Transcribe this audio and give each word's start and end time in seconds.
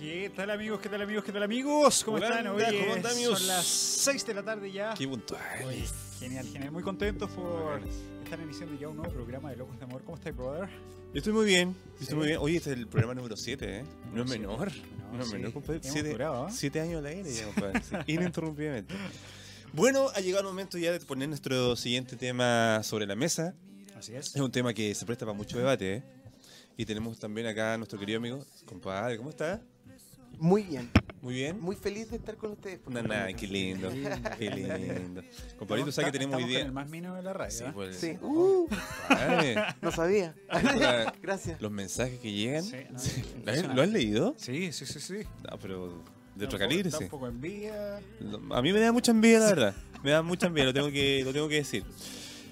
¿Qué 0.00 0.32
tal 0.34 0.50
amigos? 0.50 0.80
¿Qué 0.80 0.88
tal 0.88 1.02
amigos? 1.02 1.24
¿Qué 1.24 1.30
tal 1.30 1.42
amigos? 1.42 2.04
¿Cómo 2.04 2.16
Hola, 2.16 2.28
están? 2.28 2.46
Oye, 2.46 2.80
¿cómo 2.80 2.94
andan, 2.94 3.12
amigos? 3.12 3.38
Son 3.38 3.48
las 3.48 3.66
6 3.66 4.26
de 4.26 4.32
la 4.32 4.42
tarde 4.42 4.72
ya. 4.72 4.94
Qué 4.94 5.06
puntual. 5.06 5.42
Oye, 5.66 5.84
genial, 6.18 6.46
genial. 6.46 6.72
Muy 6.72 6.82
contentos 6.82 7.28
por 7.32 7.82
estar 8.24 8.40
iniciando 8.40 8.80
ya 8.80 8.88
un 8.88 8.96
nuevo 8.96 9.12
programa 9.12 9.50
de 9.50 9.56
Locos 9.56 9.78
de 9.78 9.84
Amor. 9.84 10.02
¿Cómo 10.02 10.16
estás, 10.16 10.34
brother? 10.34 10.70
Yo 11.12 11.18
estoy 11.18 11.34
muy 11.34 11.44
bien. 11.44 11.74
yo. 11.74 12.00
Estoy 12.00 12.16
muy 12.16 12.26
bien. 12.28 12.38
Oye, 12.40 12.56
este 12.56 12.70
es 12.72 12.78
el 12.78 12.86
programa 12.86 13.12
número 13.12 13.36
7, 13.36 13.80
¿eh? 13.80 13.84
No 14.14 14.22
es 14.22 14.30
menor. 14.30 14.72
No, 15.12 15.22
es 15.22 15.32
menor, 15.34 15.52
compadre. 15.52 15.80
Hemos 15.82 15.92
Siete, 15.92 16.08
durado, 16.12 16.46
¿ah? 16.46 16.50
siete 16.50 16.80
años 16.80 17.00
al 17.00 17.04
aire 17.06 17.30
ya, 17.30 17.44
compadre. 17.44 17.82
Ininterrumpidamente. 18.06 18.94
Bueno, 19.74 20.08
ha 20.14 20.20
llegado 20.20 20.44
el 20.44 20.48
momento 20.48 20.78
ya 20.78 20.92
de 20.92 21.00
poner 21.00 21.28
nuestro 21.28 21.76
siguiente 21.76 22.16
tema 22.16 22.82
sobre 22.84 23.06
la 23.06 23.16
mesa. 23.16 23.54
Así 23.98 24.14
es. 24.14 24.34
Es 24.34 24.40
un 24.40 24.50
tema 24.50 24.72
que 24.72 24.94
se 24.94 25.04
presta 25.04 25.26
para 25.26 25.36
mucho 25.36 25.58
debate, 25.58 25.96
¿eh? 25.96 26.02
Y 26.78 26.86
tenemos 26.86 27.18
también 27.18 27.46
acá 27.46 27.74
a 27.74 27.76
nuestro 27.76 27.98
querido 27.98 28.16
amigo, 28.16 28.46
compadre, 28.64 29.18
¿cómo 29.18 29.28
está? 29.28 29.60
Muy 30.40 30.62
bien, 30.62 30.90
Muy 31.20 31.34
bien. 31.34 31.60
muy 31.60 31.76
feliz 31.76 32.10
de 32.10 32.16
estar 32.16 32.34
con 32.36 32.52
ustedes. 32.52 32.80
favor. 32.82 33.06
nah, 33.06 33.26
qué 33.26 33.46
lindo, 33.46 33.90
qué 34.38 34.50
lindo. 34.50 35.22
Compadrito, 35.58 35.92
¿sabes 35.92 36.10
que 36.10 36.18
tenemos 36.18 36.36
hoy 36.42 36.48
día? 36.48 36.60
el 36.60 36.72
más 36.72 36.88
mino 36.88 37.14
de 37.14 37.22
la 37.22 37.32
radio. 37.34 37.50
Sí, 37.52 37.64
¿ah? 37.66 37.72
pues, 37.74 37.96
Sí. 37.96 38.16
Uh, 38.22 38.66
compadre, 39.08 39.56
no 39.82 39.92
sabía. 39.92 40.34
Gracias. 41.22 41.60
los 41.60 41.70
mensajes 41.70 42.18
que 42.20 42.32
llegan. 42.32 42.64
Sí, 42.64 42.76
no, 42.88 42.90
¿Lo 42.92 42.96
has- 42.96 43.18
impresionante. 43.18 43.74
¿Lo 43.76 43.82
has 43.82 43.88
leído? 43.90 44.34
Sí, 44.38 44.72
sí, 44.72 44.86
sí, 44.86 44.98
sí. 45.00 45.18
No, 45.50 45.58
pero 45.58 46.02
de 46.34 46.44
otro 46.46 46.58
calibre, 46.58 46.90
sí. 46.90 47.04
un 47.04 47.10
poco 47.10 47.26
envidia. 47.28 48.00
No, 48.20 48.54
A 48.54 48.62
mí 48.62 48.72
me 48.72 48.80
da 48.80 48.92
mucha 48.92 49.10
envidia, 49.12 49.40
la 49.40 49.46
verdad. 49.46 49.74
Me 50.02 50.12
da 50.12 50.22
mucha 50.22 50.46
envidia, 50.46 50.66
lo 50.68 50.72
tengo 50.72 50.90
que, 50.90 51.22
lo 51.22 51.32
tengo 51.34 51.48
que 51.48 51.56
decir. 51.56 51.84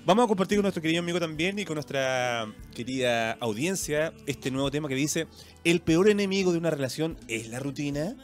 Vamos 0.09 0.25
a 0.25 0.29
compartir 0.29 0.57
con 0.57 0.62
nuestro 0.62 0.80
querido 0.80 1.01
amigo 1.01 1.21
también 1.21 1.59
y 1.59 1.67
con 1.67 1.75
nuestra 1.75 2.51
querida 2.75 3.33
audiencia 3.33 4.15
este 4.25 4.51
nuevo 4.51 4.71
tema 4.71 4.89
que 4.89 4.95
dice: 4.95 5.27
¿El 5.65 5.83
peor 5.83 6.09
enemigo 6.09 6.51
de 6.51 6.57
una 6.57 6.71
relación 6.71 7.19
es 7.29 7.51
la 7.51 7.59
rutina? 7.59 8.17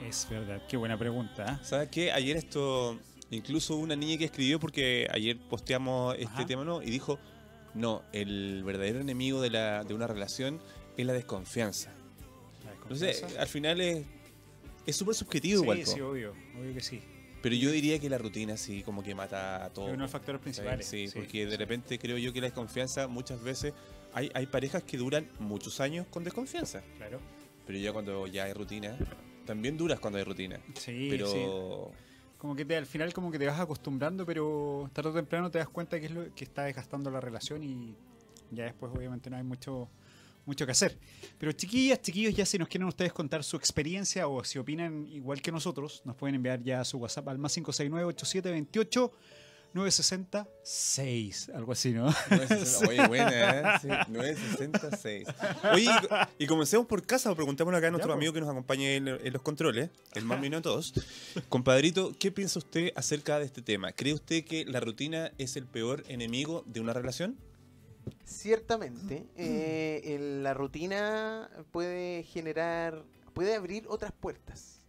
Es 0.00 0.26
verdad, 0.30 0.62
qué 0.66 0.78
buena 0.78 0.98
pregunta. 0.98 1.62
¿Sabes 1.62 1.90
qué? 1.90 2.10
Ayer 2.10 2.38
esto, 2.38 2.98
incluso 3.30 3.76
una 3.76 3.96
niña 3.96 4.16
que 4.16 4.24
escribió, 4.24 4.58
porque 4.58 5.08
ayer 5.12 5.38
posteamos 5.50 6.14
este 6.14 6.26
Ajá. 6.28 6.46
tema, 6.46 6.64
¿no? 6.64 6.82
Y 6.82 6.86
dijo: 6.86 7.18
No, 7.74 8.02
el 8.14 8.64
verdadero 8.64 8.98
enemigo 9.00 9.42
de, 9.42 9.50
la, 9.50 9.84
de 9.84 9.92
una 9.92 10.06
relación 10.06 10.58
es 10.96 11.04
la 11.04 11.12
desconfianza. 11.12 11.92
La 12.64 12.72
Entonces, 12.72 13.26
al 13.38 13.46
final 13.46 13.82
es 13.82 14.06
es 14.86 14.96
súper 14.96 15.14
subjetivo 15.14 15.64
igual. 15.64 15.76
Sí, 15.80 15.84
po. 15.84 15.90
sí, 15.90 16.00
obvio, 16.00 16.34
obvio 16.58 16.72
que 16.72 16.80
sí. 16.80 17.02
Pero 17.42 17.54
yo 17.54 17.70
diría 17.70 17.98
que 17.98 18.10
la 18.10 18.18
rutina 18.18 18.56
sí, 18.56 18.82
como 18.82 19.02
que 19.02 19.14
mata 19.14 19.64
a 19.64 19.70
todo. 19.70 19.86
Es 19.86 19.90
uno 19.90 19.98
de 19.98 20.02
los 20.02 20.10
factores 20.10 20.40
principales. 20.40 20.86
Sí, 20.86 21.08
porque 21.14 21.46
de 21.46 21.56
repente 21.56 21.98
creo 21.98 22.18
yo 22.18 22.32
que 22.32 22.40
la 22.40 22.48
desconfianza 22.48 23.08
muchas 23.08 23.42
veces 23.42 23.72
hay, 24.12 24.30
hay 24.34 24.46
parejas 24.46 24.82
que 24.82 24.98
duran 24.98 25.28
muchos 25.38 25.80
años 25.80 26.06
con 26.10 26.22
desconfianza. 26.24 26.82
Claro. 26.98 27.20
Pero 27.66 27.78
ya 27.78 27.92
cuando 27.92 28.26
ya 28.26 28.44
hay 28.44 28.52
rutina, 28.52 28.96
también 29.46 29.76
duras 29.76 30.00
cuando 30.00 30.18
hay 30.18 30.24
rutina. 30.24 30.60
Sí, 30.74 31.08
pero 31.10 31.26
sí. 31.26 31.46
Como 32.38 32.56
que 32.56 32.64
te, 32.64 32.76
al 32.76 32.86
final 32.86 33.12
como 33.12 33.30
que 33.30 33.38
te 33.38 33.46
vas 33.46 33.60
acostumbrando, 33.60 34.24
pero 34.24 34.88
tarde 34.94 35.10
o 35.10 35.12
temprano 35.12 35.50
te 35.50 35.58
das 35.58 35.68
cuenta 35.68 36.00
que 36.00 36.06
es 36.06 36.12
lo 36.12 36.34
que 36.34 36.44
está 36.44 36.64
desgastando 36.64 37.10
la 37.10 37.20
relación 37.20 37.62
y 37.62 37.94
ya 38.50 38.64
después 38.64 38.90
obviamente 38.94 39.28
no 39.28 39.36
hay 39.36 39.42
mucho 39.42 39.88
mucho 40.46 40.66
que 40.66 40.72
hacer. 40.72 40.98
Pero 41.38 41.52
chiquillas, 41.52 42.00
chiquillos, 42.02 42.34
ya 42.34 42.46
si 42.46 42.58
nos 42.58 42.68
quieren 42.68 42.88
ustedes 42.88 43.12
contar 43.12 43.44
su 43.44 43.56
experiencia 43.56 44.28
o 44.28 44.42
si 44.44 44.58
opinan 44.58 45.06
igual 45.08 45.42
que 45.42 45.52
nosotros, 45.52 46.02
nos 46.04 46.16
pueden 46.16 46.34
enviar 46.34 46.62
ya 46.62 46.84
su 46.84 46.98
WhatsApp 46.98 47.28
al 47.28 47.38
más 47.38 47.56
569-8728 47.56 49.10
966, 49.72 51.50
algo 51.54 51.72
así, 51.72 51.92
¿no? 51.92 52.06
960 52.30 52.88
Oye, 52.88 53.06
buena, 53.06 53.60
¿eh? 53.60 53.78
Sí, 53.80 53.88
966. 54.08 55.28
Oye, 55.72 55.90
y, 56.38 56.44
y 56.44 56.46
comencemos 56.46 56.86
por 56.86 57.06
casa, 57.06 57.30
o 57.30 57.36
preguntémosle 57.36 57.78
acá 57.78 57.86
a 57.86 57.90
nuestro 57.90 58.10
Ya, 58.10 58.16
amigo 58.16 58.32
que 58.32 58.40
nos 58.40 58.48
acompañe 58.48 58.96
en, 58.96 59.06
en 59.08 59.32
los 59.32 59.42
controles, 59.42 59.90
el 60.14 60.24
más 60.24 60.40
de 60.40 60.60
todos. 60.60 60.92
Compadrito, 61.48 62.12
¿qué 62.18 62.32
piensa 62.32 62.58
usted 62.58 62.92
acerca 62.96 63.38
de 63.38 63.44
este 63.44 63.62
tema? 63.62 63.92
¿Cree 63.92 64.14
usted 64.14 64.44
que 64.44 64.64
la 64.64 64.80
rutina 64.80 65.32
es 65.38 65.54
el 65.56 65.66
peor 65.66 66.02
enemigo 66.08 66.64
de 66.66 66.80
una 66.80 66.92
relación? 66.92 67.36
Ciertamente, 68.24 69.26
eh, 69.36 70.00
el- 70.04 70.42
la 70.42 70.54
rutina 70.54 71.48
puede 71.70 72.22
generar, 72.24 73.04
puede 73.32 73.54
abrir 73.54 73.86
otras 73.88 74.12
puertas. 74.12 74.80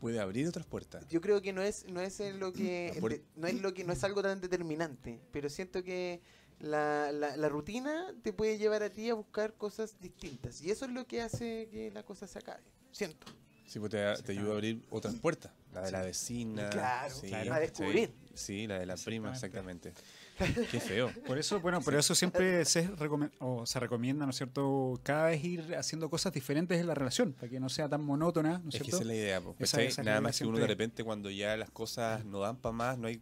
Puede 0.00 0.20
abrir 0.20 0.46
otras 0.46 0.66
puertas. 0.66 1.06
Yo 1.08 1.20
creo 1.20 1.40
que 1.40 1.52
no 1.52 1.62
es, 1.62 1.86
no 1.88 2.00
es 2.00 2.20
en 2.20 2.38
lo 2.38 2.52
que, 2.52 2.92
de- 3.00 3.24
no 3.36 3.46
es 3.46 3.60
lo 3.60 3.72
que, 3.72 3.84
no 3.84 3.92
es 3.92 4.04
algo 4.04 4.22
tan 4.22 4.40
determinante, 4.40 5.20
pero 5.32 5.48
siento 5.48 5.82
que 5.82 6.20
la, 6.60 7.10
la- 7.12 7.36
la 7.36 7.48
rutina 7.48 8.14
te 8.22 8.32
puede 8.32 8.58
llevar 8.58 8.82
a 8.82 8.90
ti 8.90 9.08
a 9.10 9.14
buscar 9.14 9.54
cosas 9.54 9.98
distintas 10.00 10.60
y 10.62 10.70
eso 10.70 10.84
es 10.84 10.90
lo 10.90 11.06
que 11.06 11.22
hace 11.22 11.68
que 11.70 11.90
la 11.90 12.02
cosa 12.02 12.26
se 12.26 12.38
acabe. 12.38 12.62
Siento. 12.92 13.26
Sí, 13.66 13.80
pues 13.80 13.90
te, 13.90 14.22
te 14.22 14.32
ayuda 14.32 14.50
a 14.50 14.54
abrir 14.54 14.86
otras 14.90 15.14
puertas. 15.16 15.50
La 15.72 15.82
de 15.82 15.90
la 15.90 16.02
vecina. 16.02 16.70
Claro, 16.70 17.14
sí, 17.14 17.26
claro, 17.28 17.52
a 17.54 17.58
descubrir. 17.58 18.14
Sí, 18.34 18.66
la 18.66 18.78
de 18.78 18.86
la 18.86 18.94
prima, 18.96 19.32
Exactamente. 19.32 19.92
Qué 20.70 20.80
feo. 20.80 21.12
Por 21.26 21.38
eso, 21.38 21.60
bueno, 21.60 21.80
por 21.80 21.94
eso 21.94 22.14
siempre 22.14 22.64
se, 22.64 22.88
recome- 22.90 23.30
o 23.38 23.64
se 23.66 23.80
recomienda, 23.80 24.24
¿no 24.26 24.30
es 24.30 24.36
cierto?, 24.36 25.00
cada 25.02 25.26
vez 25.28 25.42
ir 25.44 25.74
haciendo 25.76 26.10
cosas 26.10 26.32
diferentes 26.32 26.78
en 26.80 26.86
la 26.86 26.94
relación, 26.94 27.32
para 27.32 27.48
que 27.48 27.60
no 27.60 27.68
sea 27.68 27.88
tan 27.88 28.04
monótona, 28.04 28.58
¿no 28.58 28.68
es 28.68 28.74
Es 28.76 28.82
que 28.82 28.84
cierto? 28.84 28.96
esa 28.96 29.02
es 29.02 29.06
la 29.06 29.14
idea, 29.14 29.40
pues, 29.40 29.98
Nada 30.04 30.20
más 30.20 30.38
que 30.38 30.46
uno 30.46 30.58
de 30.58 30.66
repente 30.66 31.04
cuando 31.04 31.30
ya 31.30 31.56
las 31.56 31.70
cosas 31.70 32.24
no 32.24 32.40
dan 32.40 32.56
para 32.56 32.72
más, 32.72 32.98
no 32.98 33.08
hay 33.08 33.20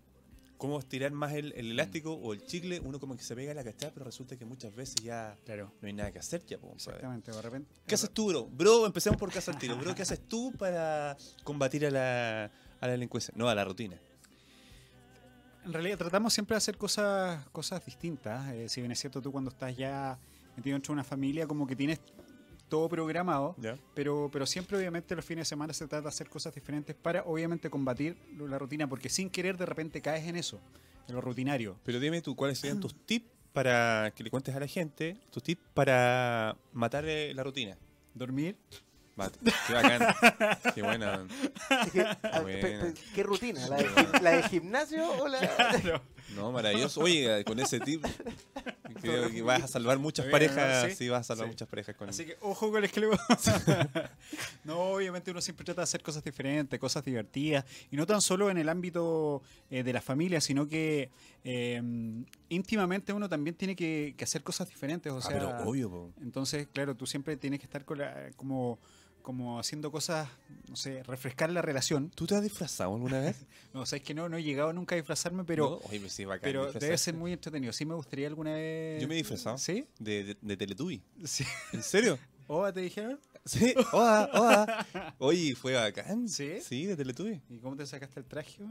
cómo 0.56 0.78
estirar 0.78 1.12
más 1.12 1.34
el, 1.34 1.52
el 1.56 1.72
elástico 1.72 2.14
o 2.14 2.32
el 2.32 2.42
chicle, 2.46 2.80
uno 2.80 2.98
como 2.98 3.16
que 3.16 3.22
se 3.22 3.34
pega 3.34 3.52
a 3.52 3.54
la 3.54 3.64
cachada, 3.64 3.92
pero 3.92 4.06
resulta 4.06 4.36
que 4.36 4.44
muchas 4.44 4.74
veces 4.74 4.94
ya 5.02 5.36
Claro, 5.44 5.72
no 5.82 5.86
hay 5.88 5.92
nada 5.92 6.10
que 6.10 6.18
hacer 6.18 6.44
ya, 6.46 6.58
pues, 6.58 6.74
exactamente, 6.74 7.32
de 7.32 7.42
repente. 7.42 7.70
¿Qué 7.86 7.94
haces 7.96 8.10
tú, 8.10 8.28
bro? 8.28 8.46
Bro, 8.46 8.86
empecemos 8.86 9.18
por 9.18 9.30
casa 9.32 9.50
al 9.52 9.58
tiro. 9.58 9.76
Bro, 9.76 9.94
¿qué 9.94 10.02
haces 10.02 10.20
tú 10.26 10.52
para 10.58 11.16
combatir 11.42 11.84
a 11.86 11.90
la, 11.90 12.44
a 12.80 12.86
la 12.86 12.92
delincuencia? 12.92 13.32
No, 13.36 13.48
a 13.48 13.54
la 13.54 13.64
rutina. 13.64 14.00
En 15.64 15.72
realidad 15.72 15.96
tratamos 15.98 16.34
siempre 16.34 16.54
de 16.54 16.58
hacer 16.58 16.76
cosas, 16.76 17.46
cosas 17.48 17.84
distintas. 17.84 18.52
eh, 18.52 18.68
si 18.68 18.80
bien 18.80 18.92
es 18.92 19.00
cierto, 19.00 19.22
tú 19.22 19.32
cuando 19.32 19.50
estás 19.50 19.76
ya 19.76 20.18
metido 20.56 20.74
dentro 20.74 20.92
de 20.92 20.94
una 20.94 21.04
familia, 21.04 21.46
como 21.46 21.66
que 21.66 21.74
tienes 21.74 22.00
todo 22.68 22.88
programado, 22.88 23.56
pero, 23.94 24.28
pero 24.32 24.46
siempre 24.46 24.76
obviamente 24.76 25.14
los 25.14 25.24
fines 25.24 25.42
de 25.42 25.48
semana 25.48 25.72
se 25.72 25.86
trata 25.86 26.02
de 26.02 26.08
hacer 26.08 26.28
cosas 26.28 26.54
diferentes 26.54 26.94
para 26.94 27.22
obviamente 27.22 27.70
combatir 27.70 28.16
la 28.36 28.58
rutina, 28.58 28.88
porque 28.88 29.08
sin 29.08 29.30
querer 29.30 29.56
de 29.56 29.66
repente 29.66 30.00
caes 30.00 30.26
en 30.26 30.36
eso, 30.36 30.60
en 31.08 31.14
lo 31.14 31.20
rutinario. 31.20 31.76
Pero 31.84 32.00
dime 32.00 32.20
tú, 32.20 32.34
¿cuáles 32.34 32.58
serían 32.58 32.80
tus 32.80 32.94
tips 33.06 33.26
para 33.52 34.12
que 34.14 34.24
le 34.24 34.30
cuentes 34.30 34.54
a 34.54 34.60
la 34.60 34.66
gente? 34.66 35.16
Tus 35.30 35.42
tips 35.42 35.62
para 35.72 36.56
matar 36.72 37.04
eh, 37.06 37.32
la 37.34 37.44
rutina. 37.44 37.76
Dormir, 38.14 38.56
Qué 39.66 39.72
bacán. 39.72 40.14
Qué 40.74 40.82
buena. 40.82 41.26
Es 41.86 41.92
que, 41.92 42.00
a- 42.02 42.40
Buena. 42.40 42.60
pe- 42.60 42.78
pe- 42.80 42.94
¿Qué 43.14 43.22
rutina? 43.22 43.68
¿La 43.68 43.76
de, 43.76 43.88
gim- 43.88 44.20
la 44.20 44.30
de 44.32 44.42
gimnasio 44.44 45.08
o 45.22 45.28
la...? 45.28 46.02
No, 46.34 46.50
maravilloso. 46.50 47.00
Oye, 47.00 47.44
con 47.44 47.60
ese 47.60 47.78
tip 47.78 48.04
creo 49.00 49.30
que 49.30 49.42
vas 49.42 49.62
a 49.62 49.68
salvar 49.68 49.98
muchas 49.98 50.24
bien, 50.24 50.32
parejas. 50.32 50.88
¿no? 50.88 50.94
Sí, 50.94 51.08
vas 51.08 51.20
a 51.20 51.24
salvar 51.24 51.46
Sí. 51.46 51.50
muchas 51.50 51.68
parejas 51.68 51.94
con 51.96 52.08
Así 52.08 52.24
que 52.24 52.36
ojo 52.40 52.72
con 52.72 52.82
el 52.82 52.90
le 52.92 53.08
No, 54.64 54.78
obviamente 54.80 55.30
uno 55.30 55.40
siempre 55.40 55.64
trata 55.64 55.82
de 55.82 55.84
hacer 55.84 56.02
cosas 56.02 56.24
diferentes, 56.24 56.80
cosas 56.80 57.04
divertidas. 57.04 57.64
Y 57.90 57.96
no 57.96 58.06
tan 58.06 58.20
solo 58.20 58.50
en 58.50 58.56
el 58.58 58.68
ámbito 58.68 59.42
eh, 59.70 59.82
de 59.84 59.92
la 59.92 60.00
familia, 60.00 60.40
sino 60.40 60.66
que 60.66 61.10
eh, 61.44 61.80
íntimamente 62.48 63.12
uno 63.12 63.28
también 63.28 63.54
tiene 63.54 63.76
que, 63.76 64.14
que 64.16 64.24
hacer 64.24 64.42
cosas 64.42 64.68
diferentes. 64.68 65.12
O 65.12 65.18
Ah, 65.18 65.22
sea, 65.22 65.32
pero 65.32 65.50
obvio, 65.68 65.90
po. 65.90 66.12
Entonces, 66.22 66.66
claro, 66.72 66.96
tú 66.96 67.06
siempre 67.06 67.36
tienes 67.36 67.60
que 67.60 67.66
estar 67.66 67.84
con 67.84 67.98
la- 67.98 68.30
como, 68.36 68.78
como 69.24 69.58
haciendo 69.58 69.90
cosas, 69.90 70.28
no 70.68 70.76
sé, 70.76 71.02
refrescar 71.02 71.50
la 71.50 71.62
relación. 71.62 72.10
¿Tú 72.10 72.26
te 72.26 72.36
has 72.36 72.42
disfrazado 72.42 72.94
alguna 72.94 73.18
vez? 73.20 73.36
No, 73.74 73.84
sabes 73.86 74.04
que 74.04 74.14
no, 74.14 74.28
no 74.28 74.36
he 74.36 74.42
llegado 74.44 74.72
nunca 74.72 74.94
a 74.94 74.96
disfrazarme, 74.98 75.42
pero, 75.42 75.80
No, 75.82 75.88
Oye, 75.90 76.08
sí, 76.08 76.24
bacán 76.24 76.42
pero 76.42 76.72
debe 76.72 76.96
ser 76.96 77.14
muy 77.14 77.32
entretenido. 77.32 77.72
Sí 77.72 77.84
me 77.84 77.94
gustaría 77.94 78.28
alguna 78.28 78.52
vez... 78.52 79.02
Yo 79.02 79.08
me 79.08 79.14
he 79.14 79.16
disfrazado. 79.16 79.58
¿Sí? 79.58 79.84
De, 79.98 80.22
de, 80.22 80.36
de 80.40 80.56
Teletubby. 80.56 81.02
Sí. 81.24 81.44
¿En 81.72 81.82
serio? 81.82 82.16
¿Oa 82.46 82.72
te 82.72 82.82
dijeron? 82.82 83.18
Sí. 83.44 83.74
Oa, 83.92 84.30
oa. 84.32 84.86
Oye, 85.18 85.56
fue 85.56 85.72
bacán. 85.72 86.28
¿Sí? 86.28 86.60
Sí, 86.60 86.86
de 86.86 86.94
Teletubby. 86.94 87.42
¿Y 87.48 87.58
cómo 87.58 87.74
te 87.74 87.84
sacaste 87.84 88.20
el 88.20 88.26
traje? 88.26 88.62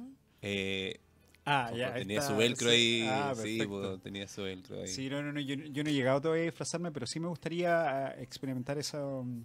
Eh, 0.42 1.02
Ah, 1.46 1.66
Ojo, 1.70 1.78
ya. 1.78 1.94
tenía 1.94 2.20
está, 2.20 2.32
su 2.32 2.38
velcro 2.38 2.70
sí. 2.70 2.76
ahí. 2.76 3.08
Ah, 3.10 3.34
sí, 3.36 3.60
tenía 4.02 4.28
su 4.28 4.44
velcro 4.44 4.80
ahí. 4.82 4.88
Sí, 4.88 5.10
no, 5.10 5.22
no, 5.22 5.34
no, 5.34 5.42
yo, 5.42 5.56
yo 5.56 5.84
no 5.84 5.90
he 5.90 5.94
llegado 5.94 6.22
todavía 6.22 6.44
a 6.44 6.46
disfrazarme, 6.46 6.92
pero 6.92 7.06
sí 7.06 7.20
me 7.20 7.28
gustaría 7.28 8.08
ah, 8.08 8.16
experimentar 8.22 8.78
eso, 8.78 9.24
mm, 9.26 9.44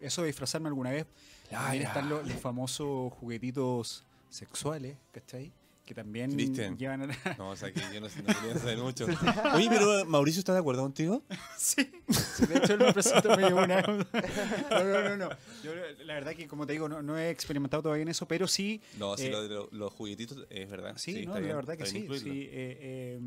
eso 0.00 0.22
de 0.22 0.28
disfrazarme 0.28 0.68
alguna 0.68 0.90
vez. 0.90 1.06
Ah, 1.50 1.62
También 1.64 1.82
están 1.84 2.08
los, 2.08 2.26
los 2.28 2.40
famosos 2.40 3.12
juguetitos 3.14 4.04
sexuales, 4.28 4.96
¿cachai? 5.12 5.50
Que 5.86 5.94
también 5.94 6.30
Cristian. 6.32 6.76
llevan 6.76 7.10
a... 7.10 7.34
No, 7.38 7.48
o 7.48 7.56
sea 7.56 7.72
que 7.72 7.80
yo 7.80 7.98
no, 8.02 8.08
no 8.08 8.34
quería 8.40 8.58
saber 8.58 8.76
mucho. 8.76 9.06
Oye, 9.54 9.68
pero 9.70 10.04
Mauricio 10.04 10.40
está 10.40 10.52
de 10.52 10.58
acuerdo 10.58 10.82
contigo. 10.82 11.22
sí, 11.56 11.90
sí, 12.10 12.44
de 12.44 12.58
hecho 12.58 12.74
él 12.74 12.80
me 12.80 12.92
presentó 12.92 13.30
una... 13.32 13.80
No, 14.70 14.84
no, 14.84 15.02
no, 15.08 15.16
no. 15.16 15.28
Yo, 15.64 15.72
la 16.04 16.12
verdad 16.12 16.34
que, 16.34 16.46
como 16.46 16.66
te 16.66 16.74
digo, 16.74 16.90
no, 16.90 17.00
no 17.00 17.16
he 17.18 17.30
experimentado 17.30 17.82
todavía 17.84 18.02
en 18.02 18.08
eso, 18.10 18.28
pero 18.28 18.46
sí... 18.46 18.82
No, 18.98 19.16
sí, 19.16 19.26
eh, 19.26 19.30
lo 19.30 19.42
de 19.42 19.48
lo- 19.48 19.68
los 19.72 19.90
juguetitos 19.94 20.46
es 20.50 20.68
verdad. 20.68 20.92
Sí, 20.98 21.24
no, 21.24 21.32
la 21.32 21.40
bien, 21.40 21.56
verdad 21.56 21.78
que 21.78 21.86
sí. 21.86 22.06
eh, 22.10 22.18
eh, 22.52 23.18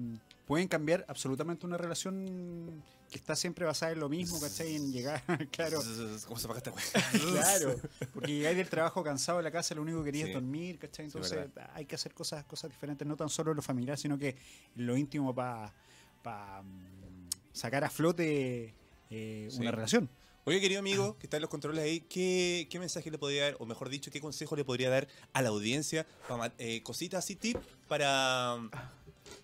pueden 0.45 0.67
cambiar 0.67 1.03
absolutamente 1.07 1.65
una 1.65 1.77
relación 1.77 2.83
que 3.11 3.17
está 3.17 3.35
siempre 3.35 3.65
basada 3.65 3.91
en 3.91 3.99
lo 3.99 4.09
mismo, 4.09 4.39
¿cachai? 4.39 4.75
En 4.75 4.91
llegar, 4.91 5.21
claro. 5.51 5.79
¿Cómo 6.27 6.39
se 6.39 6.47
apaga 6.47 6.57
esta? 6.59 6.71
Claro, 7.19 7.75
porque 8.13 8.33
llegáis 8.33 8.57
del 8.57 8.69
trabajo 8.69 9.03
cansado 9.03 9.37
a 9.39 9.41
la 9.41 9.51
casa, 9.51 9.75
lo 9.75 9.81
único 9.83 9.99
que 9.99 10.05
querías 10.05 10.25
Sí. 10.27 10.31
es 10.31 10.33
dormir, 10.35 10.79
¿cachai? 10.79 11.05
Entonces 11.05 11.37
hay 11.73 11.85
que 11.85 11.95
hacer 11.95 12.13
cosas, 12.13 12.45
cosas 12.45 12.71
diferentes, 12.71 13.05
no 13.07 13.15
tan 13.17 13.29
solo 13.29 13.51
en 13.51 13.57
lo 13.57 13.61
familiar, 13.61 13.97
sino 13.97 14.17
que 14.17 14.29
en 14.29 14.85
lo 14.87 14.95
íntimo 14.97 15.35
para 15.35 15.71
sacar 17.53 17.83
a 17.83 17.89
flote 17.89 18.73
eh, 19.09 19.47
Sí. 19.51 19.59
una 19.59 19.71
relación. 19.71 20.09
Oye, 20.45 20.59
querido 20.59 20.79
amigo, 20.79 21.17
que 21.19 21.27
está 21.27 21.37
en 21.37 21.41
los 21.41 21.49
controles 21.51 21.83
ahí, 21.83 21.99
¿qué, 22.01 22.67
qué 22.71 22.79
mensaje 22.79 23.11
le 23.11 23.19
podría 23.19 23.43
dar, 23.43 23.57
o 23.59 23.65
mejor 23.67 23.89
dicho, 23.89 24.09
qué 24.09 24.19
consejo 24.19 24.55
le 24.55 24.63
podría 24.65 24.89
dar 24.89 25.07
a 25.33 25.41
la 25.43 25.49
audiencia? 25.49 26.07
para 26.27 26.51
eh, 26.57 26.81
cositas 26.81 27.23
así, 27.23 27.35
tip, 27.35 27.57
para, 27.87 28.57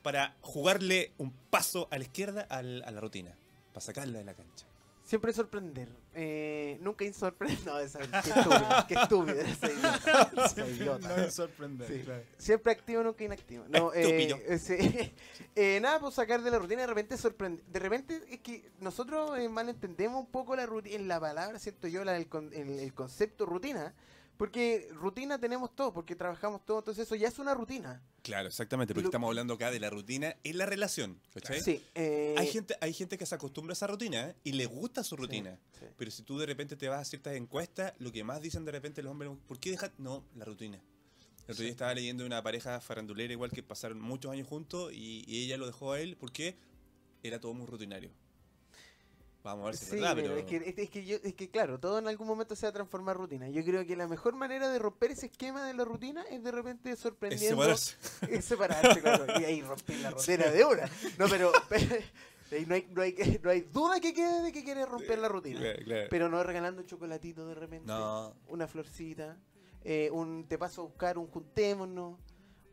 para 0.02 0.36
jugarle 0.42 1.12
un 1.20 1.32
paso 1.52 1.88
a 1.92 1.98
la 2.00 2.04
izquierda 2.06 2.42
al- 2.50 2.82
a 2.84 2.90
la 2.92 3.00
rutina, 3.00 3.37
para 3.78 3.86
sacarla 3.86 4.18
de 4.20 4.26
la 4.26 4.34
cancha. 4.34 4.66
Siempre 5.04 5.32
sorprender. 5.32 5.88
Eh, 6.16 6.78
nunca 6.82 7.06
insorprender. 7.06 7.58
No, 7.66 7.80
esa, 7.80 8.00
qué 8.24 8.30
estúpido. 8.30 8.68
Qué 8.88 8.94
estúpido 8.96 9.40
ese 9.42 9.74
idiota. 9.74 10.32
Ese 10.46 10.68
idiota. 10.68 11.32
sorprender, 11.32 11.88
Sí. 11.88 12.04
Siempre 12.38 12.72
activo, 12.74 13.04
nunca 13.04 13.24
inactivo. 13.24 13.66
No, 13.70 13.94
Estúpido. 13.94 14.38
eh, 14.38 14.46
eh, 14.48 14.58
sí. 14.58 15.14
Eh, 15.56 15.80
nada, 15.82 16.00
pues 16.00 16.16
sacar 16.16 16.42
de 16.42 16.50
la 16.52 16.60
rutina 16.60 16.82
de 16.82 16.88
repente 16.88 17.18
sorprende. 17.18 17.64
De 17.68 17.80
repente 17.80 18.22
es 18.30 18.40
que 18.40 18.70
nosotros 18.80 19.38
eh, 19.40 19.48
mal 19.48 19.70
entendemos 19.70 20.20
un 20.22 20.28
poco 20.32 20.56
la 20.56 20.66
rutina, 20.66 20.96
en 20.96 21.08
la 21.08 21.20
palabra, 21.20 21.58
siento 21.60 21.88
yo, 21.88 22.04
la, 22.04 22.18
el, 22.18 22.28
con- 22.28 22.52
el- 22.54 22.80
el 22.80 22.94
concepto 22.94 23.46
rutina. 23.46 23.94
Porque 24.38 24.88
rutina 24.94 25.40
tenemos 25.40 25.76
todo, 25.76 25.92
porque 25.94 26.16
trabajamos 26.16 26.64
todo, 26.66 26.80
entonces 26.80 27.06
eso 27.08 27.16
ya 27.16 27.28
es 27.28 27.40
una 27.40 27.54
rutina. 27.56 28.02
Claro, 28.22 28.48
exactamente, 28.48 28.94
porque 28.94 29.06
Lo- 29.06 29.10
estamos 29.10 29.28
hablando 29.30 29.56
acá 29.56 29.72
de 29.72 29.80
la 29.80 29.90
rutina 29.90 30.36
en 30.44 30.58
la 30.58 30.66
relación, 30.68 31.20
¿cachai? 31.34 31.60
Sí. 31.62 31.84
eh, 31.96 32.36
Hay 32.38 32.48
gente, 32.48 32.76
hay 32.82 32.94
gente 32.94 33.18
que 33.18 33.26
se 33.26 33.34
acostumbra 33.34 33.72
a 33.72 33.74
esa 33.74 33.88
rutina 33.88 34.30
¿eh? 34.30 34.36
y 34.44 34.52
le 34.52 34.66
gusta 34.68 35.04
su 35.04 35.16
rutina. 35.18 35.58
sí. 35.80 35.86
Pero 35.98 36.12
si 36.12 36.22
tú 36.24 36.38
de 36.38 36.46
repente 36.46 36.76
te 36.76 36.88
vas 36.88 37.02
a 37.02 37.06
ciertas 37.06 37.36
encuestas, 37.36 37.94
lo 37.98 38.12
que 38.12 38.24
más 38.24 38.42
dicen 38.42 38.64
de 38.64 38.72
repente 38.72 39.02
los 39.02 39.12
hombres, 39.12 39.32
¿por 39.48 39.60
qué 39.60 39.72
dejar? 39.72 39.92
No, 39.98 40.24
la 40.36 40.46
rutina. 40.46 40.80
El 41.48 41.54
otro 41.54 41.64
día 41.64 41.72
estaba 41.72 41.94
leyendo 41.94 42.26
una 42.26 42.44
pareja 42.44 42.80
farandulera 42.82 43.32
igual 43.34 43.50
que 43.52 43.64
pasaron 43.64 44.02
muchos 44.02 44.32
años 44.32 44.48
juntos 44.48 44.92
y, 44.94 45.24
y 45.26 45.46
ella 45.46 45.58
lo 45.58 45.66
dejó 45.66 45.94
a 45.94 46.00
él 46.02 46.18
porque 46.20 46.58
era 47.24 47.40
todo 47.40 47.54
muy 47.54 47.66
rutinario. 47.66 48.12
Vamos 49.48 49.64
a 49.64 49.66
ver 49.68 49.78
si 49.78 49.86
Sí, 49.86 49.96
es 49.96 50.02
verdad, 50.02 50.16
pero 50.16 50.36
es, 50.38 50.46
que, 50.46 50.58
es, 50.58 50.78
es 50.78 50.90
que 50.90 51.06
yo- 51.06 51.18
es 51.24 51.34
que 51.34 51.50
claro, 51.50 51.80
todo 51.80 52.00
en 52.00 52.08
algún 52.08 52.28
momento 52.28 52.56
se 52.56 52.66
va 52.66 52.70
a 52.70 52.74
transformar 52.74 53.16
en 53.16 53.22
rutina. 53.22 53.50
Yo 53.50 53.64
creo 53.64 53.86
que 53.86 53.96
la 53.96 54.08
mejor 54.08 54.36
manera 54.36 54.70
de 54.70 54.78
romper 54.80 55.12
ese 55.12 55.28
esquema 55.28 55.66
de 55.66 55.74
la 55.74 55.86
rutina 55.86 56.24
es 56.30 56.44
de 56.44 56.52
repente 56.52 56.92
es 56.92 57.00
sorprendiendo. 57.00 57.56
separarse. 57.62 57.96
Es 58.30 58.46
separarse, 58.46 59.02
claro. 59.02 59.26
Y 59.40 59.46
ahí 59.46 59.62
romper 59.62 59.98
la 60.00 60.10
rutina 60.12 60.46
de 60.50 60.66
una. 60.66 60.90
No, 61.18 61.28
pero, 61.30 61.52
no, 62.68 62.76
hay, 62.76 62.88
no, 62.92 63.02
hay, 63.02 63.40
no 63.44 63.50
hay 63.50 63.62
duda 63.62 64.00
que 64.00 64.14
quede 64.14 64.42
de 64.44 64.52
que 64.52 64.64
quiere 64.64 64.86
romper 64.86 65.20
la 65.20 65.28
rutina. 65.30 65.60
Claro, 65.60 65.80
claro. 65.84 66.08
Pero 66.10 66.30
no 66.30 66.44
regalando 66.44 66.82
un 66.82 66.88
chocolatito 66.88 67.48
de 67.48 67.56
repente. 67.56 67.88
No, 67.88 68.34
Una 68.50 68.68
florcita. 68.68 69.38
eh, 69.84 70.10
un 70.12 70.46
te 70.48 70.58
paso 70.58 70.82
a 70.82 70.86
buscar 70.86 71.18
un 71.18 71.28
juntémonos. 71.28 72.20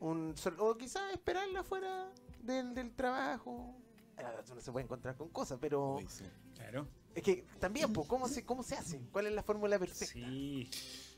Un, 0.01 0.35
o 0.59 0.77
quizás 0.77 1.13
esperarla 1.13 1.61
afuera 1.61 2.11
del, 2.41 2.75
del 2.75 2.93
trabajo. 2.95 3.75
Ah, 4.19 4.43
Uno 4.51 4.61
se 4.61 4.73
puede 4.73 4.85
encontrar 4.85 5.17
con 5.17 5.29
cosas, 5.31 5.59
pero 5.61 5.97
uy, 5.97 6.07
sí. 6.09 6.25
Claro. 6.55 6.87
es 7.15 7.23
que 7.23 7.45
también, 7.59 7.93
pues, 7.93 8.07
¿cómo 8.07 8.29
se, 8.29 8.45
¿cómo 8.45 8.63
se 8.63 8.77
hace? 8.77 9.01
¿Cuál 9.13 9.27
es 9.27 9.33
la 9.33 9.43
fórmula 9.43 9.79
perfecta? 9.79 10.13
Sí. 10.15 10.69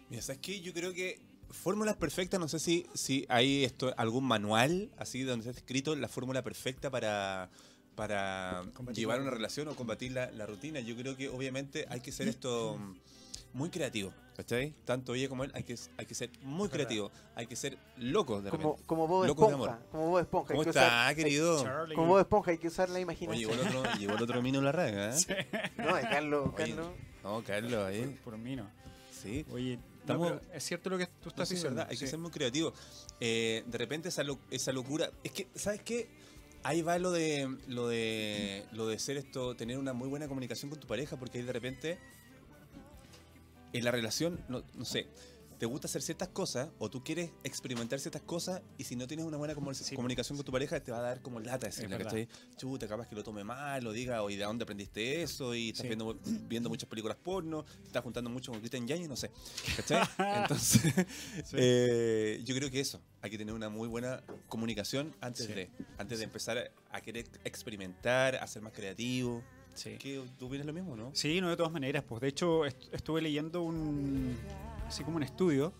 Mira, 0.09 0.23
¿sabes 0.23 0.41
qué? 0.41 0.61
Yo 0.61 0.73
creo 0.73 0.93
que 0.93 1.21
fórmulas 1.51 1.97
perfectas, 1.97 2.41
no 2.41 2.49
sé 2.49 2.59
si, 2.59 2.87
si 2.95 3.27
hay 3.29 3.65
esto, 3.65 3.93
algún 3.97 4.25
manual 4.25 4.91
así 4.97 5.23
donde 5.23 5.49
está 5.49 5.61
escrito 5.61 5.95
la 5.97 6.09
fórmula 6.09 6.43
perfecta 6.43 6.91
para, 6.91 7.51
para 7.95 8.63
Combatir 8.75 9.01
llevar 9.01 9.21
una 9.21 9.31
relación 9.31 9.69
o 9.69 9.75
combatir 9.75 10.13
la, 10.13 10.31
la 10.33 10.47
rutina. 10.47 10.81
Yo 10.81 10.97
creo 10.97 11.17
que 11.17 11.29
obviamente 11.29 11.87
hay 11.89 12.01
que 12.01 12.13
ser 12.13 12.29
esto 12.29 12.79
mm, 12.79 12.97
muy 13.59 13.71
creativo, 13.71 14.13
¿cachai? 14.37 14.75
Tanto 14.85 15.15
ella 15.15 15.29
como 15.29 15.44
él 15.44 15.50
hay 15.55 15.62
que, 15.62 15.75
hay 15.97 16.06
que 16.06 16.15
ser 16.15 16.31
muy 16.43 16.67
Es 16.67 16.73
creativo, 16.73 17.11
hay 17.35 17.47
que 17.47 17.56
ser 17.56 17.79
locos 17.97 18.44
de 18.44 18.50
Como, 18.50 18.62
repente. 18.71 18.87
como 18.87 19.09
Bob 19.09 19.27
Locos 19.27 19.47
de 19.49 19.53
Esponja. 19.55 19.73
amor. 19.75 19.87
Como 19.91 20.06
Bob 20.11 20.19
Esponja. 20.21 20.53
hay 20.53 20.56
¿Cómo 20.56 20.62
que 20.65 20.69
está, 20.71 20.87
usar- 21.11 21.17
querido? 21.17 21.62
Charlie. 21.65 21.94
Como 21.94 22.09
Bob 22.09 22.19
Esponja 22.21 22.50
hay 22.50 22.59
que 22.59 22.69
usar 22.69 22.88
la 22.88 22.94
Oye, 22.94 23.03
imaginación. 23.03 23.38
llegó 23.50 23.53
el 23.55 23.77
otro, 23.77 23.93
llegó 23.99 24.15
el 24.17 24.23
otro 24.23 24.43
mino 24.43 24.59
en 24.59 24.65
la 24.65 24.73
raga, 24.73 25.11
¿eh? 25.17 25.17
No, 25.79 25.97
de 25.97 26.03
Carlos, 26.03 26.47
Oye, 26.55 26.56
Carlos. 26.56 26.88
No, 27.25 27.43
Carlos, 27.44 27.87
ahí. 27.87 28.21
Por 28.25 28.37
mí 28.38 28.56
no. 28.56 28.69
Sí. 29.11 29.44
Oye, 29.50 29.79
Estamos- 30.00 30.35
es 30.53 30.62
cierto 30.62 30.88
lo 30.91 30.99
que 30.99 31.06
tú 31.06 31.12
No, 31.25 31.29
estás 31.31 31.49
sí, 31.49 31.55
es 31.55 31.61
diciendo. 31.61 31.77
verdad, 31.79 31.91
hay 31.91 31.97
que 31.99 32.06
ser 32.06 32.19
muy 32.19 32.31
creativo. 32.31 32.73
Eh, 33.19 33.65
de 33.67 33.79
repente 33.79 34.09
esa, 34.11 34.23
lo- 34.23 34.38
esa 34.50 34.71
locura. 34.73 35.11
Es 35.25 35.33
que, 35.33 35.49
¿sabes 35.55 35.83
qué? 35.83 36.09
Ahí 36.62 36.83
va 36.83 36.99
lo 36.99 37.11
de 37.12 37.49
lo 37.69 37.87
de 37.88 38.67
lo 38.73 38.87
de 38.88 38.99
ser 38.99 39.17
esto, 39.17 39.55
tener 39.56 39.79
una 39.79 39.93
muy 39.93 40.09
buena 40.09 40.27
comunicación 40.29 40.69
con 40.71 40.81
tu 40.81 40.87
pareja, 40.88 41.17
porque 41.17 41.38
ahí 41.38 41.44
de 41.44 41.53
repente 41.53 41.99
en 43.73 43.85
la 43.85 43.91
relación, 43.91 44.45
no, 44.49 44.65
no 44.75 44.85
sé, 44.85 45.09
te 45.59 45.65
gusta 45.65 45.87
hacer 45.87 46.03
ciertas 46.03 46.29
cosas 46.29 46.69
o 46.79 46.91
tú 46.91 47.03
quieres 47.03 47.31
experimentar 47.43 47.99
ciertas 47.99 48.21
cosas 48.21 48.61
y 48.77 48.85
si 48.85 48.95
no 48.95 49.07
tienes 49.07 49.25
una 49.25 49.39
buena 49.39 49.55
Sí. 49.75 49.95
comunicación 49.97 50.37
con 50.37 50.45
tu 50.45 50.53
pareja 50.53 50.81
te 50.81 50.93
va 50.93 50.99
a 50.99 51.01
dar 51.01 51.23
como 51.23 51.41
lata 51.41 51.69
verdad. 51.89 52.05
¿cachai? 52.05 52.29
Chuta, 52.59 52.87
capaz 52.87 53.09
que 53.09 53.15
lo 53.15 53.23
tome 53.25 53.43
mal 53.43 53.87
o 53.87 53.93
diga, 53.93 54.23
oye, 54.23 54.37
¿de 54.37 54.45
dónde 54.45 54.65
aprendiste 54.65 55.23
eso? 55.23 55.55
Y 55.55 55.71
estás 55.71 55.83
Sí. 55.83 55.89
viendo, 55.89 56.19
viendo 56.47 56.69
muchas 56.69 56.89
películas 56.91 57.17
porno, 57.17 57.65
te 57.65 57.87
estás 57.87 58.03
juntando 58.03 58.29
mucho 58.29 58.53
con 58.53 58.61
Cristian 58.61 58.87
Yañez, 58.87 59.09
no 59.09 59.17
sé, 59.17 59.31
¿cachai? 59.77 60.03
Entonces, 60.35 60.83
eh, 61.55 62.43
yo 62.45 62.55
creo 62.55 62.71
que 62.71 62.81
eso, 62.81 63.01
hay 63.23 63.31
que 63.31 63.39
tener 63.39 63.55
una 63.55 63.71
muy 63.71 63.89
buena 63.89 64.23
comunicación 64.49 65.15
antes 65.23 65.49
de 65.49 65.71
antes 65.97 66.19
de 66.19 66.25
empezar 66.25 66.71
a 66.91 67.01
querer 67.01 67.27
experimentar, 67.45 68.37
a 68.37 68.47
ser 68.47 68.61
más 68.61 68.73
creativo. 68.75 69.43
Sí. 69.76 69.96
¿Qué, 69.99 70.20
¿Tú 70.38 70.46
opinas 70.46 70.67
lo 70.67 70.73
mismo, 70.73 70.96
no? 70.96 71.11
Sí, 71.14 71.40
no, 71.40 71.49
de 71.49 71.56
todas 71.56 71.70
maneras. 71.73 72.02
Pues 72.08 72.20
de 72.23 72.28
hecho, 72.28 72.64
est- 72.64 72.93
estuve 72.93 73.23
leyendo 73.23 73.62
un. 73.62 74.37
Así 74.88 75.05
como 75.05 75.17
un 75.19 75.23
estudio. 75.23 75.73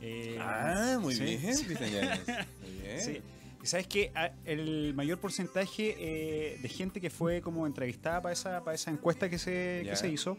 eh, 0.00 0.38
ah, 0.40 0.98
muy 1.00 1.14
sí, 1.14 1.24
bien, 1.24 1.54
sí. 1.56 1.64
Cristian 1.66 1.90
Yañez. 1.90 2.20
Muy 2.26 2.70
bien. 2.82 3.00
Sí. 3.00 3.20
Y 3.62 3.66
sabes 3.66 3.86
que 3.86 4.12
el 4.44 4.92
mayor 4.94 5.18
porcentaje 5.18 5.94
eh, 5.98 6.58
de 6.60 6.68
gente 6.68 7.00
que 7.00 7.08
fue 7.08 7.40
como 7.40 7.66
entrevistada 7.66 8.20
para 8.20 8.32
esa, 8.34 8.62
para 8.62 8.74
esa 8.74 8.90
encuesta 8.90 9.30
que 9.30 9.38
se, 9.38 9.82
que 9.88 9.96
se 9.96 10.10
hizo, 10.10 10.36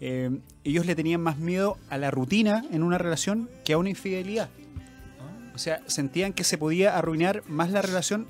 eh, 0.00 0.30
ellos 0.62 0.86
le 0.86 0.94
tenían 0.94 1.20
más 1.20 1.36
miedo 1.38 1.78
a 1.88 1.98
la 1.98 2.12
rutina 2.12 2.64
en 2.70 2.84
una 2.84 2.96
relación 2.96 3.50
que 3.64 3.72
a 3.72 3.78
una 3.78 3.90
infidelidad. 3.90 4.50
Ah. 5.20 5.52
O 5.52 5.58
sea, 5.58 5.82
sentían 5.88 6.32
que 6.32 6.44
se 6.44 6.58
podía 6.58 6.96
arruinar 6.96 7.42
más 7.48 7.72
la 7.72 7.82
relación 7.82 8.28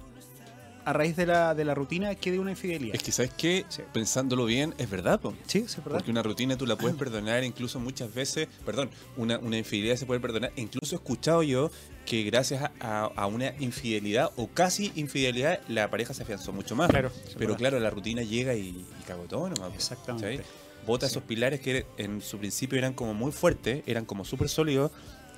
a 0.90 0.92
raíz 0.92 1.16
de 1.16 1.26
la, 1.26 1.54
de 1.54 1.64
la 1.64 1.74
rutina 1.74 2.14
que 2.14 2.30
de 2.32 2.38
una 2.38 2.50
infidelidad. 2.50 2.94
Es 2.94 3.02
que, 3.02 3.12
¿sabes 3.12 3.32
qué? 3.36 3.64
Sí. 3.68 3.82
Pensándolo 3.92 4.44
bien, 4.44 4.74
es 4.78 4.90
verdad, 4.90 5.20
po. 5.20 5.34
sí, 5.46 5.58
es 5.66 5.76
verdad. 5.76 5.92
Porque 5.98 6.10
una 6.10 6.22
rutina 6.22 6.56
tú 6.56 6.66
la 6.66 6.76
puedes 6.76 6.96
perdonar, 6.96 7.42
incluso 7.44 7.78
muchas 7.80 8.12
veces, 8.14 8.48
perdón, 8.66 8.90
una, 9.16 9.38
una 9.38 9.56
infidelidad 9.58 9.96
se 9.96 10.06
puede 10.06 10.20
perdonar. 10.20 10.52
Incluso 10.56 10.94
he 10.94 10.98
escuchado 10.98 11.42
yo 11.42 11.70
que 12.06 12.22
gracias 12.24 12.62
a, 12.62 12.72
a- 12.80 13.04
a 13.16 13.26
una 13.26 13.54
infidelidad 13.60 14.30
o 14.36 14.48
casi 14.48 14.92
infidelidad, 14.96 15.60
la 15.68 15.90
pareja 15.90 16.12
se 16.14 16.22
afianzó 16.22 16.52
mucho 16.52 16.74
más. 16.76 16.90
Claro, 16.90 17.10
Pero 17.38 17.56
claro, 17.56 17.78
la 17.80 17.90
rutina 17.90 18.22
llega 18.22 18.54
y, 18.54 18.68
y 18.68 19.02
cagó 19.06 19.24
todo 19.24 19.48
nomás. 19.48 19.72
Exactamente. 19.74 20.38
¿cachai? 20.38 20.46
Bota 20.86 21.06
Sí. 21.06 21.12
esos 21.12 21.22
pilares 21.24 21.60
que 21.60 21.84
en 21.98 22.22
su 22.22 22.38
principio 22.38 22.78
eran 22.78 22.94
como 22.94 23.12
muy 23.14 23.32
fuertes, 23.32 23.82
eran 23.86 24.06
como 24.06 24.24
súper 24.24 24.48
sólidos, 24.48 24.90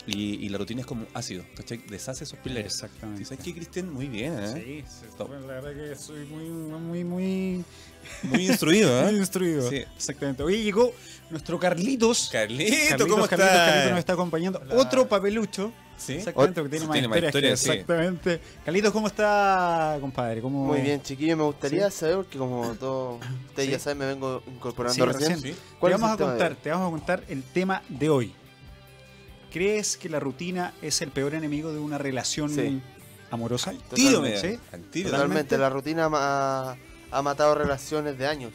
y, 0.07 0.45
y 0.45 0.49
la 0.49 0.59
rutina 0.59 0.81
es 0.81 0.87
como 0.87 1.07
ácido, 1.15 1.45
¿cachai? 1.57 1.79
Deshace 1.89 2.25
esos 2.25 2.39
pilares. 2.41 2.75
Exactamente. 2.75 3.21
¿Sí, 3.21 3.25
¿Sabes 3.29 3.45
qué, 3.45 3.55
Cristian? 3.55 3.93
Muy 3.93 4.09
bien, 4.09 4.37
¿eh? 4.39 4.53
Sí, 4.55 4.85
sí, 5.01 5.07
bueno, 5.19 5.47
la 5.47 5.61
verdad 5.61 5.73
que 5.75 5.95
soy 5.97 6.25
muy, 6.27 6.45
muy, 6.49 7.05
muy, 7.05 7.65
Muy 8.25 8.47
instruido, 8.49 9.03
muy 9.05 9.15
¿eh? 9.15 9.19
instruido. 9.19 9.71
Sí. 9.71 9.77
Exactamente. 9.97 10.43
Oye, 10.43 10.63
llegó 10.63 10.93
nuestro 11.31 11.59
Carlitos. 11.61 12.31
Carlito, 12.33 12.73
Carlitos, 12.89 13.07
¿cómo 13.09 13.25
estás? 13.25 13.39
Carlitos 13.39 13.91
nos 13.91 13.99
está 14.01 14.13
acompañando. 14.15 14.61
Otro 14.73 15.09
papelucho. 15.09 15.73
¿Sí? 15.97 16.15
Exactamente, 16.15 16.61
que 16.65 16.69
tiene 16.69 16.81
Sí, 16.81 16.89
más 16.89 16.95
tiene 16.95 17.07
más 17.09 17.17
historias 17.19 17.33
que- 17.33 17.39
historias, 17.39 17.61
sí. 17.61 17.71
Exactamente. 17.71 18.41
Carlitos, 18.65 18.93
¿cómo 18.93 19.07
está, 19.07 19.99
compadre? 20.01 20.41
¿Cómo... 20.41 20.65
Muy 20.67 20.81
bien, 20.81 21.01
chiquillo, 21.01 21.37
me 21.37 21.45
gustaría 21.45 21.89
Sí. 21.93 21.99
saber, 22.01 22.17
porque 22.17 22.39
como 22.39 22.75
todos 22.81 23.21
ustedes 23.51 23.67
Sí. 23.67 23.73
ya 23.73 23.79
saben, 23.79 23.99
me 23.99 24.07
vengo 24.07 24.43
incorporando 24.49 24.95
Sí, 24.95 25.01
recién. 25.03 25.31
recién. 25.35 25.55
Sí. 25.55 25.61
Te 25.61 25.79
¿Cuál 25.79 25.93
es 25.93 26.01
vamos 26.01 26.15
a 26.15 26.17
de 26.25 26.29
contar, 26.29 26.57
te 26.57 26.71
vamos 26.71 26.89
a 26.89 26.91
contar 26.91 27.23
el 27.29 27.45
tema 27.45 27.83
de 27.89 28.09
hoy. 28.09 28.35
¿Crees 29.53 29.97
que 29.97 30.09
la 30.09 30.19
rutina 30.21 30.73
es 30.83 31.03
el 31.03 31.11
peor 31.11 31.35
enemigo 31.35 31.73
de 31.73 31.79
una 31.79 31.99
relación 31.99 32.49
Sí. 32.51 32.81
amorosa? 33.31 33.73
Tiro, 33.95 34.25
¿Sí? 34.37 34.59
Al 34.73 34.83
tiro. 34.85 35.11
Totalmente, 35.11 35.59
la 35.59 35.69
rutina 35.69 36.07
ha 37.11 37.23
matado 37.23 37.55
relaciones 37.55 38.17
de 38.19 38.27
años 38.27 38.53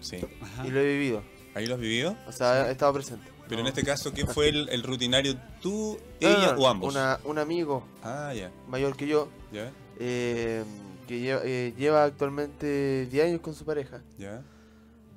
Sí. 0.00 0.18
Ajá. 0.42 0.66
y 0.66 0.70
lo 0.70 0.80
he 0.80 0.86
vivido. 0.92 1.22
¿Ahí 1.54 1.66
lo 1.66 1.74
has 1.74 1.80
vivido? 1.80 2.16
O 2.26 2.32
sea, 2.32 2.68
he 2.68 2.72
estado 2.72 2.92
presente. 2.92 3.28
Pero 3.48 3.62
No. 3.62 3.68
en 3.68 3.74
este 3.74 3.82
caso, 3.84 4.12
¿quién 4.12 4.28
fue 4.28 4.48
el, 4.48 4.68
el 4.70 4.82
rutinario? 4.82 5.36
¿Tú, 5.60 5.98
No, 6.20 6.28
no, 6.28 6.36
ella 6.36 6.52
no, 6.54 6.62
o 6.62 6.68
ambos? 6.68 6.92
Una, 6.94 7.18
un 7.24 7.38
amigo 7.38 7.84
Ah, 8.02 8.32
ya. 8.34 8.50
mayor 8.68 8.96
que 8.96 9.06
yo, 9.08 9.28
Ya, 9.52 9.70
eh, 9.98 10.62
que 11.08 11.18
lleva, 11.18 11.40
eh, 11.44 11.74
lleva 11.76 12.04
actualmente 12.04 13.06
10 13.10 13.26
años 13.26 13.40
con 13.40 13.54
su 13.54 13.64
pareja, 13.64 14.00
ya. 14.18 14.42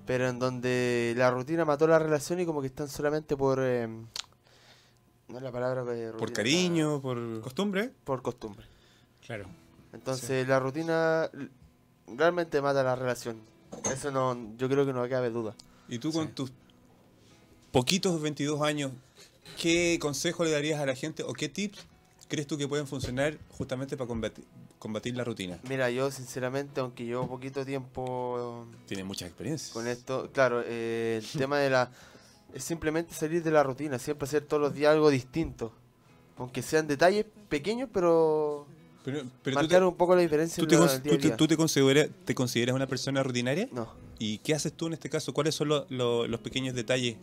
pero 0.07 0.27
en 0.27 0.39
donde 0.39 1.13
la 1.15 1.29
rutina 1.29 1.63
mató 1.65 1.85
la 1.87 1.99
relación 1.99 2.39
y 2.39 2.45
como 2.47 2.61
que 2.61 2.67
están 2.67 2.87
solamente 2.89 3.37
por... 3.37 3.59
eh, 3.61 3.87
no 5.33 5.39
es 5.39 5.43
la 5.43 5.51
palabra 5.51 5.81
eh, 5.93 6.11
Por 6.11 6.29
rutina, 6.29 6.35
cariño, 6.35 7.01
por... 7.01 7.41
¿Costumbre? 7.41 7.89
Por 8.03 8.21
costumbre. 8.21 8.65
Claro. 9.25 9.45
Entonces 9.91 10.47
la 10.47 10.59
rutina 10.59 11.29
realmente 12.07 12.61
mata 12.61 12.83
la 12.83 12.95
relación. 12.95 13.37
Eso 13.91 14.11
no, 14.11 14.55
yo 14.57 14.69
creo 14.69 14.85
que 14.85 14.93
no 14.93 15.07
cabe 15.09 15.29
duda. 15.31 15.55
Y 15.89 15.97
tú 15.99 16.11
con 16.11 16.27
Sí. 16.27 16.33
tus 16.33 16.51
poquitos 17.71 18.21
22 18.21 18.61
años, 18.61 18.91
¿qué 19.59 19.97
consejo 19.99 20.43
le 20.43 20.51
darías 20.51 20.79
a 20.79 20.85
la 20.85 20.95
gente 20.95 21.23
o 21.23 21.33
qué 21.33 21.49
tips 21.49 21.79
crees 22.27 22.47
tú 22.47 22.57
que 22.57 22.67
pueden 22.67 22.87
funcionar 22.87 23.37
justamente 23.57 23.97
para 23.97 24.07
combatir, 24.07 24.45
combatir 24.79 25.15
la 25.15 25.23
rutina? 25.23 25.59
Mira, 25.67 25.89
yo 25.89 26.11
sinceramente, 26.11 26.79
aunque 26.79 27.05
llevo 27.05 27.27
poquito 27.27 27.65
tiempo 27.65 28.65
Tienes 28.87 29.05
mucha 29.05 29.25
experiencia. 29.25 29.73
con 29.73 29.87
esto, 29.87 30.29
claro, 30.31 30.61
eh, 30.65 31.19
el 31.23 31.39
tema 31.39 31.57
de 31.57 31.69
la... 31.71 31.89
Es 32.53 32.63
simplemente 32.63 33.13
salir 33.13 33.41
de 33.43 33.51
la 33.51 33.63
rutina, 33.63 33.97
siempre 33.99 34.25
hacer 34.27 34.43
todos 34.43 34.61
los 34.61 34.73
días 34.73 34.91
algo 34.93 35.09
distinto. 35.09 35.73
Aunque 36.37 36.61
sean 36.61 36.87
detalles 36.87 37.25
pequeños, 37.49 37.89
pero, 37.93 38.65
Pero, 39.03 39.19
pero 39.21 39.27
tú, 39.43 39.43
te, 39.43 39.51
marcar 39.53 39.83
un 39.83 39.95
poco 39.95 40.15
la 40.15 40.21
diferencia 40.21 40.61
tú 40.61 40.67
te 40.67 40.75
en 40.75 40.81
la- 40.81 40.87
día 40.99 41.01
tú 41.11 41.17
te- 41.17 41.27
día. 41.27 41.37
tú 41.37 41.47
te 41.47 41.57
consideras, 41.57 42.09
te 42.25 42.35
consideras 42.35 42.75
una 42.75 42.87
persona 42.87 43.21
rutinaria? 43.23 43.67
No. 43.71 43.87
¿Y 44.19 44.37
qué 44.39 44.53
haces 44.53 44.73
tú 44.73 44.87
en 44.87 44.93
este 44.93 45.09
caso? 45.09 45.33
¿Cuáles 45.33 45.55
son 45.55 45.67
lo- 45.69 45.85
lo- 45.89 46.27
los 46.27 46.39
pequeños 46.41 46.75
detalles? 46.75 47.17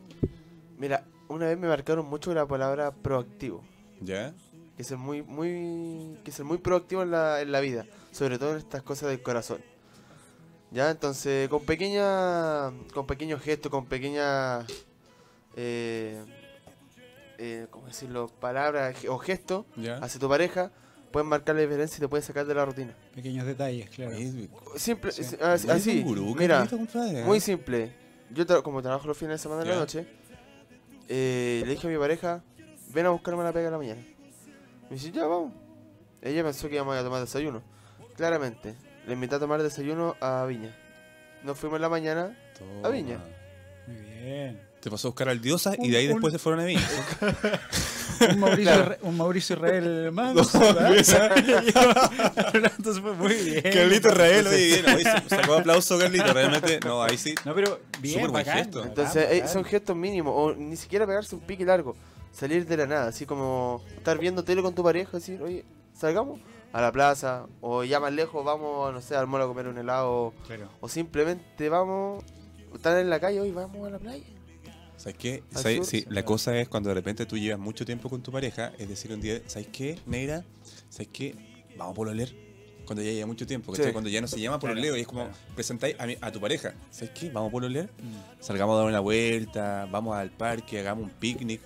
Mira, 0.79 1.05
una 1.29 1.47
vez 1.47 1.59
me 1.59 1.69
marcaron 1.69 2.07
mucho 2.07 2.33
la 2.35 2.47
palabra 2.47 2.93
proactivo. 2.93 3.63
¿Ya? 4.01 4.35
que 4.77 4.85
ser 4.85 4.97
muy 4.97 5.21
muy 5.23 6.17
que 6.25 6.33
ser 6.33 6.47
muy 6.47 6.57
proactivo 6.57 7.03
en 7.03 7.11
la, 7.11 7.43
en 7.43 7.53
la 7.53 7.61
vida 7.61 7.85
sobre 8.13 8.39
todo 8.39 8.53
en 8.53 8.57
estas 8.59 8.83
cosas 8.83 9.11
del 9.11 9.21
corazón 9.21 9.59
ya 10.71 10.89
entonces 10.91 11.51
con 11.51 11.63
pequeña 11.67 12.71
con 12.95 13.07
pequeños 13.07 13.43
gestos 13.43 13.71
con 13.71 13.85
pequeñas 13.85 14.65
eh, 15.63 16.25
eh, 17.39 17.67
cómo 17.71 17.87
decirlo 17.87 18.29
palabras 18.41 18.97
o 19.09 19.19
gestos 19.19 19.67
¿Ya? 19.77 19.97
hacia 19.99 20.19
tu 20.21 20.29
pareja 20.29 20.71
pueden 21.11 21.29
marcar 21.29 21.55
la 21.57 21.63
diferencia 21.63 21.97
y 21.99 22.01
te 22.01 22.09
pueden 22.09 22.25
sacar 22.25 22.47
de 22.47 22.55
la 22.55 22.65
rutina 22.65 22.95
Pequeños 23.15 23.45
detalles, 23.47 23.91
claro. 23.91 24.17
Simple 24.77 25.13
Sí. 25.13 25.23
es- 25.23 25.37
así, 25.69 26.05
mira 26.39 26.67
¿eh? 26.71 27.25
muy 27.25 27.41
simple 27.41 27.93
yo 28.31 28.47
tra- 28.47 28.63
como 28.63 28.81
trabajo 28.81 29.07
los 29.07 29.17
fines 29.19 29.35
de 29.35 29.39
semana 29.39 29.63
en 29.63 29.69
la 29.69 29.75
noche 29.77 30.07
eh, 31.09 31.63
le 31.67 31.73
dije 31.73 31.87
a 31.87 31.91
mi 31.91 31.99
pareja 31.99 32.43
ven 32.95 33.07
a 33.07 33.11
buscarme 33.11 33.43
la 33.43 33.53
pega 33.53 33.67
en 33.67 33.73
la 33.73 33.79
mañana 33.79 34.01
me 34.89 34.97
dice 34.97 35.11
ya 35.11 35.27
vamos 35.27 35.53
ella 36.23 36.43
pensó 36.45 36.69
que 36.69 36.77
íbamos 36.77 36.97
a 36.97 37.03
tomar 37.03 37.21
desayuno 37.21 37.63
claramente 38.17 38.75
le 39.07 39.15
invité 39.15 39.35
a 39.35 39.39
tomar 39.39 39.63
desayuno 39.63 40.15
a 40.21 40.45
Viña 40.47 40.75
nos 41.43 41.59
fuimos 41.59 41.77
en 41.77 41.83
la 41.83 41.89
mañana 41.89 42.39
Toma. 42.59 42.87
a 42.87 42.91
Viña. 42.91 43.19
Muy 43.87 43.97
bien. 43.97 44.61
Te 44.81 44.91
pasó 44.91 45.09
a 45.09 45.11
buscar 45.11 45.29
al 45.29 45.41
diosa 45.41 45.75
y 45.79 45.91
de 45.91 45.99
ahí 45.99 46.07
Un- 46.07 46.15
después 46.15 46.33
se 46.33 46.39
fueron 46.39 46.61
a 46.61 46.65
Viña. 46.65 46.81
Un 48.33 48.39
Mauricio, 48.39 48.65
Claro. 48.75 48.85
Isra- 48.93 48.99
un 49.03 49.17
Mauricio 49.17 49.57
Israel 49.57 50.13
más. 50.13 50.35
Entonces 52.55 53.03
fue 53.03 53.13
muy 53.15 53.35
bien. 53.35 53.63
Carlito 53.63 54.09
Israel, 54.09 54.47
oye, 54.47 54.83
bien, 54.83 55.07
sacó 55.29 55.55
aplauso 55.55 55.99
Carlito, 55.99 56.33
realmente, 56.33 56.81
no, 56.85 57.03
ahí 57.03 57.17
sí. 57.17 57.35
No, 57.45 57.55
pero 57.55 57.81
bien, 58.01 58.15
Súper 58.17 58.31
buen 58.31 58.45
bacán, 58.45 58.59
gesto. 58.59 58.79
bacán, 58.81 58.89
entonces 58.91 59.25
eh, 59.31 59.35
bacán. 59.41 59.49
son 59.53 59.65
gestos 59.65 59.97
mínimos 59.97 60.35
o 60.37 60.55
ni 60.55 60.77
siquiera 60.77 61.07
pegarse 61.07 61.35
un 61.35 61.41
pique 61.43 61.65
largo 61.65 61.97
salir 62.33 62.65
de 62.67 62.77
la 62.77 62.87
nada 62.87 63.09
así 63.09 63.27
como 63.27 63.83
estar 63.97 64.17
viendo 64.19 64.45
tele 64.45 64.63
con 64.63 64.73
tu 64.75 64.85
pareja 64.85 65.13
decir 65.17 65.43
oye 65.43 65.65
salgamos 65.99 66.39
a 66.73 66.81
la 66.81 66.93
plaza 66.93 67.47
o 67.61 67.83
ya 67.85 67.99
más 68.01 68.13
lejos 68.13 68.45
vamos 68.45 68.93
no 68.93 69.01
sé 69.01 69.17
al 69.17 69.27
mall 69.27 69.43
a 69.43 69.47
comer 69.47 69.67
un 69.67 69.79
helado 69.79 70.33
Claro. 70.47 70.69
o 70.81 70.89
simplemente 70.89 71.69
vamos 71.69 72.23
estar 72.77 72.99
en 72.99 73.11
la 73.11 73.21
calle 73.21 73.41
hoy 73.41 73.51
vamos 73.51 73.87
a 73.87 73.91
la 73.91 73.99
playa 73.99 74.25
¿Sabes 74.97 75.17
qué? 75.17 75.43
¿Sabes? 75.51 75.77
sur, 75.77 75.87
Sí, 75.87 76.01
sí, 76.03 76.07
la 76.11 76.25
cosa 76.27 76.59
es 76.59 76.69
cuando 76.69 76.91
de 76.91 76.95
repente 76.95 77.25
tú 77.25 77.39
llevas 77.39 77.59
mucho 77.59 77.87
tiempo 77.87 78.11
con 78.11 78.23
tu 78.23 78.31
pareja, 78.31 78.73
es 78.79 78.87
decir, 78.87 79.11
un 79.13 79.21
día, 79.23 79.41
¿sabes 79.47 79.69
qué, 79.73 79.99
Negra? 80.05 80.45
¿Sabes 80.91 81.09
qué? 81.11 81.35
Vamos 81.79 81.95
por 81.97 82.07
oler. 82.09 82.35
Cuando 82.85 83.03
ya 83.03 83.11
lleva 83.13 83.27
mucho 83.27 83.47
tiempo, 83.47 83.73
¿cachai? 83.73 83.87
Sí. 83.87 83.93
Cuando 83.93 84.11
ya 84.11 84.21
no 84.21 84.27
se 84.27 84.39
llama 84.39 84.59
por 84.59 84.69
Claro, 84.69 84.81
oleo 84.81 84.97
y 84.99 85.01
es 85.01 85.07
como 85.07 85.23
claro. 85.25 85.37
presentáis 85.55 85.97
a, 85.99 86.07
mi- 86.07 86.19
a 86.21 86.31
tu 86.33 86.39
pareja, 86.41 86.75
¿sabes 86.91 87.11
qué? 87.19 87.31
Vamos 87.31 87.51
por 87.51 87.65
oler. 87.65 87.87
Mm. 87.99 88.43
Salgamos 88.43 88.75
a 88.75 88.79
dar 88.81 88.89
una 88.89 89.01
vuelta, 89.01 89.89
vamos 89.91 90.15
al 90.17 90.31
parque, 90.33 90.81
hagamos 90.81 91.05
un 91.05 91.11
picnic. 91.11 91.63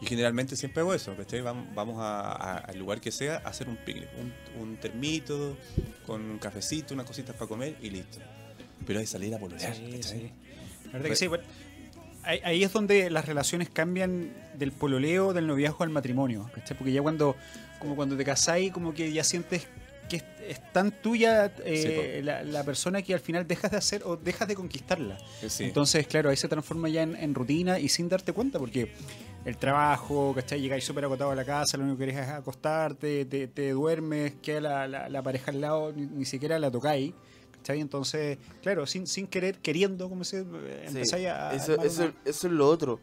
Y 0.00 0.06
generalmente 0.06 0.56
siempre 0.56 0.80
hago 0.80 0.94
eso, 0.94 1.14
¿cachai? 1.14 1.42
Vamos, 1.42 1.66
vamos 1.74 1.96
a- 1.98 2.30
a- 2.32 2.58
al 2.58 2.78
lugar 2.78 3.00
que 3.02 3.10
sea 3.10 3.42
a 3.44 3.48
hacer 3.50 3.68
un 3.68 3.76
picnic. 3.76 4.08
Un, 4.18 4.62
un 4.62 4.76
termito, 4.76 5.58
con 6.06 6.22
un 6.22 6.38
cafecito, 6.38 6.94
unas 6.94 7.04
cositas 7.06 7.34
para 7.36 7.48
comer 7.48 7.76
y 7.82 7.90
listo. 7.90 8.18
Pero 8.86 9.00
hay 9.00 9.04
que 9.04 9.10
salir 9.10 9.34
a 9.34 9.38
pololear, 9.38 9.74
Sí, 9.74 9.90
¿cachai? 9.92 10.20
sí. 10.20 10.32
La 10.88 10.92
verdad 10.94 11.08
que 11.10 11.16
sí. 11.16 11.26
bueno, 11.26 11.44
ahí, 12.24 12.40
ahí 12.44 12.64
es 12.64 12.72
donde 12.72 13.10
las 13.10 13.26
relaciones 13.26 13.68
cambian 13.70 14.32
del 14.54 14.72
pololeo, 14.72 15.32
del 15.32 15.46
noviazgo 15.46 15.84
al 15.84 15.90
matrimonio. 15.90 16.50
¿cachai? 16.54 16.76
Porque 16.76 16.92
ya 16.92 17.02
cuando, 17.02 17.36
como 17.78 17.96
cuando 17.96 18.16
te 18.16 18.24
casáis, 18.24 18.72
como 18.72 18.92
que 18.94 19.12
ya 19.12 19.24
sientes 19.24 19.66
que 20.08 20.16
es, 20.16 20.24
es 20.48 20.72
tan 20.72 20.90
tuya 20.90 21.52
eh, 21.66 22.22
la, 22.24 22.42
la 22.42 22.64
persona 22.64 23.02
que 23.02 23.12
al 23.12 23.20
final 23.20 23.46
dejas 23.46 23.70
de 23.70 23.76
hacer 23.76 24.02
o 24.04 24.16
dejas 24.16 24.48
de 24.48 24.54
conquistarla. 24.54 25.18
Sí. 25.46 25.64
Entonces, 25.64 26.06
claro, 26.06 26.30
ahí 26.30 26.36
se 26.36 26.48
transforma 26.48 26.88
ya 26.88 27.02
en, 27.02 27.14
en 27.14 27.34
rutina 27.34 27.78
y 27.78 27.90
sin 27.90 28.08
darte 28.08 28.32
cuenta, 28.32 28.58
porque 28.58 28.90
el 29.44 29.58
trabajo, 29.58 30.32
¿cachai? 30.34 30.62
Llegáis 30.62 30.84
súper 30.84 31.04
agotado 31.04 31.30
a 31.30 31.34
la 31.34 31.44
casa, 31.44 31.76
lo 31.76 31.84
único 31.84 31.98
que 31.98 32.06
querés 32.06 32.22
es 32.22 32.28
acostarte, 32.30 33.26
te, 33.26 33.48
te 33.48 33.70
duermes, 33.72 34.32
queda 34.42 34.60
la, 34.62 34.88
la- 34.88 35.08
la 35.10 35.22
pareja 35.22 35.50
al 35.50 35.60
lado, 35.60 35.92
ni, 35.92 36.06
ni 36.06 36.24
siquiera 36.24 36.58
la 36.58 36.70
tocáis, 36.70 37.12
¿cachai? 37.68 37.80
Entonces, 37.80 38.38
claro, 38.62 38.86
sin, 38.86 39.06
sin 39.06 39.26
querer, 39.26 39.58
queriendo, 39.58 40.08
como 40.08 40.24
se 40.24 40.42
Sí, 40.42 40.46
empezáis 40.86 41.26
a... 41.28 41.50
a 41.50 41.54
eso, 41.54 41.82
eso, 41.82 42.02
una- 42.04 42.14
eso 42.24 42.46
es 42.46 42.52
lo 42.52 42.66
otro 42.68 42.98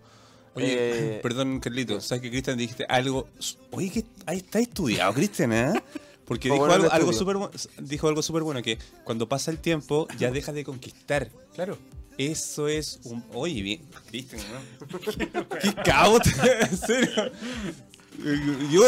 Oye, 0.55 1.17
Eh, 1.17 1.19
perdón, 1.23 1.59
Carlito, 1.59 2.01
¿sabes 2.01 2.21
que 2.23 2.29
Cristian 2.31 2.57
dijiste 2.57 2.85
algo? 2.89 3.27
Oye, 3.71 3.91
que 3.91 4.05
ahí 4.25 4.37
está 4.37 4.59
estudiado, 4.59 5.13
Cristian, 5.13 5.53
¿eh? 5.53 5.73
Porque 6.25 6.49
dijo 6.49 6.65
algo, 6.65 6.91
algo 6.91 7.11
bu- 7.11 7.69
dijo 7.83 8.07
algo 8.07 8.23
súper 8.23 8.41
bueno, 8.41 8.63
que 8.63 8.79
cuando 9.03 9.29
pasa 9.29 9.51
el 9.51 9.59
tiempo 9.59 10.07
ya 10.17 10.31
dejas 10.31 10.55
de 10.55 10.63
conquistar. 10.63 11.29
Claro. 11.53 11.77
Eso 12.17 12.67
es 12.67 13.01
un... 13.03 13.23
Oye, 13.33 13.61
bien, 13.61 13.81
Cristian, 14.07 14.41
¿no? 14.51 15.49
¿Qué 15.61 15.73
caos? 15.83 16.21
¿En 16.61 16.77
serio? 16.77 17.31
Yo, 18.71 18.81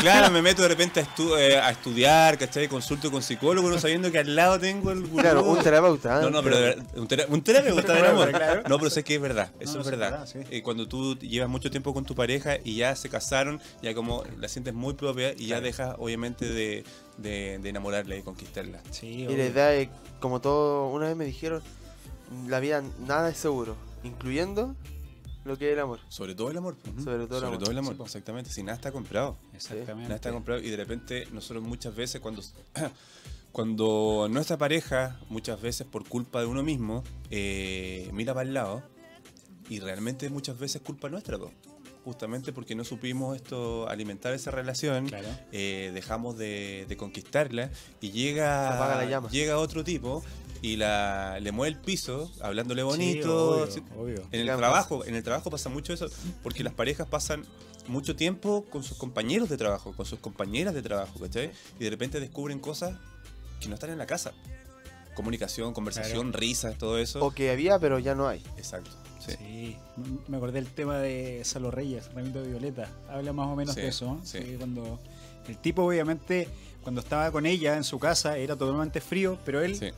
claro, 0.00 0.30
me 0.32 0.42
meto 0.42 0.62
de 0.62 0.68
repente 0.68 1.00
a, 1.00 1.04
estu- 1.04 1.36
eh, 1.38 1.58
a 1.58 1.70
estudiar, 1.70 2.36
¿cachai? 2.38 2.68
Consulto 2.68 3.10
con 3.10 3.22
psicólogo, 3.22 3.68
no 3.70 3.78
sabiendo 3.78 4.10
que 4.12 4.18
al 4.18 4.34
lado 4.36 4.58
tengo 4.58 4.90
el 4.90 5.00
gurú. 5.06 5.22
claro 5.22 5.42
un 5.44 5.58
terapeuta 5.62 6.18
¿eh? 6.18 6.22
No, 6.22 6.30
no, 6.30 6.42
pero 6.42 6.56
de 6.56 6.62
verdad, 6.62 6.86
un, 6.96 7.08
tera- 7.08 7.26
un 7.28 7.42
terapeuta 7.42 7.92
del 7.94 8.06
amor. 8.06 8.32
No, 8.68 8.78
pero 8.78 8.90
sé 8.90 9.02
que 9.04 9.14
es 9.16 9.20
verdad, 9.20 9.50
eso 9.60 9.74
No, 9.74 9.80
es 9.80 9.86
verdad. 9.90 10.10
verdad, 10.10 10.26
sí. 10.26 10.38
Eh, 10.50 10.62
cuando 10.62 10.86
tú 10.86 11.16
llevas 11.18 11.48
mucho 11.48 11.70
tiempo 11.70 11.92
con 11.94 12.04
tu 12.04 12.14
pareja 12.14 12.56
y 12.62 12.76
ya 12.76 12.94
se 12.96 13.08
casaron, 13.08 13.60
ya 13.82 13.94
como 13.94 14.24
la 14.38 14.48
sientes 14.48 14.74
muy 14.74 14.94
propia 14.94 15.32
y 15.32 15.46
ya 15.46 15.56
Claro. 15.56 15.62
dejas 15.64 15.94
obviamente 15.98 16.46
de, 16.48 16.84
de, 17.16 17.58
de 17.60 17.68
enamorarla 17.68 18.16
y 18.16 18.22
conquistarla. 18.22 18.80
Sí, 18.90 19.26
Y 19.28 19.36
la 19.36 19.46
idea 19.46 19.74
es, 19.74 19.88
como 20.20 20.40
todo, 20.40 20.88
una 20.88 21.06
vez 21.06 21.16
me 21.16 21.24
dijeron, 21.24 21.62
la 22.48 22.60
vida 22.60 22.82
nada 23.06 23.30
es 23.30 23.38
seguro, 23.38 23.76
incluyendo 24.04 24.74
lo 25.48 25.58
que 25.58 25.68
es 25.68 25.72
el 25.72 25.80
amor. 25.80 25.98
Sobre 26.08 26.34
todo 26.34 26.50
el 26.50 26.56
amor. 26.58 26.76
Sobre 27.02 27.26
todo 27.26 27.38
el 27.38 27.44
amor. 27.46 27.58
Todo 27.58 27.70
el 27.72 27.78
amor, 27.78 27.96
Sí, 27.96 28.02
exactamente. 28.04 28.50
Si 28.50 28.62
nada 28.62 28.76
está 28.76 28.92
comprado. 28.92 29.36
Exactamente. 29.54 30.02
Nada 30.04 30.14
está 30.16 30.30
comprado 30.32 30.60
y 30.62 30.68
de 30.70 30.76
repente 30.76 31.26
nosotros 31.32 31.62
muchas 31.64 31.94
veces 31.96 32.20
cuando 32.20 32.42
cuando 33.52 34.28
nuestra 34.30 34.56
pareja 34.58 35.18
muchas 35.28 35.60
veces 35.60 35.86
por 35.86 36.06
culpa 36.08 36.40
de 36.40 36.46
uno 36.46 36.62
mismo 36.62 37.02
eh, 37.30 38.08
mira 38.12 38.34
para 38.34 38.46
el 38.48 38.54
lado 38.54 38.82
y 39.68 39.80
realmente 39.80 40.28
muchas 40.30 40.58
veces 40.58 40.80
culpa 40.82 41.08
nuestra 41.08 41.38
po. 41.38 41.50
justamente 42.04 42.52
porque 42.52 42.74
no 42.74 42.84
supimos 42.84 43.36
esto 43.36 43.88
alimentar 43.88 44.32
esa 44.34 44.50
relación 44.50 45.06
Claro. 45.08 45.28
eh, 45.52 45.90
dejamos 45.94 46.36
de, 46.38 46.84
de 46.88 46.96
conquistarla 46.96 47.70
y 48.00 48.10
Se 48.12 48.40
apaga 48.42 48.94
la 48.96 49.00
llega 49.04 49.10
llama. 49.10 49.28
llega 49.30 49.58
otro 49.58 49.82
tipo 49.82 50.22
y 50.62 50.76
la 50.76 51.38
le 51.40 51.52
mueve 51.52 51.76
el 51.76 51.80
piso 51.80 52.30
hablándole 52.40 52.82
Sí, 52.82 52.86
bonito 52.86 53.50
obvio, 53.50 53.64
así- 53.64 53.82
obvio. 53.96 54.22
en 54.32 54.40
el 54.40 54.44
Claro. 54.46 54.58
trabajo, 54.58 55.04
en 55.04 55.14
el 55.14 55.22
trabajo 55.22 55.50
pasa 55.50 55.68
mucho 55.68 55.92
eso, 55.92 56.06
porque 56.42 56.62
las 56.64 56.72
parejas 56.74 57.06
pasan 57.06 57.44
mucho 57.86 58.14
tiempo 58.16 58.64
con 58.70 58.82
sus 58.82 58.98
compañeros 58.98 59.48
de 59.48 59.56
trabajo, 59.56 59.92
con 59.96 60.04
sus 60.04 60.18
compañeras 60.18 60.74
de 60.74 60.82
trabajo, 60.82 61.18
¿cachai? 61.20 61.50
Y 61.80 61.84
de 61.84 61.90
repente 61.90 62.20
descubren 62.20 62.58
cosas 62.58 62.94
que 63.60 63.68
no 63.68 63.74
están 63.74 63.90
en 63.90 63.98
la 63.98 64.06
casa. 64.06 64.32
Comunicación, 65.14 65.72
conversación, 65.74 66.32
risas, 66.32 66.78
todo 66.78 66.98
eso. 66.98 67.24
O 67.24 67.32
que 67.32 67.50
había, 67.50 67.78
pero 67.80 67.98
ya 67.98 68.14
no 68.14 68.28
hay. 68.28 68.40
Exacto. 68.56 68.90
Sí. 69.18 69.76
Me 70.28 70.36
acordé 70.36 70.60
del 70.62 70.70
tema 70.70 70.98
de 70.98 71.42
Salo 71.44 71.70
Reyes, 71.72 72.12
Ramito 72.14 72.40
de 72.40 72.48
Violeta. 72.50 72.88
Habla 73.08 73.32
más 73.32 73.48
o 73.48 73.56
menos 73.56 73.74
Sí, 73.74 73.80
de 73.80 73.88
eso. 73.88 74.04
¿no? 74.14 74.20
sí. 74.24 74.38
Sí, 74.42 74.54
cuando 74.58 75.00
el 75.48 75.58
tipo, 75.58 75.82
obviamente, 75.82 76.48
cuando 76.82 77.00
estaba 77.00 77.30
con 77.32 77.46
ella 77.46 77.76
en 77.76 77.84
su 77.84 77.98
casa, 77.98 78.38
era 78.38 78.54
totalmente 78.56 79.00
frío, 79.00 79.38
pero 79.44 79.60
él 79.60 79.76
Sí. 79.76 79.90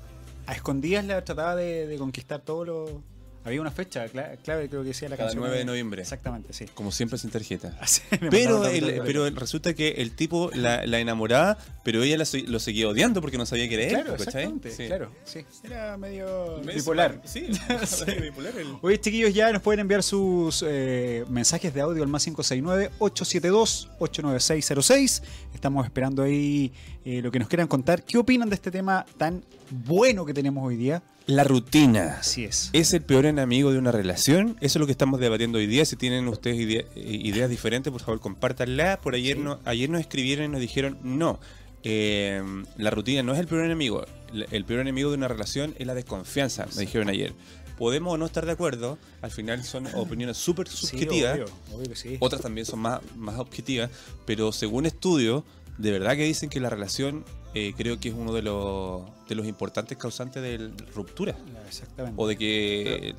A 0.47 0.54
escondidas 0.54 1.04
la 1.04 1.23
trataba 1.25 1.54
de, 1.56 1.87
de 1.87 1.97
conquistar 1.99 2.40
todo 2.42 2.64
lo. 2.64 3.02
Había 3.42 3.62
una 3.62 3.70
fecha 3.70 4.04
cla- 4.06 4.37
clave, 4.44 4.68
creo 4.68 4.82
que 4.82 4.88
decía 4.88 5.09
la 5.09 5.16
Cada 5.16 5.28
canción. 5.30 5.44
9 5.44 5.61
de 5.61 5.64
noviembre. 5.64 6.02
Exactamente, 6.02 6.52
sí. 6.52 6.66
Como 6.75 6.92
siempre 6.92 7.16
sin 7.16 7.30
tarjeta. 7.30 7.75
Así, 7.80 8.02
Pero, 8.30 8.66
el- 8.66 9.00
pero 9.02 9.30
resulta 9.30 9.73
que 9.73 9.92
el 9.92 10.11
tipo 10.14 10.50
la, 10.52 10.85
la 10.87 10.99
enamoraba, 11.00 11.56
pero 11.82 12.02
ella 12.02 12.18
la 12.18 12.26
lo 12.49 12.59
seguía 12.61 12.87
odiando 12.87 13.23
porque 13.23 13.38
no 13.38 13.47
sabía 13.47 13.66
que 13.66 13.76
era 13.76 13.85
él, 13.85 13.90
Claro, 14.04 14.14
exactamente, 14.14 14.70
Sí. 14.70 14.87
claro, 14.88 15.11
sí. 15.25 15.47
Era 15.64 15.97
medio 15.97 16.61
Medio 16.62 16.80
bipolar. 16.80 17.23
Sí, 17.25 17.47
Sí. 17.87 18.04
bipolar. 18.20 18.59
el- 18.59 18.76
Oye, 18.82 19.00
chiquillos, 19.00 19.32
ya 19.32 19.50
nos 19.52 19.62
pueden 19.62 19.80
enviar 19.80 20.02
sus 20.02 20.62
eh, 20.68 21.25
mensajes 21.30 21.73
de 21.73 21.80
audio 21.80 22.02
al 22.02 22.11
más 22.11 22.28
569-872-89606. 22.28 25.23
Estamos 25.54 25.87
esperando 25.87 26.23
ahí 26.23 26.75
eh, 27.04 27.23
lo 27.23 27.30
que 27.30 27.38
nos 27.38 27.49
quieran 27.49 27.69
contar. 27.69 28.02
¿Qué 28.04 28.19
opinan 28.19 28.49
de 28.49 28.54
este 28.57 28.71
tema 28.71 29.07
tan 29.19 29.45
bueno 29.71 30.25
que 30.26 30.35
tenemos 30.35 30.64
hoy 30.66 30.76
día? 30.76 31.02
La 31.26 31.45
rutina. 31.45 32.16
Así 32.21 32.45
es. 32.45 32.71
¿Es 32.73 32.92
el 32.92 33.02
peor 33.02 33.25
enemigo 33.26 33.73
de 33.73 33.78
una 33.78 33.92
relación? 33.92 34.57
Eso 34.61 34.78
es 34.78 34.80
lo 34.80 34.87
que 34.87 34.92
estamos 34.92 35.21
debatiendo 35.21 35.59
hoy 35.59 35.66
día. 35.66 35.85
Si 35.85 35.97
tienen 35.97 36.26
ustedes 36.28 36.59
idea- 36.59 36.85
eh, 36.97 37.21
ideas 37.23 37.49
diferentes, 37.49 37.92
por 37.92 38.00
favor, 38.02 38.21
compártanlas. 38.21 38.99
Por 38.99 39.14
ayer, 39.14 39.37
Sí. 39.37 39.42
no, 39.42 39.61
ayer 39.64 39.88
nos 39.88 40.00
escribieron 40.00 40.47
y 40.47 40.49
nos 40.49 40.61
dijeron, 40.61 40.99
no, 41.04 41.38
eh, 41.85 42.42
la 42.76 42.90
rutina 42.90 43.23
no 43.23 43.33
es 43.33 43.38
el 43.38 43.47
peor 43.47 43.64
enemigo. 43.64 44.04
El, 44.50 44.64
peor 44.64 44.80
enemigo 44.80 45.11
de 45.11 45.16
una 45.16 45.28
relación 45.28 45.75
es 45.78 45.87
la 45.87 45.95
desconfianza, 45.95 46.66
me 46.76 46.83
dijeron 46.83 47.09
ayer. 47.09 47.33
Podemos 47.78 48.12
o 48.14 48.19
no 48.19 48.26
estar 48.26 48.45
de 48.45 48.52
acuerdo, 48.52 48.99
al 49.23 49.30
final 49.30 49.64
son 49.64 49.87
opiniones 49.95 50.37
súper 50.37 50.69
Sí, 50.69 50.87
subjetivas. 50.87 51.35
obvio, 51.35 51.47
obvio 51.73 51.88
que 51.88 51.97
sí. 51.97 52.16
Otras 52.21 52.42
también 52.42 52.66
son 52.66 52.80
más, 52.80 53.00
más 53.16 53.38
objetivas, 53.38 53.90
pero 54.26 54.52
según 54.52 54.85
estudios, 54.87 55.45
de 55.81 55.91
verdad 55.93 56.13
que 56.17 56.25
dicen 56.25 56.49
que 56.51 56.61
la 56.61 56.71
relación 56.71 57.25
eh, 57.55 57.73
creo 57.77 57.99
que 57.99 58.09
es 58.11 58.15
uno 58.15 58.33
de 58.33 58.43
los, 58.43 59.03
de 59.29 59.35
los 59.35 59.47
importantes 59.47 59.97
causantes 59.99 60.43
de 60.43 60.71
ruptura. 60.95 61.35
Exactamente. 61.67 62.15
O 62.21 62.27
de 62.27 62.37
que... 62.37 63.15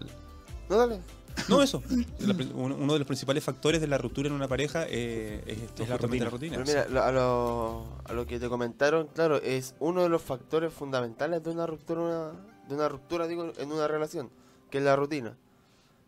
No, 0.70 0.77
dale. 0.77 1.00
No, 1.48 1.62
eso. 1.62 1.82
Uno 2.53 2.94
de 2.94 3.00
los 3.00 3.08
principales 3.08 3.44
factores 3.44 3.80
de 3.82 3.88
la 3.88 3.98
ruptura 3.98 4.27
en 4.27 4.34
una 4.34 4.48
pareja 4.48 4.86
eh, 4.88 5.41
es, 5.48 5.60
esto, 5.60 5.84
Es 5.84 5.89
la 5.89 5.98
rutina. 5.98 6.25
la 6.25 6.30
rutina. 6.30 6.53
Pero 6.58 6.65
mira, 6.68 6.88
lo- 6.89 7.03
a, 7.03 7.12
lo, 7.12 7.86
a 8.06 8.13
lo 8.13 8.25
que 8.27 8.39
te 8.39 8.50
comentaron, 8.50 9.08
claro, 9.08 9.38
es 9.38 9.74
uno 9.80 10.03
de 10.03 10.10
los 10.10 10.22
factores 10.22 10.74
fundamentales 10.74 11.41
de 11.44 11.50
una 11.50 11.65
ruptura, 11.65 12.01
una- 12.01 12.32
de 12.68 12.75
una 12.75 12.89
ruptura 12.89 13.27
digo, 13.27 13.51
en 13.58 13.72
una 13.72 13.88
relación, 13.88 14.30
que 14.70 14.77
es 14.80 14.84
la 14.84 14.96
rutina. 14.96 15.36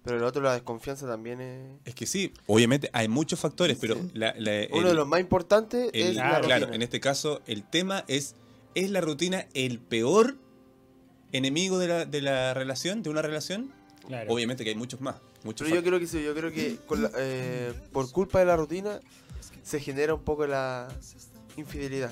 Pero 0.03 0.17
el 0.17 0.23
otro, 0.23 0.41
la 0.41 0.53
desconfianza 0.53 1.07
también 1.07 1.39
es... 1.39 1.79
Es 1.85 1.95
que 1.95 2.05
sí, 2.05 2.33
obviamente 2.47 2.89
hay 2.91 3.07
muchos 3.07 3.39
factores, 3.39 3.77
pero 3.79 3.95
la- 4.13 4.33
la- 4.37 4.67
Uno 4.71 4.81
el- 4.81 4.87
de 4.87 4.93
los 4.95 5.07
más 5.07 5.21
importantes 5.21 5.89
el- 5.93 6.01
es 6.09 6.15
la 6.15 6.23
claro, 6.23 6.37
rutina. 6.43 6.57
claro, 6.57 6.73
en 6.73 6.81
este 6.81 6.99
caso 6.99 7.41
el 7.47 7.63
tema 7.63 8.03
es, 8.07 8.35
¿es 8.75 8.91
la 8.91 8.99
rutina 9.01 9.47
el 9.53 9.79
peor 9.79 10.35
enemigo 11.31 11.79
de 11.79 11.87
la, 11.87 12.05
de 12.05 12.21
la 12.21 12.53
relación, 12.53 13.01
de 13.01 13.09
una 13.09 13.21
relación? 13.21 13.71
Claro. 14.05 14.33
Obviamente 14.33 14.63
que 14.65 14.71
hay 14.71 14.75
muchos 14.75 14.99
más. 14.99 15.15
Muchos 15.43 15.65
Pero 15.67 15.81
yo 15.81 15.87
creo 15.87 15.99
que 15.99 16.07
sí, 16.07 16.21
yo 16.21 16.33
creo 16.35 16.51
que 16.51 16.77
con 16.85 17.03
la- 17.03 17.11
eh, 17.17 17.73
por 17.93 18.11
culpa 18.11 18.39
de 18.39 18.45
la 18.45 18.57
rutina 18.57 18.99
se 19.63 19.79
genera 19.79 20.13
un 20.13 20.21
poco 20.23 20.45
la 20.45 20.89
infidelidad. 21.55 22.11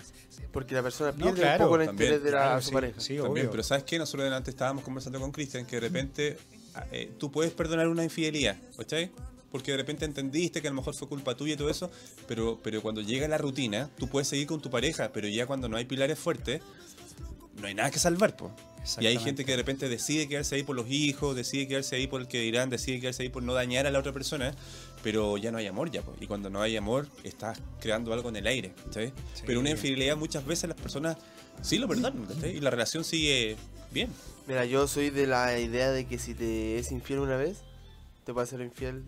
Porque 0.53 0.75
la 0.75 0.83
persona 0.83 1.11
No, 1.11 1.17
pierde 1.25 1.41
claro, 1.41 1.65
un 1.65 1.69
poco 1.69 1.81
el 1.81 1.87
también, 1.87 2.07
interés 2.13 2.23
de 2.23 2.31
la, 2.31 2.37
Claro, 2.43 2.61
su 2.61 2.67
sí, 2.69 2.73
pareja. 2.73 2.99
Sí, 3.01 3.15
También, 3.17 3.31
obvio. 3.47 3.51
pero 3.51 3.63
¿sabes 3.63 3.83
qué? 3.83 3.97
Nosotros 3.99 4.23
delante 4.23 4.49
estábamos 4.49 4.83
conversando 4.83 5.19
con 5.19 5.31
Cristian 5.31 5.65
que 5.65 5.75
de 5.77 5.79
repente 5.81 6.37
eh, 6.91 7.11
tú 7.17 7.31
puedes 7.31 7.51
perdonar 7.53 7.87
una 7.87 8.03
infidelidad, 8.03 8.57
¿cachai? 8.77 9.11
Porque 9.51 9.71
de 9.71 9.77
repente 9.77 10.05
entendiste 10.05 10.61
que 10.61 10.67
a 10.67 10.71
lo 10.71 10.77
mejor 10.77 10.95
fue 10.95 11.07
culpa 11.07 11.35
tuya 11.35 11.53
y 11.53 11.57
todo 11.57 11.69
eso, 11.69 11.91
pero, 12.27 12.59
pero 12.63 12.81
cuando 12.81 13.01
llega 13.01 13.27
la 13.27 13.37
rutina, 13.37 13.89
tú 13.97 14.07
puedes 14.07 14.27
seguir 14.27 14.47
con 14.47 14.61
tu 14.61 14.69
pareja, 14.69 15.11
pero 15.11 15.27
ya 15.27 15.45
cuando 15.45 15.67
no 15.67 15.77
hay 15.77 15.85
pilares 15.85 16.17
fuertes, 16.17 16.61
no 17.59 17.67
hay 17.67 17.73
nada 17.73 17.91
que 17.91 17.99
salvar, 17.99 18.35
po. 18.35 18.51
Y 18.99 19.05
hay 19.05 19.17
gente 19.17 19.45
que 19.45 19.51
de 19.51 19.57
repente 19.57 19.89
decide 19.89 20.27
quedarse 20.27 20.55
ahí 20.55 20.63
por 20.63 20.75
los 20.75 20.89
hijos, 20.89 21.35
decide 21.35 21.67
quedarse 21.67 21.95
ahí 21.95 22.07
por 22.07 22.21
el 22.21 22.27
que 22.27 22.39
dirán, 22.39 22.69
decide 22.69 22.99
quedarse 22.99 23.23
ahí 23.23 23.29
por 23.29 23.43
no 23.43 23.53
dañar 23.53 23.85
a 23.85 23.91
la 23.91 23.99
otra 23.99 24.11
persona, 24.11 24.55
pero 25.03 25.37
ya 25.37 25.51
no 25.51 25.59
hay 25.59 25.67
amor 25.67 25.91
ya, 25.91 26.01
po. 26.01 26.15
Y 26.19 26.25
cuando 26.25 26.49
no 26.49 26.61
hay 26.61 26.77
amor, 26.77 27.07
estás 27.23 27.59
creando 27.79 28.11
algo 28.11 28.29
en 28.29 28.37
el 28.37 28.47
aire. 28.47 28.73
Sí. 28.89 29.11
Pero 29.45 29.59
una 29.59 29.69
infidelidad 29.69 30.17
muchas 30.17 30.45
veces 30.45 30.67
las 30.67 30.79
personas 30.79 31.17
sí 31.61 31.77
lo 31.77 31.87
perdonan, 31.87 32.25
¿cachai? 32.25 32.57
Y 32.57 32.59
la 32.59 32.71
relación 32.71 33.03
sigue 33.03 33.55
bien. 33.91 34.09
Mira, 34.47 34.65
yo 34.65 34.87
soy 34.87 35.09
de 35.09 35.27
la 35.27 35.57
idea 35.59 35.91
de 35.91 36.05
que 36.07 36.17
si 36.19 36.33
te 36.33 36.77
es 36.79 36.91
infiel 36.91 37.19
una 37.19 37.37
vez, 37.37 37.61
te 38.25 38.31
va 38.31 38.41
a 38.43 38.45
ser 38.45 38.61
infiel 38.61 39.03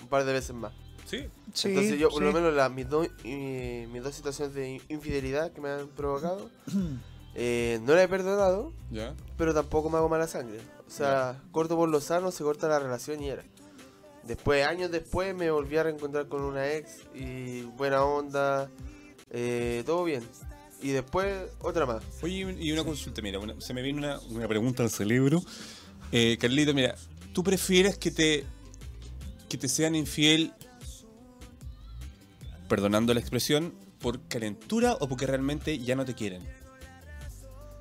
un 0.00 0.08
par 0.08 0.24
de 0.24 0.32
veces 0.32 0.54
más. 0.54 0.72
Sí. 1.06 1.26
Sí, 1.52 1.68
Entonces 1.68 1.98
yo, 1.98 2.08
por 2.08 2.22
lo 2.22 2.32
menos, 2.32 2.54
las 2.54 2.70
mis, 2.70 2.88
dos 2.88 3.06
eh, 3.24 3.86
mis 3.92 4.02
dos 4.02 4.14
situaciones 4.14 4.54
de 4.54 4.70
in- 4.74 4.82
infidelidad 4.88 5.52
que 5.52 5.60
me 5.60 5.68
han 5.70 5.88
provocado, 5.88 6.48
eh, 7.34 7.78
no 7.82 7.94
la 7.94 8.02
he 8.04 8.08
perdonado, 8.08 8.72
Ya. 8.90 9.14
pero 9.36 9.52
tampoco 9.52 9.90
me 9.90 9.98
hago 9.98 10.08
mala 10.08 10.26
sangre. 10.26 10.58
O 10.86 10.90
sea, 10.90 11.40
corto 11.52 11.76
por 11.76 11.88
lo 11.88 12.00
sano, 12.00 12.30
se 12.30 12.42
corta 12.44 12.68
la 12.68 12.78
relación 12.78 13.22
y 13.22 13.28
era. 13.30 13.44
Después, 14.24 14.64
años 14.66 14.90
después, 14.90 15.34
me 15.34 15.50
volví 15.50 15.76
a 15.76 15.82
reencontrar 15.82 16.28
con 16.28 16.42
una 16.42 16.70
ex 16.72 17.00
y 17.14 17.62
buena 17.62 18.04
onda, 18.04 18.70
eh, 19.30 19.82
todo 19.84 20.04
bien. 20.04 20.22
Y 20.82 20.88
después, 20.90 21.50
otra 21.60 21.86
más. 21.86 22.02
Oye, 22.22 22.56
y 22.58 22.72
una 22.72 22.82
consulta, 22.84 23.22
mira, 23.22 23.38
una- 23.38 23.60
se 23.60 23.72
me 23.72 23.82
viene 23.82 23.98
una, 24.00 24.18
una 24.30 24.48
pregunta 24.48 24.82
al 24.82 24.90
cerebro. 24.90 25.42
Eh, 26.10 26.36
Carlito, 26.40 26.74
mira, 26.74 26.96
¿tú 27.32 27.42
prefieres 27.44 27.96
que 27.98 28.10
te 28.10 28.44
que 29.48 29.58
te 29.58 29.68
sean 29.68 29.94
infiel, 29.94 30.52
perdonando 32.68 33.12
la 33.14 33.20
expresión, 33.20 33.74
por 34.00 34.20
calentura 34.28 34.94
o 34.98 35.08
porque 35.08 35.26
realmente 35.26 35.78
ya 35.78 35.94
no 35.94 36.04
te 36.04 36.14
quieren? 36.14 36.42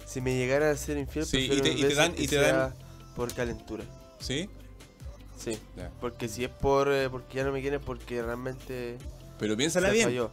Si 0.06 0.20
me 0.22 0.36
llegara 0.36 0.70
a 0.72 0.76
ser 0.76 0.98
infiel, 0.98 1.26
Sí, 1.26 1.38
y 1.50 1.62
te- 1.62 1.72
y 1.72 1.82
te 1.82 1.96
dan- 1.96 2.14
y 2.18 2.28
te 2.28 2.36
dan- 2.36 2.76
por 3.16 3.34
calentura. 3.34 3.86
¿Sí? 4.20 4.50
Sí, 5.38 5.58
porque 6.00 6.28
si 6.28 6.44
es 6.44 6.50
por 6.52 6.92
eh, 6.92 7.10
porque 7.10 7.38
ya 7.38 7.44
no 7.46 7.52
me 7.52 7.62
quieren, 7.62 7.82
porque 7.82 8.22
realmente 8.22 8.98
Pero 9.40 9.58
piénsala 9.58 9.90
bien, 9.90 10.06
falló. 10.06 10.32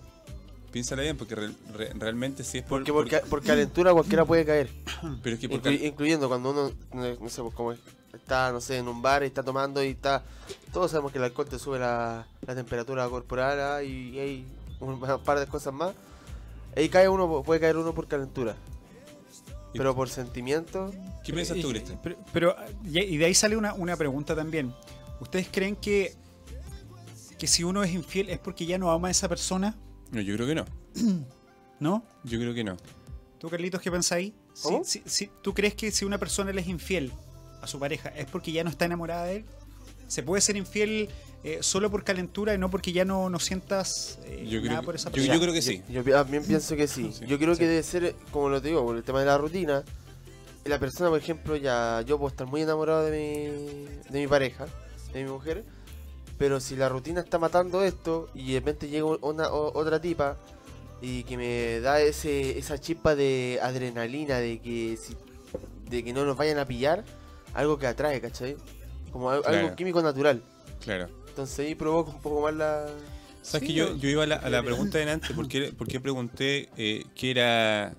Piénsala 0.72 1.02
bien, 1.02 1.16
porque 1.16 1.34
re- 1.34 1.50
re- 1.74 1.92
realmente 1.94 2.44
sí 2.44 2.58
es 2.58 2.64
por... 2.64 2.80
Porque 2.80 2.92
por, 2.92 3.04
por- 3.04 3.10
ca- 3.10 3.26
por 3.28 3.42
calentura 3.42 3.92
cualquiera 3.92 4.24
puede 4.24 4.44
caer. 4.44 4.70
pero 5.22 5.34
es 5.34 5.40
que 5.40 5.48
por 5.48 5.58
Inclu- 5.60 5.62
cal- 5.62 5.84
incluyendo 5.84 6.28
cuando 6.28 6.50
uno, 6.50 6.72
no, 6.92 7.14
no 7.20 7.28
sé, 7.28 7.42
pues, 7.42 7.54
como 7.54 7.72
está, 8.12 8.52
no 8.52 8.60
sé, 8.60 8.78
en 8.78 8.88
un 8.88 9.00
bar 9.02 9.22
y 9.22 9.26
está 9.26 9.42
tomando 9.42 9.82
y 9.82 9.88
está... 9.88 10.22
Todos 10.72 10.90
sabemos 10.90 11.12
que 11.12 11.18
el 11.18 11.24
alcohol 11.24 11.48
te 11.48 11.58
sube 11.58 11.78
la, 11.78 12.26
la 12.46 12.54
temperatura 12.54 13.08
corporal 13.08 13.60
ah, 13.60 13.82
y, 13.82 14.10
y 14.10 14.18
hay 14.18 14.46
un 14.80 15.00
par 15.24 15.38
de 15.40 15.46
cosas 15.46 15.72
más. 15.72 15.92
Ahí 16.76 16.88
cae 16.88 17.08
uno, 17.08 17.42
puede 17.42 17.60
caer 17.60 17.76
uno 17.76 17.94
por 17.94 18.06
calentura. 18.06 18.54
Pero 19.72 19.94
por 19.94 20.08
sentimiento, 20.08 20.90
¿Qué 21.24 21.32
piensas 21.32 21.58
tú, 21.60 21.68
Y- 21.68 21.72
Cristian? 21.72 22.00
Pero, 22.02 22.16
pero, 22.32 22.56
y 22.84 22.98
y 23.00 23.16
de 23.18 23.26
ahí 23.26 23.34
sale 23.34 23.56
una, 23.56 23.74
una 23.74 23.96
pregunta 23.96 24.34
también. 24.34 24.74
¿Ustedes 25.20 25.48
creen 25.50 25.76
que, 25.76 26.14
que 27.38 27.46
si 27.46 27.64
uno 27.64 27.82
es 27.82 27.92
infiel 27.92 28.30
es 28.30 28.38
porque 28.38 28.64
ya 28.66 28.78
no 28.78 28.90
ama 28.90 29.08
a 29.08 29.10
esa 29.10 29.28
persona? 29.28 29.76
No, 30.12 30.20
yo 30.20 30.34
creo 30.36 30.46
que 30.46 30.54
no. 30.54 30.64
¿No? 31.80 32.04
Yo 32.24 32.38
creo 32.38 32.54
que 32.54 32.64
no. 32.64 32.76
¿Tú, 33.38 33.48
Carlitos, 33.48 33.80
qué 33.80 33.90
pensáis? 33.90 34.32
Si- 35.04 35.30
¿Tú 35.42 35.54
crees 35.54 35.74
que 35.74 35.90
si 35.92 36.04
una 36.04 36.18
persona 36.18 36.52
le 36.52 36.60
es 36.60 36.66
infiel 36.68 37.12
a 37.62 37.66
su 37.68 37.78
pareja 37.78 38.08
es 38.10 38.26
porque 38.26 38.50
ya 38.50 38.64
no 38.64 38.70
está 38.70 38.84
enamorada 38.86 39.26
de 39.26 39.36
él? 39.36 39.44
¿Se 40.08 40.22
puede 40.22 40.40
ser 40.40 40.56
infiel 40.56 41.08
eh, 41.44 41.58
solo 41.60 41.88
por 41.90 42.02
calentura 42.02 42.52
y 42.54 42.58
no 42.58 42.68
porque 42.70 42.90
ya 42.92 43.04
no, 43.04 43.30
no 43.30 43.38
sientas 43.38 44.18
eh, 44.24 44.44
Yo 44.50 44.58
creo 44.60 44.70
nada 44.72 44.80
que- 44.80 44.86
por 44.86 44.94
esa 44.96 45.10
yo- 45.10 45.14
persona? 45.14 45.34
yo 45.34 45.40
creo 45.40 45.52
que 45.54 45.62
sí. 45.62 45.82
Yo, 45.88 46.02
yo 46.02 46.12
también 46.14 46.42
pienso 46.44 46.74
que 46.74 46.88
sí. 46.88 47.12
Sí, 47.18 47.26
yo 47.26 47.38
creo 47.38 47.54
sí. 47.54 47.60
que 47.60 47.68
debe 47.68 47.82
ser, 47.84 48.16
como 48.32 48.48
lo 48.48 48.60
te 48.60 48.68
digo, 48.68 48.84
por 48.84 48.96
el 48.96 49.04
tema 49.04 49.20
de 49.20 49.26
la 49.26 49.38
rutina. 49.38 49.84
La 50.64 50.78
persona, 50.80 51.08
por 51.10 51.18
ejemplo, 51.20 51.56
ya 51.56 52.02
yo 52.06 52.18
puedo 52.18 52.28
estar 52.30 52.46
muy 52.46 52.60
enamorado 52.62 53.04
de 53.04 53.10
mi, 53.12 54.10
de 54.12 54.20
mi 54.20 54.26
pareja, 54.26 54.66
de 55.14 55.24
mi 55.24 55.30
mujer, 55.30 55.64
pero 56.38 56.60
si 56.60 56.76
la 56.76 56.88
rutina 56.88 57.20
está 57.20 57.38
matando 57.38 57.82
esto 57.84 58.28
y 58.34 58.52
de 58.52 58.60
repente 58.60 58.88
llega 58.88 59.04
una, 59.04 59.48
o- 59.48 59.76
otra 59.78 60.00
tipa 60.00 60.36
y 61.02 61.22
que 61.24 61.36
me 61.36 61.80
da 61.80 62.00
ese, 62.00 62.58
esa 62.58 62.78
chispa 62.78 63.14
de 63.14 63.58
adrenalina 63.62 64.38
de 64.38 64.60
que, 64.60 64.96
si, 64.96 65.16
de 65.90 66.02
que 66.04 66.12
no 66.12 66.24
nos 66.24 66.36
vayan 66.36 66.58
a 66.58 66.64
pillar, 66.64 67.04
algo 67.54 67.78
que 67.78 67.86
atrae, 67.86 68.20
¿cachai? 68.20 68.56
Como 69.12 69.30
al- 69.30 69.36
algo 69.38 69.48
Claro. 69.60 69.76
químico 69.76 70.02
natural. 70.02 70.42
Claro. 70.80 71.08
Entonces 71.28 71.58
ahí 71.60 71.74
provoca 71.74 72.10
un 72.10 72.20
poco 72.20 72.40
más 72.42 72.54
la... 72.54 72.86
¿Sabes 73.42 73.66
Sí, 73.68 73.74
que 73.74 73.78
yo, 73.78 73.88
yo- 73.90 73.96
yo 73.96 74.08
iba 74.10 74.22
a 74.24 74.26
la, 74.26 74.36
a 74.36 74.50
la 74.50 74.62
pregunta 74.62 74.98
de 74.98 75.10
antes? 75.10 75.32
¿Por 75.32 75.48
qué, 75.48 75.72
por 75.72 75.86
qué 75.88 76.00
pregunté 76.00 76.68
eh, 76.76 77.04
qué 77.14 77.30
era. 77.30 77.94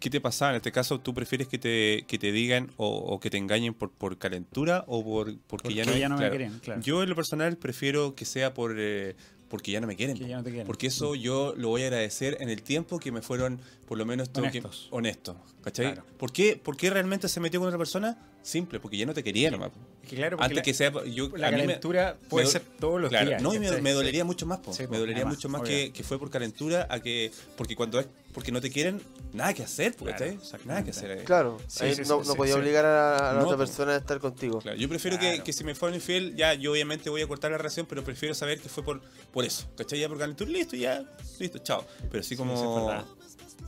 ¿Qué 0.00 0.10
te 0.10 0.20
pasaba? 0.20 0.50
En 0.52 0.56
este 0.56 0.72
caso, 0.72 0.98
¿tú 0.98 1.12
prefieres 1.14 1.46
que 1.46 1.58
te, 1.58 2.04
que 2.08 2.18
te 2.18 2.32
digan 2.32 2.70
o, 2.78 2.88
o 2.88 3.20
que 3.20 3.30
te 3.30 3.36
engañen 3.36 3.74
por, 3.74 3.90
por 3.92 4.18
calentura 4.18 4.84
o 4.88 5.04
por, 5.04 5.26
porque, 5.26 5.44
Porque 5.46 5.74
ya 5.74 5.84
no, 5.84 5.96
ya 5.96 6.08
no 6.08 6.16
me 6.16 6.28
quieren, 6.30 6.58
claro. 6.60 6.80
Yo, 6.80 7.02
en 7.02 7.10
lo 7.10 7.14
personal, 7.14 7.56
prefiero 7.58 8.14
que 8.14 8.24
sea 8.24 8.54
por 8.54 8.74
eh, 8.78 9.14
porque 9.48 9.72
ya 9.72 9.80
no 9.80 9.86
me 9.86 9.96
quieren. 9.96 10.16
Que 10.16 10.26
ya 10.28 10.36
no 10.38 10.42
te 10.42 10.50
quieren. 10.50 10.66
Porque 10.66 10.86
eso 10.86 11.14
yo 11.16 11.54
lo 11.56 11.68
voy 11.68 11.82
a 11.82 11.86
agradecer 11.86 12.36
en 12.40 12.48
el 12.48 12.62
tiempo 12.62 12.98
que 12.98 13.12
me 13.12 13.20
fueron, 13.20 13.60
por 13.86 13.98
lo 13.98 14.06
menos, 14.06 14.30
tengo 14.32 14.50
que- 14.50 14.58
Honestos. 14.58 14.88
honestos. 14.90 15.36
¿Cachai? 15.62 15.92
Claro. 15.92 16.06
¿Por, 16.16 16.32
qué, 16.32 16.56
¿Por 16.56 16.76
qué 16.76 16.88
realmente 16.88 17.28
se 17.28 17.40
metió 17.40 17.60
con 17.60 17.66
otra 17.68 17.78
persona? 17.78 18.16
Simple, 18.42 18.80
porque 18.80 18.96
ya 18.96 19.04
no 19.06 19.12
te 19.14 19.22
quería 19.22 19.50
nomás. 19.50 19.70
Es 20.02 20.08
que 20.08 20.16
claro, 20.16 20.38
porque 20.38 20.44
Antes 20.46 20.56
la, 20.56 20.62
que 20.62 20.74
sea. 20.74 20.90
Yo, 21.04 21.28
la 21.36 21.48
a 21.48 21.50
mí 21.50 21.58
me- 21.58 21.62
calentura 21.64 22.16
puede 22.30 22.46
me- 22.46 22.52
ser 22.52 22.62
todos 22.80 22.98
los 23.00 23.10
Claro, 23.10 23.28
días. 23.28 23.42
no, 23.42 23.52
y 23.54 23.58
me, 23.58 23.92
dolería 23.92 24.24
mucho 24.24 24.46
más, 24.46 24.58
po. 24.60 24.72
Sí, 24.72 24.84
po, 24.86 24.92
me 24.92 24.98
dolería 24.98 25.22
además, 25.22 25.36
mucho 25.36 25.48
más 25.50 25.60
que, 25.62 25.92
que 25.92 26.02
fue 26.02 26.18
por 26.18 26.30
calentura 26.30 26.86
a 26.90 27.00
que 27.00 27.30
porque 27.56 27.76
cuando 27.76 28.00
es 28.00 28.06
porque 28.32 28.50
no 28.50 28.60
te 28.60 28.70
quieren 28.70 29.02
nada 29.34 29.52
que 29.52 29.62
hacer, 29.62 29.94
po, 29.94 30.06
Claro, 30.06 30.24
nada 30.64 30.82
que 30.82 30.90
hacer. 30.90 31.10
ahí. 31.18 31.24
Claro, 31.24 31.58
Sí, 31.66 31.84
ahí 31.84 31.94
sí, 31.96 32.00
no, 32.02 32.22
sí, 32.22 32.28
no 32.28 32.32
sí, 32.32 32.36
podía 32.38 32.54
sí. 32.54 32.60
obligar 32.60 32.86
a 32.86 32.94
la, 32.94 33.30
a 33.30 33.34
la 33.34 33.40
No, 33.40 33.46
otra 33.46 33.58
persona 33.58 33.92
a 33.92 33.96
estar 33.96 34.18
contigo. 34.20 34.58
Claro, 34.60 34.78
yo 34.78 34.88
prefiero 34.88 35.18
Claro. 35.18 35.36
que, 35.36 35.42
que 35.42 35.52
si 35.52 35.62
me 35.64 35.74
fueron 35.74 35.94
infiel, 35.96 36.34
ya 36.34 36.54
yo 36.54 36.72
obviamente 36.72 37.10
voy 37.10 37.20
a 37.20 37.26
cortar 37.28 37.50
la 37.50 37.58
relación, 37.58 37.84
pero 37.86 38.02
prefiero 38.02 38.34
saber 38.34 38.58
que 38.60 38.68
fue 38.70 38.82
por, 38.82 39.02
por 39.32 39.44
eso. 39.44 39.68
¿Cachai? 39.76 40.00
Ya 40.00 40.08
por 40.08 40.18
calentura, 40.18 40.50
listo, 40.50 40.76
ya, 40.76 41.04
listo, 41.38 41.58
chao. 41.58 41.84
Pero 42.10 42.20
así 42.20 42.30
Sí, 42.30 42.36
como. 42.36 42.56
sí, 42.56 42.62
es 42.64 42.74
verdad. 42.74 43.04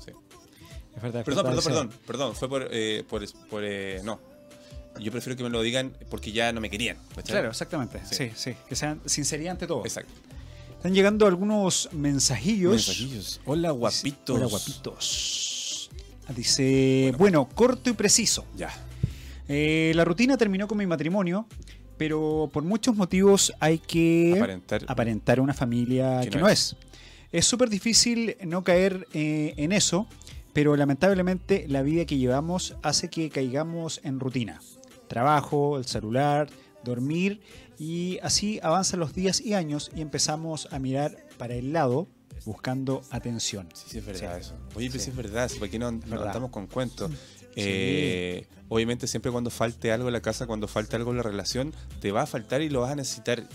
Sí. 0.05 0.13
Es 0.97 1.03
verdad, 1.03 1.21
es 1.21 1.25
Perdón, 1.27 1.45
verdad, 1.47 1.63
perdón, 1.63 1.89
perdón, 1.89 1.91
perdón, 2.07 2.35
fue 2.37 2.49
por, 2.49 2.69
eh, 2.71 3.05
por, 3.09 3.23
por, 3.51 3.65
eh, 3.65 4.01
no. 4.05 4.32
Yo 5.01 5.11
prefiero 5.11 5.37
que 5.37 5.43
me 5.43 5.51
lo 5.51 5.63
digan 5.63 5.93
porque 6.11 6.33
ya 6.33 6.53
no 6.53 6.61
me 6.61 6.71
querían. 6.71 6.97
¿cachai? 7.15 7.33
Claro, 7.33 7.49
exactamente. 7.51 8.01
Sí. 8.05 8.15
Sí, 8.17 8.31
sí. 8.35 8.55
Que 8.69 8.77
sean 8.77 9.01
sinceridad 9.07 9.53
ante 9.53 9.67
todo. 9.67 9.83
Exacto. 9.85 10.13
Están 10.77 10.95
llegando 10.95 11.27
algunos 11.27 11.89
mensajillos. 11.93 12.73
Mensajillos. 12.73 13.41
Hola, 13.45 13.71
guapitos. 13.71 14.37
Hola, 14.37 14.47
guapitos. 14.47 15.91
Dice, 16.37 17.13
bueno, 17.19 17.49
corto 17.55 17.91
y 17.91 17.93
preciso. 17.93 18.47
Ya. 18.57 18.71
Eh, 19.49 19.93
la 19.95 20.05
rutina 20.05 20.37
terminó 20.37 20.67
con 20.67 20.79
mi 20.79 20.87
matrimonio, 20.87 21.47
pero 21.99 22.49
por 22.53 22.63
muchos 22.63 22.97
motivos 22.97 23.53
hay 23.61 23.79
que 23.79 24.35
Aparentar. 24.37 24.85
aparentar 24.89 25.41
una 25.41 25.53
familia 25.53 26.21
Que 26.23 26.31
que, 26.31 26.37
no 26.39 26.45
no 26.45 26.49
es. 26.49 26.77
Es 27.33 27.47
súper 27.47 27.69
difícil 27.69 28.37
no 28.45 28.63
caer 28.65 29.07
eh, 29.13 29.55
en 29.57 29.73
eso, 29.73 30.07
pero 30.53 30.77
lamentablemente 30.77 31.67
la 31.69 31.83
vida 31.83 32.05
que 32.07 32.19
llevamos 32.19 32.77
hace 32.83 33.09
que 33.11 33.29
caigamos 33.31 34.01
en 34.05 34.21
rutina. 34.21 34.61
Trabajo, 35.13 35.77
el 35.77 35.85
celular, 35.85 36.49
dormir 36.85 37.43
y 37.79 38.19
así 38.23 38.59
avanzan 38.63 38.99
los 38.99 39.13
días 39.13 39.43
y 39.43 39.53
años 39.53 39.91
y 39.95 40.01
empezamos 40.01 40.69
a 40.73 40.79
mirar 40.79 41.19
para 41.37 41.55
el 41.55 41.75
lado 41.75 42.09
buscando 42.47 43.03
atención. 43.11 43.69
Sí, 43.75 43.85
sí, 43.89 43.99
es 43.99 44.07
verdad 44.07 44.37
Sí. 44.37 44.41
eso. 44.41 44.55
Oye, 44.75 44.89
pero 44.89 44.99
Sí. 45.01 45.05
sí 45.05 45.11
es 45.11 45.17
verdad, 45.17 45.51
aquí 45.63 45.79
no, 45.79 45.93
Verdad. 45.93 46.29
andamos 46.29 46.51
con 46.51 46.67
cuentos. 46.67 47.11
Eh, 47.57 48.47
obviamente 48.71 49.07
siempre 49.07 49.31
cuando 49.31 49.51
falte 49.51 49.93
algo 49.93 50.09
en 50.09 50.15
la 50.15 50.23
casa, 50.23 50.47
cuando 50.47 50.67
falte 50.67 50.97
algo 50.97 51.11
en 51.11 51.19
la 51.19 51.23
relación, 51.23 51.75
te 52.01 52.11
va 52.11 52.23
a 52.23 52.27
faltar 52.27 52.63
y 52.63 52.71
lo 52.71 52.81
vas 52.81 52.93
a 52.93 52.97
necesitar. 52.97 53.47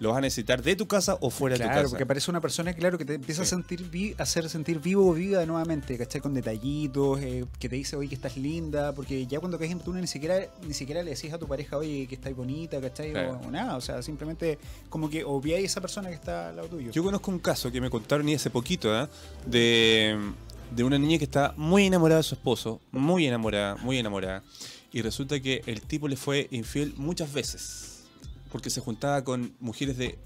Lo 0.00 0.08
vas 0.08 0.18
a 0.18 0.20
necesitar 0.22 0.60
de 0.62 0.74
tu 0.74 0.86
casa 0.88 1.16
o 1.20 1.30
fuera 1.30 1.54
de 1.54 1.60
tu 1.60 1.66
Claro, 1.68 1.82
casa. 1.82 1.90
porque 1.90 2.02
aparece 2.02 2.28
una 2.30 2.40
persona, 2.40 2.72
claro, 2.74 2.98
que 2.98 3.04
te 3.04 3.14
empieza 3.14 3.42
Sí. 3.44 3.46
a 3.46 3.50
sentir 3.50 3.88
vi- 3.88 4.14
a 4.18 4.24
hacer 4.24 4.48
sentir 4.48 4.80
vivo 4.80 5.08
o 5.08 5.14
viva 5.14 5.46
nuevamente, 5.46 5.96
¿cachai? 5.96 6.20
Con 6.20 6.34
detallitos, 6.34 7.20
eh, 7.20 7.44
que 7.60 7.68
te 7.68 7.76
dice, 7.76 7.94
oye, 7.94 8.08
que 8.08 8.16
estás 8.16 8.36
linda, 8.36 8.92
porque 8.92 9.24
ya 9.28 9.38
cuando 9.38 9.56
caes 9.56 9.70
en 9.70 9.78
rutina 9.78 10.00
ni 10.00 10.08
siquiera, 10.08 10.40
ni 10.66 10.74
siquiera 10.74 11.02
le 11.04 11.12
decís 11.14 11.32
a 11.32 11.38
tu 11.38 11.46
pareja, 11.46 11.76
oye, 11.76 12.06
que 12.08 12.16
estás 12.16 12.34
bonita, 12.34 12.80
¿cachai? 12.80 13.12
Claro. 13.12 13.40
O, 13.44 13.46
o 13.46 13.50
nada, 13.52 13.76
o 13.76 13.80
sea, 13.80 14.02
simplemente 14.02 14.58
como 14.88 15.08
que 15.08 15.22
obviáis 15.22 15.62
a 15.62 15.66
esa 15.66 15.80
persona 15.80 16.08
que 16.08 16.16
está 16.16 16.48
al 16.48 16.56
lado 16.56 16.68
tuyo. 16.68 16.90
Yo 16.90 17.04
conozco 17.04 17.30
un 17.30 17.38
caso 17.38 17.70
que 17.70 17.80
me 17.80 17.88
contaron 17.88 18.28
y 18.28 18.34
hace 18.34 18.50
poquito, 18.50 18.92
¿ah? 18.92 19.08
de, 19.46 20.18
de 20.74 20.82
una 20.82 20.98
niña 20.98 21.18
que 21.18 21.24
está 21.24 21.54
muy 21.56 21.86
enamorada 21.86 22.18
de 22.18 22.24
su 22.24 22.34
esposo, 22.34 22.80
muy 22.90 23.26
enamorada, 23.28 23.76
muy 23.76 23.98
enamorada, 23.98 24.42
y 24.92 25.02
resulta 25.02 25.38
que 25.40 25.62
el 25.66 25.82
tipo 25.82 26.08
le 26.08 26.16
fue 26.16 26.48
infiel 26.50 26.94
muchas 26.96 27.32
veces, 27.32 27.93
porque 28.54 28.70
se 28.70 28.80
juntaba 28.80 29.24
con 29.24 29.56
mujeres 29.58 29.96
de, 29.96 30.16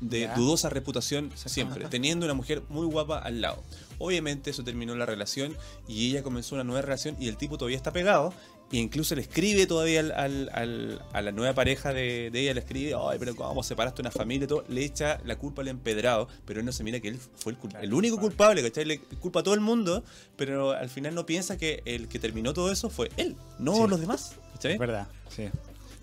de 0.00 0.28
dudosa 0.36 0.68
reputación 0.70 1.32
siempre, 1.34 1.84
teniendo 1.90 2.24
una 2.26 2.34
mujer 2.34 2.62
muy 2.68 2.86
guapa 2.86 3.18
al 3.18 3.40
lado. 3.40 3.60
Obviamente 3.98 4.50
eso 4.50 4.62
terminó 4.62 4.94
la 4.94 5.04
relación 5.04 5.56
y 5.88 6.08
ella 6.10 6.22
comenzó 6.22 6.54
una 6.54 6.62
nueva 6.62 6.82
relación 6.82 7.16
y 7.18 7.26
el 7.26 7.36
tipo 7.36 7.58
todavía 7.58 7.76
está 7.76 7.92
pegado. 7.92 8.32
E 8.70 8.76
incluso 8.76 9.16
le 9.16 9.22
escribe 9.22 9.66
todavía 9.66 9.98
al- 9.98 10.12
al- 10.12 10.50
al- 10.54 11.02
a 11.12 11.22
la 11.22 11.32
nueva 11.32 11.54
pareja 11.54 11.92
de, 11.92 12.30
de 12.30 12.40
ella, 12.40 12.54
le 12.54 12.60
escribe, 12.60 12.94
ay, 12.96 13.18
pero 13.18 13.34
¿cómo 13.34 13.64
separaste 13.64 14.00
una 14.00 14.12
familia? 14.12 14.44
y 14.44 14.48
Todo, 14.48 14.64
le 14.68 14.84
echa 14.84 15.18
la 15.24 15.36
culpa 15.36 15.60
al 15.62 15.68
empedrado, 15.68 16.28
pero 16.46 16.60
él 16.60 16.66
no 16.66 16.70
se 16.70 16.84
mira 16.84 17.00
que 17.00 17.08
él 17.08 17.18
fue 17.34 17.52
el, 17.54 17.58
el 17.82 17.92
único 17.92 18.16
culpable, 18.18 18.62
¿cachai? 18.62 18.84
Le 18.84 19.00
culpa 19.00 19.40
a 19.40 19.42
todo 19.42 19.54
el 19.54 19.60
mundo, 19.60 20.04
pero 20.36 20.70
al 20.70 20.88
final 20.88 21.16
no 21.16 21.26
piensa 21.26 21.58
que 21.58 21.82
el 21.84 22.06
que 22.06 22.20
terminó 22.20 22.54
todo 22.54 22.70
eso 22.70 22.88
fue 22.90 23.10
él, 23.16 23.34
no 23.58 23.74
Sí. 23.74 23.82
los 23.88 24.00
demás, 24.00 24.36
¿cachai? 24.52 24.78
Verdad, 24.78 25.08
sí. 25.28 25.48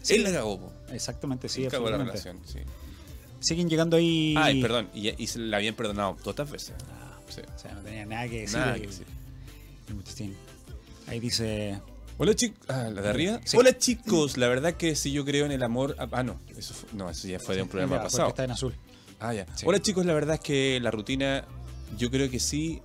Él 0.07 0.23
la 0.23 0.31
cagó, 0.31 0.59
po. 0.59 0.73
Exactamente, 0.91 1.49
sí, 1.49 1.63
Él 1.65 1.71
cagó 1.71 1.89
la 1.89 1.97
relación, 1.97 2.39
sí. 2.45 2.59
Siguen 3.41 3.69
llegando 3.69 3.97
ahí... 3.97 4.33
Ay, 4.37 4.61
perdón, 4.61 4.89
y, 4.93 5.09
y 5.21 5.27
se 5.27 5.39
la 5.39 5.57
habían 5.57 5.75
perdonado 5.75 6.17
todas 6.23 6.49
veces. 6.49 6.73
Sí. 7.29 7.41
O 7.55 7.59
sea, 7.59 7.73
no 7.73 7.81
tenía 7.81 8.05
nada 8.05 8.27
que 8.27 8.41
decir. 8.41 8.57
Nada 8.59 8.75
que 8.75 8.87
decir. 8.87 9.05
Ahí 11.07 11.19
dice... 11.19 11.79
Hola 12.17 12.33
chicos, 12.35 12.59
ah, 12.67 12.89
la 12.93 13.01
de 13.01 13.07
arriba. 13.09 13.39
Sí. 13.45 13.55
Hola 13.55 13.77
chicos, 13.77 14.35
la 14.37 14.49
verdad 14.49 14.73
que 14.73 14.95
si 14.97 15.13
yo 15.13 15.23
creo 15.23 15.45
en 15.45 15.53
el 15.53 15.63
amor, 15.63 15.95
ah, 15.99 16.07
ah, 16.11 16.21
no, 16.21 16.37
eso 16.57 16.73
fue- 16.73 16.89
no, 16.91 17.09
eso 17.09 17.29
ya 17.29 17.39
fue 17.39 17.55
de 17.55 17.61
un 17.61 17.69
programa 17.69 17.95
porque 17.95 18.11
pasado. 18.11 18.27
Está 18.29 18.43
en 18.43 18.51
azul. 18.51 18.73
Ah, 19.21 19.33
ya. 19.33 19.45
Sí. 19.55 19.65
Hola 19.65 19.79
chicos, 19.81 20.05
la 20.05 20.13
verdad 20.13 20.35
es 20.35 20.41
que 20.41 20.79
la 20.81 20.91
rutina, 20.91 21.45
yo 21.97 22.11
creo 22.11 22.29
que 22.29 22.41
sí, 22.41 22.81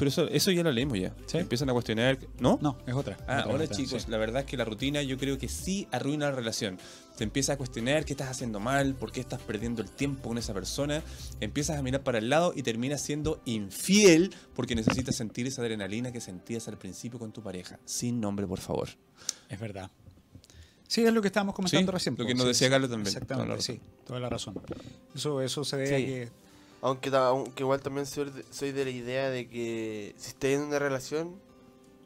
pero 0.00 0.08
eso, 0.08 0.26
eso 0.28 0.50
ya 0.50 0.62
lo 0.62 0.72
leímos 0.72 0.98
ya. 0.98 1.14
¿Sí? 1.26 1.36
Empiezan 1.36 1.68
a 1.68 1.74
cuestionar, 1.74 2.18
¿no? 2.38 2.58
No, 2.62 2.78
es 2.86 2.94
otra. 2.94 3.18
Ah, 3.28 3.44
hola 3.50 3.68
chicos, 3.68 4.04
sí. 4.04 4.10
la 4.10 4.16
verdad 4.16 4.40
es 4.40 4.46
que 4.46 4.56
la 4.56 4.64
rutina 4.64 5.02
yo 5.02 5.18
creo 5.18 5.36
que 5.36 5.46
sí 5.46 5.86
arruina 5.92 6.30
la 6.30 6.32
relación. 6.36 6.78
Te 7.18 7.24
empiezas 7.24 7.52
a 7.52 7.56
cuestionar 7.58 8.06
qué 8.06 8.14
estás 8.14 8.30
haciendo 8.30 8.60
mal, 8.60 8.94
por 8.94 9.12
qué 9.12 9.20
estás 9.20 9.42
perdiendo 9.42 9.82
el 9.82 9.90
tiempo 9.90 10.30
con 10.30 10.38
esa 10.38 10.54
persona, 10.54 11.02
empiezas 11.40 11.78
a 11.78 11.82
mirar 11.82 12.02
para 12.02 12.16
el 12.16 12.30
lado 12.30 12.54
y 12.56 12.62
terminas 12.62 13.02
siendo 13.02 13.42
infiel 13.44 14.34
porque 14.54 14.74
necesitas 14.74 15.16
sentir 15.16 15.46
esa 15.46 15.60
adrenalina 15.60 16.12
que 16.12 16.22
sentías 16.22 16.66
al 16.68 16.78
principio 16.78 17.18
con 17.18 17.30
tu 17.30 17.42
pareja. 17.42 17.78
Sin 17.84 18.22
nombre, 18.22 18.46
por 18.46 18.60
favor. 18.60 18.88
Es 19.50 19.60
verdad. 19.60 19.90
Sí, 20.88 21.04
es 21.04 21.12
lo 21.12 21.20
que 21.20 21.28
estábamos 21.28 21.54
comentando 21.54 21.92
Sí, 21.92 21.94
recién. 21.94 22.14
lo 22.16 22.24
que 22.24 22.32
po, 22.32 22.38
nos 22.38 22.46
decía. 22.46 22.70
Carlos 22.70 22.88
también, 22.88 23.08
Exactamente, 23.08 23.60
sí, 23.60 23.80
toda 24.06 24.18
la 24.18 24.30
razón. 24.30 24.58
Eso, 25.14 25.42
eso 25.42 25.62
se 25.62 25.76
a 25.76 25.86
Sí. 25.86 25.92
que... 26.06 26.28
Aunque, 26.82 27.10
aunque 27.10 27.62
igual 27.62 27.80
también 27.80 28.06
soy 28.06 28.30
de, 28.30 28.44
soy 28.50 28.72
de 28.72 28.84
la 28.84 28.90
idea 28.90 29.30
de 29.30 29.48
que 29.48 30.14
si 30.16 30.28
estáis 30.28 30.56
en 30.56 30.62
una 30.62 30.78
relación, 30.78 31.36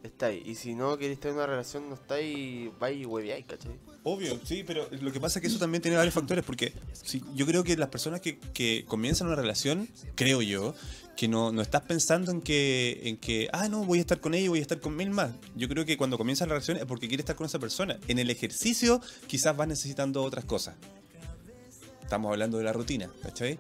estáis. 0.03 0.47
Y 0.47 0.55
si 0.55 0.75
no 0.75 0.97
queréis 0.99 1.19
estar 1.19 1.31
en 1.31 1.37
una 1.37 1.47
relación, 1.47 1.89
no 1.89 1.95
estáis, 1.95 2.71
vais 2.79 3.01
y 3.01 3.07
hueveáis, 3.07 3.47
¿cachai? 3.47 3.79
Obvio, 4.03 4.39
sí, 4.45 4.65
pero 4.67 4.87
lo 4.91 5.13
que 5.13 5.21
pasa 5.21 5.39
es 5.39 5.41
que 5.43 5.49
eso 5.49 5.59
también 5.59 5.81
tiene 5.81 5.97
varios 5.97 6.15
factores, 6.15 6.45
porque 6.45 6.75
sí, 6.93 7.23
yo 7.35 7.47
creo 7.47 7.65
que 7.65 7.77
las 7.77 7.89
personas 7.89 8.21
que, 8.21 8.39
que 8.39 8.85
comienzan 8.87 9.29
una 9.29 9.37
relación, 9.37 9.89
creo 10.15 10.43
yo, 10.43 10.75
que 11.17 11.29
no, 11.29 11.53
no 11.53 11.63
estás 11.63 11.83
pensando 11.83 12.31
en 12.31 12.43
que, 12.43 13.01
en 13.05 13.17
que, 13.17 13.49
ah, 13.53 13.69
no, 13.69 13.85
voy 13.85 13.99
a 13.99 14.01
estar 14.03 14.21
con 14.21 14.35
ella, 14.35 14.51
voy 14.51 14.59
a 14.59 14.63
estar 14.63 14.81
con 14.81 14.95
mil 14.97 15.11
más. 15.11 15.33
Yo 15.57 15.69
creo 15.69 15.85
que 15.85 15.97
cuando 15.97 16.19
comienzas 16.19 16.49
la 16.49 16.55
relación 16.55 16.77
es 16.77 16.85
porque 16.85 17.09
quieres 17.09 17.25
estar 17.25 17.37
con 17.37 17.47
esa 17.47 17.59
persona. 17.59 17.99
En 18.09 18.19
el 18.19 18.31
ejercicio 18.31 19.01
quizás 19.27 19.57
vas 19.57 19.69
necesitando 19.69 20.23
otras 20.23 20.45
cosas. 20.45 20.75
Estamos 22.03 22.31
hablando 22.31 22.59
de 22.59 22.65
la 22.65 22.73
rutina, 22.73 23.11
¿cachai? 23.23 23.59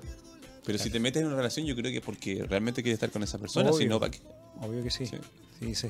Pero 0.65 0.79
si 0.79 0.91
te 0.91 0.99
metes 0.99 1.21
en 1.23 1.29
una 1.29 1.37
relación, 1.37 1.67
yo 1.67 1.75
creo 1.77 1.91
que 1.91 1.99
es 1.99 2.05
porque 2.05 2.45
realmente 2.49 2.83
quieres 2.83 2.97
estar 2.97 3.11
con 3.11 3.23
esa 3.23 3.39
persona, 3.39 3.73
si 3.73 3.87
no, 3.87 4.01
¿para 4.01 4.11
qué? 4.11 4.19
Obvio 4.61 4.83
que 4.83 4.91
sí. 4.91 5.07
Sí. 5.07 5.17
Sí, 5.61 5.75
sí. 5.75 5.89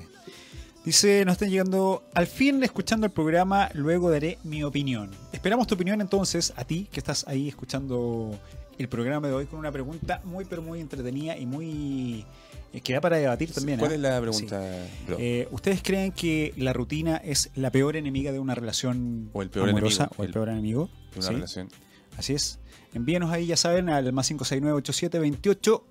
Dice, 0.85 1.25
nos 1.25 1.33
están 1.35 1.49
llegando 1.49 2.05
al 2.13 2.27
fin 2.27 2.63
escuchando 2.63 3.07
el 3.07 3.13
programa, 3.13 3.71
luego 3.73 4.11
daré 4.11 4.39
mi 4.45 4.63
opinión. 4.65 5.11
Esperamos 5.33 5.67
tu 5.67 5.77
opinión 5.77 6.01
entonces, 6.03 6.53
a 6.57 6.65
ti 6.65 6.89
que 6.93 7.01
estás 7.01 7.27
ahí 7.27 7.49
escuchando 7.49 8.39
el 8.79 8.89
programa 8.89 9.29
de 9.29 9.35
hoy 9.35 9.47
con 9.47 9.59
una 9.61 9.73
pregunta 9.73 10.21
muy 10.25 10.45
pero 10.45 10.61
muy 10.61 10.81
entretenida 10.81 11.39
y 11.39 11.47
muy... 11.47 12.27
eh, 12.73 12.81
que 12.83 12.93
da 12.93 13.01
para 13.01 13.17
debatir 13.17 13.51
también. 13.53 13.79
¿Cuál 13.79 13.93
¿ah? 13.93 13.95
es 13.95 14.01
la 14.01 14.21
pregunta, 14.21 14.61
bro? 15.07 15.17
Eh, 15.19 15.49
¿Ustedes 15.53 15.81
creen 15.83 16.13
que 16.13 16.53
la 16.59 16.73
rutina 16.75 17.17
es 17.17 17.51
la 17.55 17.71
peor 17.71 17.97
enemiga 17.97 18.33
de 18.33 18.41
una 18.41 18.55
relación 18.55 19.31
O 19.33 19.41
el 19.41 19.49
peor 19.49 19.71
amorosa 19.71 20.05
enemigo, 20.05 20.17
o 20.19 20.23
el, 20.25 20.29
el- 20.29 20.33
peor 20.35 20.49
enemigo? 20.51 20.91
De 21.13 21.19
una 21.21 21.29
Sí, 21.29 21.35
relación. 21.35 21.69
Así 22.17 22.33
es. 22.35 22.59
Envíenos 22.95 23.31
ahí, 23.33 23.47
ya 23.47 23.57
saben, 23.57 23.89
al 23.89 24.13
más 24.13 24.31
569-8728 24.31 25.83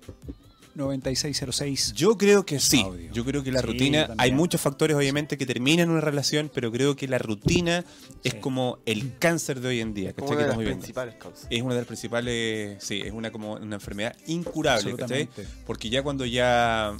9606. 0.74 1.92
Yo 1.94 2.16
creo 2.18 2.44
que 2.44 2.58
sí. 2.58 2.80
Audio. 2.82 3.12
Yo 3.12 3.24
creo 3.24 3.42
que 3.44 3.52
la 3.52 3.60
Sí, 3.60 3.66
rutina. 3.66 4.06
también. 4.08 4.20
Hay 4.20 4.32
muchos 4.32 4.60
factores, 4.60 4.96
obviamente, 4.96 5.38
que 5.38 5.46
terminan 5.46 5.88
una 5.90 6.00
relación, 6.00 6.50
pero 6.52 6.72
creo 6.72 6.96
que 6.96 7.06
la 7.06 7.18
rutina 7.18 7.84
es 8.24 8.32
Sí. 8.32 8.38
como 8.40 8.78
el 8.84 9.16
cáncer 9.18 9.60
de 9.60 9.68
hoy 9.68 9.80
en 9.80 9.94
día. 9.94 10.12
Como 10.14 10.30
una 10.32 10.40
de 10.42 10.48
las 10.48 10.56
principales 10.58 11.14
causas. 11.14 11.46
Es 11.50 11.62
una 11.62 11.74
de 11.74 11.80
las 11.80 11.86
principales. 11.86 12.82
Sí, 12.82 13.02
es 13.04 13.12
una 13.12 13.30
como 13.30 13.52
una 13.54 13.76
enfermedad 13.76 14.16
incurable, 14.26 14.96
¿cachai? 14.96 15.28
Porque 15.66 15.90
ya 15.90 16.02
cuando 16.02 16.24
ya 16.26 16.96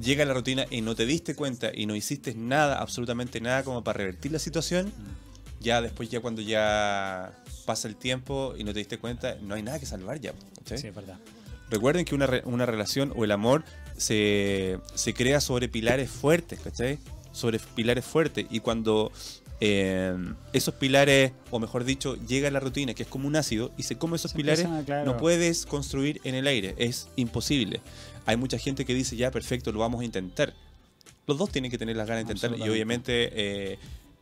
llega 0.00 0.24
la 0.24 0.34
rutina 0.34 0.64
y 0.70 0.80
no 0.80 0.94
te 0.94 1.04
diste 1.04 1.34
cuenta 1.34 1.72
y 1.74 1.86
no 1.86 1.96
hiciste 1.96 2.34
nada, 2.36 2.78
absolutamente 2.80 3.40
nada 3.40 3.64
como 3.64 3.82
para 3.82 3.98
revertir 3.98 4.30
la 4.30 4.38
situación, 4.38 4.92
ya 5.60 5.80
después, 5.82 6.08
ya 6.10 6.20
cuando 6.20 6.42
ya 6.42 7.32
pasa 7.66 7.88
el 7.88 7.96
tiempo 7.96 8.54
y 8.56 8.64
no 8.64 8.72
te 8.72 8.78
diste 8.78 8.98
cuenta, 8.98 9.36
no 9.42 9.54
hay 9.54 9.62
nada 9.62 9.78
que 9.78 9.86
salvar 9.86 10.20
ya. 10.20 10.32
Sí, 10.64 10.74
es 10.86 10.94
verdad. 10.94 11.18
Recuerden 11.70 12.04
que 12.04 12.14
una, 12.14 12.26
re- 12.26 12.42
una 12.44 12.64
relación 12.66 13.12
o 13.16 13.24
el 13.24 13.30
amor 13.30 13.64
se, 13.96 14.78
se 14.94 15.12
crea 15.14 15.40
sobre 15.40 15.68
pilares 15.68 16.10
fuertes, 16.10 16.60
¿cachai? 16.60 16.98
Sobre 17.32 17.58
pilares 17.58 18.04
fuertes. 18.04 18.46
Y 18.50 18.60
cuando 18.60 19.12
eh, 19.60 20.14
esos 20.52 20.74
pilares, 20.74 21.32
o 21.50 21.58
mejor 21.58 21.84
dicho, 21.84 22.16
llega 22.26 22.50
la 22.50 22.60
rutina, 22.60 22.94
que 22.94 23.02
es 23.02 23.08
como 23.08 23.28
un 23.28 23.36
ácido, 23.36 23.70
y 23.76 23.82
se 23.82 23.98
come 23.98 24.16
esos 24.16 24.30
Se 24.30 24.36
pilares, 24.36 24.60
empiezan 24.60 24.82
a- 24.82 24.86
claro. 24.86 25.04
no 25.12 25.16
puedes 25.18 25.66
construir 25.66 26.20
en 26.24 26.34
el 26.34 26.46
aire. 26.46 26.74
Es 26.78 27.08
imposible. 27.16 27.80
Hay 28.24 28.36
mucha 28.36 28.58
gente 28.58 28.84
que 28.84 28.94
dice, 28.94 29.16
ya, 29.16 29.30
perfecto, 29.30 29.72
lo 29.72 29.80
vamos 29.80 30.00
a 30.00 30.04
intentar. 30.04 30.54
Los 31.26 31.36
dos 31.36 31.50
tienen 31.50 31.70
que 31.70 31.76
tener 31.76 31.96
las 31.96 32.06
ganas 32.08 32.26
de 32.26 32.32
intentar 32.32 32.58
y 32.58 32.70
obviamente 32.70 33.30
eh, 33.34 33.78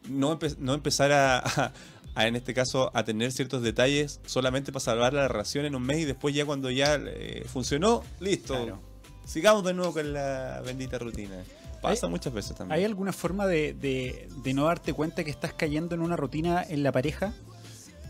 no, 0.08 0.38
empe- 0.38 0.56
no 0.58 0.74
empezar 0.74 1.12
a, 1.12 1.38
a- 1.38 1.72
a, 2.14 2.26
en 2.26 2.34
este 2.36 2.54
caso, 2.54 2.90
a 2.94 3.04
tener 3.04 3.30
ciertos 3.32 3.62
detalles 3.62 4.20
solamente 4.26 4.72
para 4.72 4.80
salvar 4.84 5.12
la 5.12 5.28
relación 5.28 5.64
en 5.66 5.74
un 5.74 5.82
mes 5.82 5.98
y 5.98 6.04
después 6.06 6.34
ya 6.34 6.46
cuando 6.46 6.70
ya 6.70 6.94
eh, 6.98 7.44
funcionó, 7.46 8.02
listo. 8.20 8.54
Claro. 8.54 8.80
Sigamos 9.26 9.64
de 9.64 9.74
nuevo 9.74 9.92
con 9.92 10.12
la 10.12 10.62
bendita 10.64 10.98
rutina. 10.98 11.36
Pasa 11.82 12.08
muchas 12.08 12.32
veces 12.32 12.56
también. 12.56 12.78
¿Hay 12.78 12.84
alguna 12.84 13.12
forma 13.12 13.46
de, 13.46 13.74
de- 13.74 14.28
de 14.42 14.54
no 14.54 14.64
darte 14.64 14.92
cuenta 14.94 15.24
que 15.24 15.30
estás 15.30 15.52
cayendo 15.52 15.94
en 15.94 16.00
una 16.00 16.16
rutina 16.16 16.64
en 16.66 16.82
la 16.82 16.90
pareja? 16.90 17.34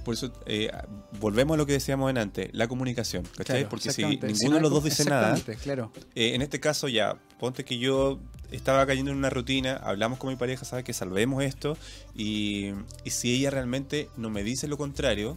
Por 0.04 0.14
eso 0.14 0.32
eh, 0.46 0.70
volvemos 1.18 1.56
a 1.56 1.58
lo 1.58 1.66
que 1.66 1.72
decíamos 1.72 2.08
en 2.10 2.18
antes, 2.18 2.48
la 2.52 2.68
comunicación, 2.68 3.24
¿cachai? 3.36 3.56
Claro, 3.56 3.68
Porque 3.70 3.90
si 3.92 4.04
ninguno 4.04 4.50
no 4.50 4.54
de 4.56 4.60
los 4.60 4.70
dos 4.70 4.84
dice 4.84 5.04
nada, 5.04 5.36
claro. 5.64 5.90
Eh, 6.14 6.36
en 6.36 6.42
este 6.42 6.60
caso 6.60 6.86
ya, 6.86 7.16
ponte 7.40 7.64
que 7.64 7.76
yo 7.78 8.20
estaba 8.50 8.86
cayendo 8.86 9.10
en 9.10 9.16
una 9.18 9.30
rutina, 9.30 9.76
hablamos 9.76 10.18
con 10.18 10.30
mi 10.30 10.36
pareja, 10.36 10.64
sabes 10.64 10.84
que 10.84 10.92
salvemos 10.92 11.42
esto, 11.44 11.76
y, 12.14 12.72
y 13.04 13.10
si 13.10 13.34
ella 13.34 13.50
realmente 13.50 14.08
no 14.16 14.30
me 14.30 14.42
dice 14.42 14.68
lo 14.68 14.76
contrario, 14.76 15.36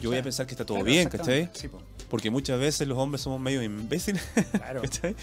yo 0.00 0.10
voy 0.10 0.18
a 0.18 0.22
pensar 0.22 0.46
que 0.46 0.52
está 0.54 0.64
todo 0.64 0.78
Claro, 0.78 0.90
bien. 0.90 1.08
¿cachai? 1.10 1.50
Sí, 1.52 1.68
po. 1.68 1.82
porque 2.08 2.30
muchas 2.30 2.58
veces 2.58 2.88
los 2.88 2.96
hombres 2.98 3.20
somos 3.20 3.38
medio 3.40 3.62
imbéciles, 3.62 4.22
Claro. 4.52 4.80
¿cachai? 4.82 5.14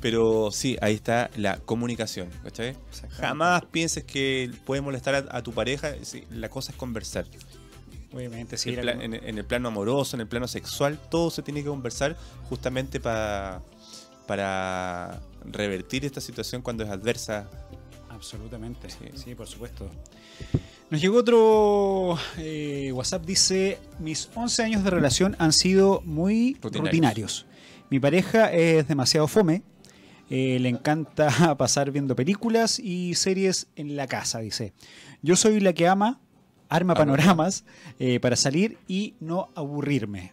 Pero 0.00 0.50
sí, 0.50 0.76
ahí 0.80 0.94
está 0.94 1.30
la 1.36 1.58
comunicación, 1.58 2.28
¿cachai? 2.42 2.76
Jamás 3.10 3.64
pienses 3.70 4.02
que 4.04 4.50
puede 4.66 4.80
molestar 4.82 5.14
a, 5.14 5.36
a 5.38 5.42
tu 5.42 5.52
pareja, 5.52 5.94
sí, 6.02 6.24
la 6.30 6.48
cosa 6.48 6.72
es 6.72 6.76
conversar. 6.78 7.26
Obviamente, 8.12 8.58
sí. 8.58 8.70
En, 8.70 8.76
la 8.76 8.82
pla- 8.82 8.92
como- 8.92 9.04
en- 9.04 9.14
en 9.14 9.38
el 9.38 9.44
plano 9.44 9.68
amoroso, 9.68 10.16
en 10.16 10.20
el 10.22 10.26
plano 10.28 10.46
sexual, 10.48 10.98
todo 11.10 11.30
se 11.30 11.42
tiene 11.42 11.62
que 11.62 11.68
conversar 11.68 12.16
justamente 12.48 12.98
pa- 13.00 13.62
para 14.26 15.20
revertir 15.50 16.04
esta 16.04 16.20
situación 16.20 16.62
cuando 16.62 16.84
es 16.84 16.90
adversa. 16.90 17.48
Absolutamente, 18.10 18.88
Sí. 18.90 18.96
sí. 19.14 19.34
por 19.34 19.46
supuesto. 19.46 19.88
Nos 20.90 21.00
llegó 21.00 21.18
otro 21.18 22.18
eh, 22.38 22.90
WhatsApp, 22.92 23.24
dice, 23.24 23.78
mis 23.98 24.28
11 24.34 24.62
años 24.62 24.84
de 24.84 24.90
relación 24.90 25.34
han 25.38 25.52
sido 25.52 26.00
muy 26.04 26.54
Rutinarios. 26.62 26.84
rutinarios. 26.92 27.46
Mi 27.90 27.98
pareja 28.00 28.52
es 28.52 28.86
demasiado 28.88 29.26
fome, 29.26 29.62
eh, 30.30 30.58
le 30.60 30.68
encanta 30.68 31.54
pasar 31.58 31.90
viendo 31.90 32.14
películas 32.14 32.78
y 32.78 33.14
series 33.14 33.66
en 33.76 33.96
la 33.96 34.06
casa, 34.06 34.38
dice. 34.40 34.72
Yo 35.22 35.36
soy 35.36 35.60
la 35.60 35.72
que 35.72 35.88
ama, 35.88 36.20
arma 36.68 36.94
panoramas 36.94 37.64
eh, 37.98 38.20
para 38.20 38.36
salir 38.36 38.78
y 38.86 39.14
no 39.20 39.50
aburrirme. 39.54 40.32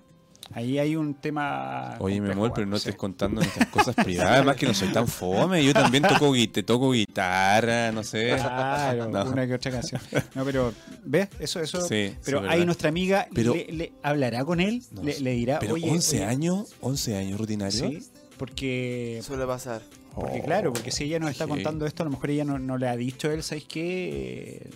Ahí 0.53 0.77
hay 0.79 0.95
un 0.95 1.13
tema... 1.13 1.95
Oye, 1.99 2.19
mi 2.21 2.29
amor, 2.31 2.51
pero 2.53 2.67
no 2.67 2.77
sí. 2.77 2.89
estés 2.89 2.95
contando 2.95 3.41
nuestras 3.41 3.67
cosas 3.69 3.95
privadas, 3.95 4.31
además 4.33 4.55
que 4.57 4.65
no 4.65 4.73
soy 4.73 4.89
tan 4.89 5.07
fome. 5.07 5.63
Yo 5.63 5.73
también 5.73 6.03
toco, 6.03 6.33
te 6.51 6.63
toco 6.63 6.91
guitarra, 6.91 7.91
no 7.91 8.03
sé. 8.03 8.35
Claro, 8.37 9.09
No. 9.09 9.25
una 9.25 9.47
que 9.47 9.53
otra 9.53 9.71
canción. 9.71 10.01
No, 10.35 10.43
pero, 10.45 10.73
¿ves? 11.05 11.29
Eso, 11.39 11.59
eso. 11.59 11.81
Sí, 11.87 12.15
pero 12.25 12.41
sí, 12.41 12.47
ahí 12.49 12.65
nuestra 12.65 12.89
amiga 12.89 13.27
Pero- 13.33 13.53
le, 13.53 13.65
le 13.71 13.93
hablará 14.03 14.43
con 14.45 14.59
él, 14.59 14.83
No 14.91 15.03
le, 15.03 15.31
dirá, 15.31 15.59
Pero 15.59 15.75
oye. 15.75 15.89
11 15.89 16.17
oye, 16.17 16.25
años, 16.25 16.75
11 16.81 17.15
años 17.17 17.39
rutinario. 17.39 17.71
Sí, 17.89 17.99
porque, 18.37 19.19
Suele 19.23 19.45
pasar. 19.45 19.81
porque 20.13 20.39
Oh, 20.41 20.43
claro, 20.43 20.73
porque 20.73 20.91
si 20.91 21.05
ella 21.05 21.19
nos 21.19 21.31
está 21.31 21.45
sí. 21.45 21.49
contando 21.49 21.85
esto, 21.85 22.03
a 22.03 22.05
lo 22.05 22.11
mejor 22.11 22.29
ella 22.31 22.43
no, 22.45 22.59
no 22.59 22.77
le 22.77 22.87
ha 22.89 22.95
dicho 22.97 23.29
a 23.29 23.33
él, 23.33 23.43
¿sabes 23.43 23.65
qué? 23.65 24.69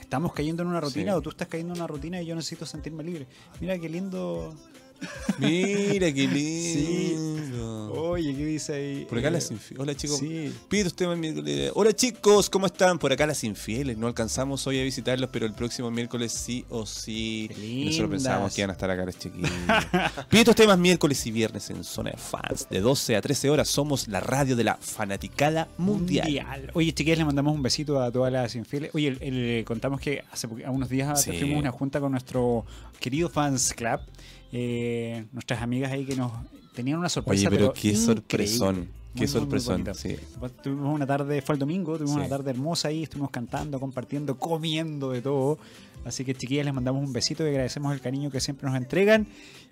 Estamos 0.00 0.32
cayendo 0.32 0.62
en 0.62 0.68
una 0.68 0.80
rutina 0.80 1.12
Sí. 1.12 1.18
o 1.18 1.20
tú 1.22 1.30
estás 1.30 1.48
cayendo 1.48 1.72
en 1.74 1.80
una 1.80 1.86
rutina 1.86 2.20
y 2.20 2.26
yo 2.26 2.34
necesito 2.36 2.66
sentirme 2.66 3.02
libre. 3.02 3.26
Mira 3.60 3.78
qué 3.78 3.88
lindo. 3.88 4.54
Mira 5.38 6.12
qué 6.12 6.28
Sí. 6.32 7.14
lindo. 7.16 7.92
Oye, 7.96 8.34
¿qué 8.34 8.44
dice 8.46 8.72
ahí? 8.74 9.06
Por 9.08 9.18
acá 9.18 9.28
Eh, 9.28 9.30
las 9.32 9.50
infieles. 9.50 9.80
Hola 9.82 9.94
chicos. 9.94 10.18
Sí. 10.18 10.52
Pide 10.68 10.86
usted 10.88 11.06
miércoles. 11.16 11.70
Hola 11.74 11.92
chicos, 11.92 12.50
¿cómo 12.50 12.66
están? 12.66 12.98
Por 12.98 13.12
acá 13.12 13.26
las 13.26 13.42
infieles. 13.44 13.96
No 13.96 14.06
alcanzamos 14.06 14.66
hoy 14.66 14.80
a 14.80 14.84
visitarlos, 14.84 15.30
pero 15.32 15.46
el 15.46 15.52
próximo 15.54 15.90
miércoles 15.90 16.32
sí 16.32 16.64
o 16.70 16.86
sí. 16.86 17.48
Y 17.60 17.86
nosotros 17.86 18.10
pensábamos 18.10 18.54
que 18.54 18.60
iban 18.62 18.70
a 18.70 18.72
estar 18.74 18.90
acá 18.90 19.04
las 19.04 19.18
chiquillas. 19.18 19.50
Pide 20.28 20.40
estos 20.40 20.56
temas 20.56 20.78
miércoles 20.78 21.24
y 21.26 21.30
viernes 21.30 21.70
en 21.70 21.82
Zona 21.84 22.10
de 22.10 22.16
Fans. 22.16 22.66
De 22.70 22.80
12 22.80 23.16
a 23.16 23.20
13 23.20 23.50
horas 23.50 23.68
somos 23.68 24.08
la 24.08 24.20
radio 24.20 24.56
de 24.56 24.64
la 24.64 24.76
fanaticada 24.80 25.68
mundial. 25.78 26.70
Oye, 26.74 26.92
chiquillas, 26.92 27.18
le 27.18 27.24
mandamos 27.24 27.54
un 27.54 27.62
besito 27.62 28.00
a 28.00 28.10
todas 28.10 28.32
las 28.32 28.54
infieles. 28.54 28.90
Oye, 28.94 29.16
el- 29.20 29.64
contamos 29.64 30.00
que 30.00 30.22
hace 30.30 30.46
unos 30.46 30.88
días 30.88 31.22
Sí. 31.22 31.32
fuimos 31.32 31.56
a 31.56 31.60
una 31.60 31.70
junta 31.72 32.00
con 32.00 32.12
nuestro 32.12 32.64
querido 33.00 33.28
Fans 33.28 33.72
Club. 33.74 34.00
Eh, 34.56 35.24
nuestras 35.32 35.60
amigas 35.62 35.90
ahí 35.90 36.04
que 36.04 36.14
nos 36.14 36.30
tenían 36.74 36.98
una 37.00 37.08
sorpresa. 37.08 37.48
Oye, 37.48 37.56
pero 37.58 37.72
qué 37.72 37.88
increíble. 37.88 38.04
sorpresón. 38.06 38.88
Qué 39.14 39.20
muy, 39.20 39.28
sorpresón. 39.28 39.84
sí. 39.94 40.16
Tuvimos 40.62 40.94
una 40.94 41.06
tarde, 41.06 41.40
fue 41.42 41.54
el 41.54 41.58
domingo, 41.58 41.94
tuvimos 41.96 42.12
Sí. 42.14 42.18
una 42.20 42.28
tarde 42.28 42.50
hermosa 42.50 42.88
ahí, 42.88 43.02
estuvimos 43.04 43.30
cantando, 43.30 43.78
compartiendo, 43.80 44.38
comiendo 44.38 45.10
de 45.10 45.22
todo. 45.22 45.58
Así 46.04 46.24
que 46.24 46.34
chiquillas, 46.34 46.64
les 46.66 46.74
mandamos 46.74 47.04
un 47.04 47.12
besito 47.12 47.44
y 47.44 47.48
agradecemos 47.48 47.92
el 47.94 48.00
cariño 48.00 48.30
que 48.30 48.40
siempre 48.40 48.68
nos 48.68 48.76
entregan 48.76 49.26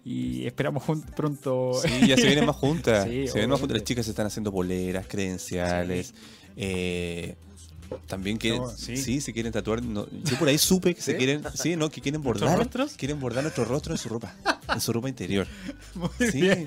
y 0.04 0.46
esperamos 0.46 0.82
pronto. 1.16 1.72
Sí, 1.82 2.06
ya 2.08 2.16
se 2.16 2.26
vienen 2.26 2.46
más 2.46 2.56
juntas. 2.56 3.04
Sí, 3.08 3.26
se 3.28 3.34
vienen 3.34 3.50
más 3.50 3.60
juntas. 3.60 3.76
Las 3.78 3.84
chicas 3.84 4.04
se 4.04 4.10
están 4.12 4.26
haciendo 4.26 4.50
boleras, 4.50 5.06
credenciales. 5.08 6.14
eh, 6.56 7.34
también 8.06 8.36
quieren, 8.38 8.62
No, 8.62 8.70
sí. 8.70 8.96
sí. 8.96 9.20
se 9.20 9.32
quieren 9.32 9.52
tatuar. 9.52 9.82
no, 9.82 10.06
yo 10.24 10.38
por 10.38 10.48
ahí 10.48 10.58
supe 10.58 10.94
que 10.94 11.02
se 11.02 11.12
¿Sí? 11.12 11.18
quieren, 11.18 11.42
sí, 11.54 11.76
no, 11.76 11.90
que 11.90 12.00
quieren 12.00 12.22
¿Nuestros 12.22 12.48
bordar, 12.50 12.58
rostros? 12.66 12.92
quieren 12.96 13.20
bordar 13.20 13.42
nuestro 13.44 13.64
rostro 13.64 13.92
en 13.94 13.98
su 13.98 14.08
ropa, 14.08 14.34
en 14.72 14.80
su 14.80 14.92
ropa 14.92 15.08
interior. 15.08 15.46
Muy 15.94 16.08
Sí. 16.30 16.40
bien. 16.40 16.64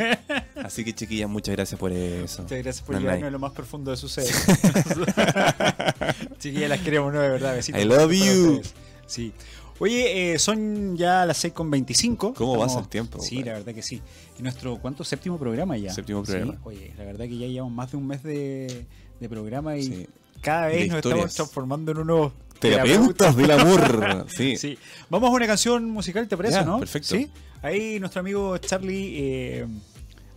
Así 0.63 0.83
que 0.83 0.93
chiquillas, 0.93 1.29
muchas 1.29 1.55
gracias 1.55 1.79
por 1.79 1.91
eso. 1.91 2.43
Muchas 2.43 2.63
gracias 2.63 2.85
por 2.85 2.99
llevarnos 2.99 3.27
a 3.27 3.31
lo 3.31 3.39
más 3.39 3.51
profundo 3.53 3.91
de 3.91 3.97
su 3.97 4.07
ser. 4.09 4.25
Chiquillas, 6.39 6.69
las 6.69 6.81
queremos, 6.81 7.13
¿no? 7.13 7.21
De 7.21 7.29
verdad. 7.29 7.55
Besitos. 7.55 7.81
I 7.81 7.85
love 7.85 8.11
you. 8.11 8.61
Sí. 9.07 9.33
Oye, 9.79 10.33
eh, 10.33 10.39
son 10.39 10.95
ya 10.95 11.25
las 11.25 11.43
6.25. 11.43 12.33
¿Cómo 12.33 12.57
pasa 12.57 12.79
el 12.79 12.87
tiempo, 12.87 13.19
Sí, 13.21 13.43
la 13.43 13.53
verdad 13.53 13.73
que 13.73 13.81
sí. 13.81 14.01
Y 14.39 14.43
nuestro, 14.43 14.77
¿cuánto? 14.77 15.03
Séptimo 15.03 15.37
programa 15.37 15.75
ya. 15.77 15.93
Séptimo 15.93 16.25
Sí, 16.25 16.31
programa. 16.31 16.57
Oye, 16.63 16.93
la 16.97 17.03
verdad 17.03 17.25
que 17.25 17.37
ya 17.37 17.47
llevamos 17.47 17.73
más 17.73 17.91
de 17.91 17.97
un 17.97 18.07
mes 18.07 18.23
de, 18.23 18.85
de 19.19 19.29
programa 19.29 19.77
y 19.77 19.83
Sí. 19.83 20.07
Cada 20.45 20.67
vez 20.67 20.87
nos 20.87 20.97
historias. 20.97 21.03
estamos 21.19 21.33
transformando 21.35 21.91
en 21.91 21.97
unos 21.99 22.31
Terapeutas 22.59 23.35
del 23.35 23.51
amor. 23.51 24.25
Sí. 24.29 24.55
Sí. 24.57 24.77
Vamos 25.09 25.29
a 25.29 25.33
una 25.33 25.45
canción 25.47 25.89
musical, 25.89 26.27
¿te 26.27 26.37
parece, 26.37 26.63
no? 26.63 26.79
perfecto. 26.79 27.15
Sí. 27.15 27.29
Ahí 27.61 27.99
nuestro 27.99 28.21
amigo 28.21 28.57
Charlie, 28.59 29.13
eh, 29.17 29.67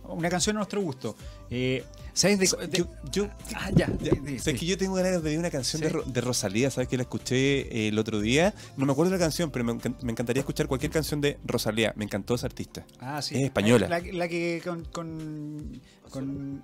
una 0.03 0.29
canción 0.29 0.57
a 0.57 0.59
nuestro 0.59 0.81
gusto. 0.81 1.15
Eh, 1.49 1.83
¿Sabes 2.13 2.39
de, 2.39 2.67
de- 2.67 2.77
Yo, 2.79 2.87
yo, 3.11 3.29
Ah, 3.55 3.69
ya. 3.73 3.87
Ya, 4.01 4.11
di- 4.11 4.19
di- 4.33 4.39
¿Sabes 4.39 4.55
di. 4.55 4.59
que 4.59 4.65
yo 4.65 4.77
tengo 4.77 4.95
ganas 4.95 5.23
de 5.23 5.37
una 5.37 5.49
canción 5.49 5.81
de, 5.81 6.21
Rosalía? 6.21 6.69
¿Sabes 6.69 6.89
que 6.89 6.97
la 6.97 7.03
escuché 7.03 7.61
eh, 7.85 7.87
el 7.87 7.97
otro 7.97 8.19
día? 8.19 8.53
No 8.75 8.85
me 8.85 8.91
acuerdo 8.91 9.11
de 9.13 9.17
la 9.17 9.23
canción, 9.23 9.49
pero 9.51 9.63
me, 9.63 9.73
encan- 9.73 9.95
me 10.01 10.11
encantaría 10.11 10.41
escuchar 10.41 10.67
cualquier 10.67 10.91
canción 10.91 11.21
de 11.21 11.37
Rosalía. 11.45 11.93
Me 11.95 12.03
encantó 12.03 12.35
esa 12.35 12.47
artista. 12.47 12.85
Ah, 12.99 13.21
sí. 13.21 13.35
Es 13.37 13.43
española. 13.43 13.87
La, 13.87 13.99
la 14.01 14.27
que 14.27 14.61
con. 14.65 14.83
con, 14.85 15.79
con 16.09 16.63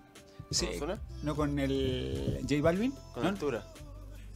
sí, 0.55 0.65
¿Con 0.65 0.75
Ozuna? 0.75 1.01
no 1.23 1.35
con 1.35 1.59
el 1.59 2.39
J 2.41 2.61
Balvin. 2.61 2.93
Con 3.13 3.23
¿no? 3.23 3.29
altura. 3.29 3.65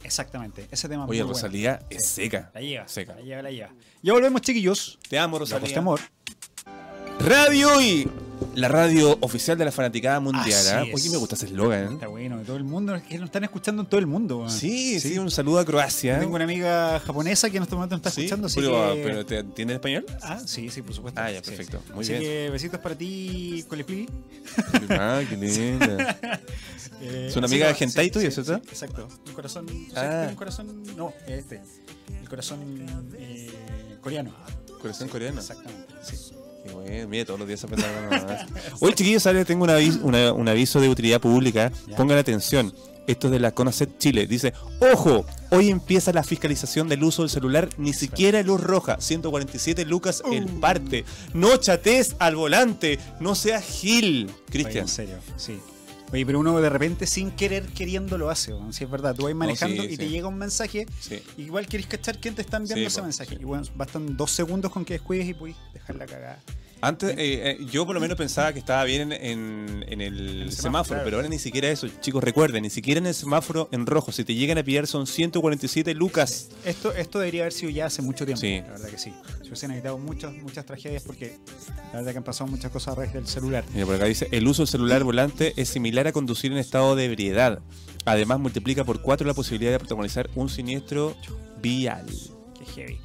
Exactamente. 0.02 0.66
Ese 0.70 0.88
tema. 0.88 1.04
Oye, 1.04 1.08
muy 1.08 1.18
bueno. 1.18 1.34
Rosalía 1.34 1.80
es 1.90 2.06
seca. 2.06 2.50
La 2.54 2.60
lleva. 2.60 2.88
Seca. 2.88 3.14
La 3.16 3.20
lleva, 3.22 3.42
la 3.42 3.50
lleva. 3.50 3.70
Ya 4.02 4.12
volvemos, 4.12 4.40
chiquillos. 4.42 4.98
Te 5.08 5.18
amo, 5.18 5.36
La 5.36 5.40
Rosalía. 5.40 5.60
Costa 5.60 5.78
Amor. 5.80 6.00
Radio 7.20 7.80
y 7.82 8.08
la 8.54 8.68
radio 8.68 9.16
oficial 9.20 9.56
de 9.58 9.64
la 9.64 9.72
fanaticada 9.72 10.18
mundial. 10.20 10.48
Así 10.48 10.68
¿ah? 10.70 10.84
Oye, 10.92 11.10
me 11.10 11.16
gusta 11.16 11.34
ese 11.34 11.46
eslogan. 11.46 11.94
Está 11.94 12.08
bueno. 12.08 12.38
de 12.38 12.44
Todo 12.44 12.56
el 12.56 12.64
mundo. 12.64 12.94
Es 12.94 13.02
que 13.02 13.18
lo 13.18 13.24
están 13.26 13.44
escuchando 13.44 13.82
en 13.82 13.88
todo 13.88 14.00
el 14.00 14.06
mundo. 14.06 14.48
Sí, 14.48 14.98
sí, 15.00 15.18
un 15.18 15.30
saludo 15.30 15.58
a 15.60 15.64
Croacia. 15.64 16.18
Tengo 16.18 16.34
una 16.34 16.44
amiga 16.44 17.00
japonesa 17.00 17.48
que 17.50 17.58
en 17.58 17.62
este 17.64 17.74
momento 17.74 17.96
nos 17.96 18.00
está 18.06 18.10
Sí, 18.10 18.24
escuchando. 18.26 18.48
Pero, 18.54 18.94
que... 18.94 19.02
pero 19.02 19.26
¿te 19.26 19.38
entiendes 19.38 19.74
español? 19.76 20.06
Ah, 20.22 20.40
sí, 20.44 20.68
sí, 20.70 20.82
por 20.82 20.94
supuesto. 20.94 21.20
Ah, 21.20 21.30
ya, 21.30 21.38
Sí. 21.42 21.50
perfecto. 21.50 21.82
Muy 21.94 22.02
Así 22.04 22.12
bien. 22.12 22.22
que 22.22 22.50
besitos 22.50 22.80
para 22.80 22.94
ti, 22.96 23.64
Colipili. 23.68 24.08
ah, 24.90 25.20
qué 25.28 25.36
linda. 25.36 26.18
Eh, 27.02 27.26
¿Es 27.30 27.36
una 27.36 27.46
así 27.46 27.54
amiga 27.54 27.72
que- 27.74 27.84
hentai 27.84 28.06
sí, 28.06 28.10
tuya, 28.10 28.30
sí, 28.30 28.42
¿cierto? 28.42 28.62
sí, 28.64 28.68
exacto. 28.70 29.08
Un 29.26 29.32
corazón. 29.32 29.66
Ah. 29.96 30.26
un 30.28 30.34
corazón. 30.36 30.82
No, 30.96 31.12
este. 31.26 31.60
El 32.20 32.28
corazón 32.28 32.60
eh, 33.16 33.50
coreano. 34.00 34.34
Corazón 34.80 35.08
coreano. 35.08 35.40
Exactamente. 35.40 35.86
Sí. 36.02 36.16
Qué 36.64 36.72
bueno, 36.72 37.08
mire, 37.08 37.24
todos 37.24 37.38
los 37.38 37.48
días 37.48 37.64
más. 37.70 38.46
Oye, 38.80 38.94
chiquillos, 38.94 39.22
¿sabes? 39.22 39.46
tengo 39.46 39.64
un 39.64 39.70
aviso, 39.70 39.98
una- 40.02 40.32
un 40.32 40.48
aviso 40.48 40.80
de 40.80 40.88
utilidad 40.88 41.20
pública. 41.20 41.72
Pongan 41.96 42.18
atención. 42.18 42.72
Esto 43.06 43.26
es 43.26 43.32
de 43.32 43.40
la 43.40 43.50
CONACET 43.52 43.98
Chile. 43.98 44.26
Dice, 44.28 44.52
ojo, 44.92 45.24
hoy 45.50 45.70
empieza 45.70 46.12
la 46.12 46.22
fiscalización 46.22 46.88
del 46.88 47.02
uso 47.02 47.22
del 47.22 47.30
celular, 47.30 47.68
ni 47.76 47.92
siquiera 47.92 48.40
luz 48.42 48.60
roja. 48.60 49.00
147 49.00 49.84
lucas 49.84 50.22
el 50.30 50.44
Uh. 50.44 50.60
parte. 50.60 51.04
No 51.34 51.56
chates 51.56 52.14
al 52.20 52.36
volante, 52.36 53.00
no 53.18 53.34
seas 53.34 53.64
gil. 53.64 54.30
Cristian. 54.50 54.82
en 54.84 54.88
serio, 54.88 55.16
sí. 55.36 55.58
Oye, 56.12 56.26
pero 56.26 56.40
uno 56.40 56.60
de 56.60 56.68
repente 56.68 57.06
sin 57.06 57.30
querer 57.30 57.66
queriendo 57.66 58.18
lo 58.18 58.30
hace, 58.30 58.52
si 58.70 58.84
es 58.84 58.90
verdad. 58.90 59.14
Tú 59.14 59.24
vas 59.24 59.34
manejando 59.34 59.82
sí, 59.84 59.90
y 59.92 59.96
te 59.96 60.08
llega 60.08 60.26
un 60.26 60.38
mensaje, 60.38 60.86
Sí. 60.98 61.22
igual 61.36 61.66
querés 61.66 61.86
cachar 61.86 62.18
quién 62.18 62.34
te 62.34 62.42
está 62.42 62.56
enviando 62.56 62.84
ese 62.86 62.98
po, 62.98 63.04
mensaje. 63.04 63.36
Y 63.40 63.44
bueno, 63.44 63.64
bastan 63.76 64.16
dos 64.16 64.30
segundos 64.32 64.72
con 64.72 64.84
que 64.84 64.94
descuides 64.94 65.28
y 65.28 65.34
puedes 65.34 65.56
dejar 65.72 65.96
la 65.96 66.06
cagada. 66.06 66.40
Antes, 66.82 67.10
eh, 67.10 67.16
eh, 67.18 67.66
yo 67.70 67.84
por 67.84 67.94
lo 67.94 68.00
menos 68.00 68.16
pensaba 68.16 68.52
que 68.52 68.58
estaba 68.58 68.84
bien 68.84 69.12
en, 69.12 69.84
en- 69.86 70.00
el, 70.00 70.42
el 70.42 70.52
semáforo, 70.52 70.62
semáforo, 70.62 70.88
claro. 70.88 71.04
pero 71.04 71.16
ahora 71.18 71.28
ni 71.28 71.38
siquiera 71.38 71.68
eso. 71.68 71.86
Chicos, 72.00 72.24
recuerden, 72.24 72.62
ni 72.62 72.70
siquiera 72.70 72.98
en 73.00 73.06
el 73.06 73.14
semáforo 73.14 73.68
en 73.72 73.84
rojo. 73.86 74.12
Si 74.12 74.24
te 74.24 74.34
llegan 74.34 74.56
a 74.58 74.62
pillar 74.62 74.86
son 74.86 75.06
147 75.06 75.92
lucas. 75.94 76.48
Esto, 76.64 76.92
esto 76.94 77.18
debería 77.18 77.42
haber 77.42 77.52
sido 77.52 77.70
ya 77.70 77.86
hace 77.86 78.00
mucho 78.02 78.24
tiempo. 78.24 78.40
Sí. 78.40 78.60
La 78.62 78.68
verdad 78.72 78.88
que 78.88 78.98
sí. 78.98 79.12
Se 79.42 79.48
hubiesen 79.48 79.72
evitado 79.72 79.98
muchas, 79.98 80.32
muchas 80.34 80.64
tragedias 80.64 81.02
porque 81.02 81.36
la 81.92 81.98
verdad 81.98 82.12
que 82.12 82.18
han 82.18 82.24
pasado 82.24 82.50
muchas 82.50 82.70
cosas 82.70 82.92
a 82.92 83.00
raíz 83.00 83.12
del 83.12 83.26
celular. 83.26 83.64
Mira, 83.74 83.84
por 83.84 83.94
acá 83.96 84.06
dice, 84.06 84.28
el 84.30 84.48
uso 84.48 84.62
del 84.62 84.68
celular 84.68 85.04
volante 85.04 85.52
es 85.56 85.68
similar 85.68 86.06
a 86.06 86.12
conducir 86.12 86.50
en 86.52 86.58
estado 86.58 86.96
de 86.96 87.04
ebriedad. 87.04 87.60
Además, 88.06 88.40
multiplica 88.40 88.84
por 88.84 89.02
cuatro 89.02 89.26
la 89.26 89.34
posibilidad 89.34 89.72
de 89.72 89.78
protagonizar 89.78 90.30
un 90.34 90.48
siniestro 90.48 91.14
vial. 91.60 92.06
Qué 92.58 92.64
heavy. 92.64 92.98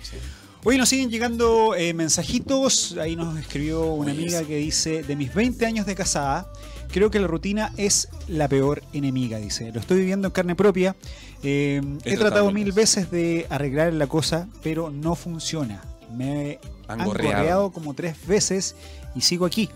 Hoy 0.67 0.79
nos 0.79 0.89
siguen 0.89 1.11
llegando 1.11 1.75
eh, 1.75 1.93
mensajitos. 1.93 2.97
Ahí 2.99 3.15
nos 3.15 3.37
escribió 3.37 3.85
una 3.93 4.13
amiga 4.13 4.43
que 4.43 4.57
dice: 4.57 5.03
De 5.03 5.15
mis 5.15 5.31
20 5.31 5.63
años 5.63 5.85
de 5.85 5.93
casada, 5.93 6.51
creo 6.91 7.11
que 7.11 7.19
la 7.19 7.27
rutina 7.27 7.71
es 7.77 8.09
la 8.27 8.47
peor 8.47 8.81
enemiga. 8.91 9.37
Dice: 9.37 9.71
Lo 9.71 9.79
estoy 9.79 9.99
viviendo 9.99 10.27
en 10.29 10.31
carne 10.31 10.55
propia. 10.55 10.95
Eh, 11.43 11.83
he 12.03 12.17
tratado 12.17 12.51
mil 12.51 12.71
veces 12.71 13.11
de 13.11 13.45
arreglar 13.51 13.93
la 13.93 14.07
cosa, 14.07 14.49
pero 14.63 14.89
no 14.89 15.13
funciona. 15.13 15.83
Me 16.11 16.57
Han 16.87 17.05
gorreado 17.05 17.71
como 17.71 17.93
tres 17.93 18.25
veces 18.25 18.75
y 19.13 19.21
sigo 19.21 19.45
aquí. 19.45 19.69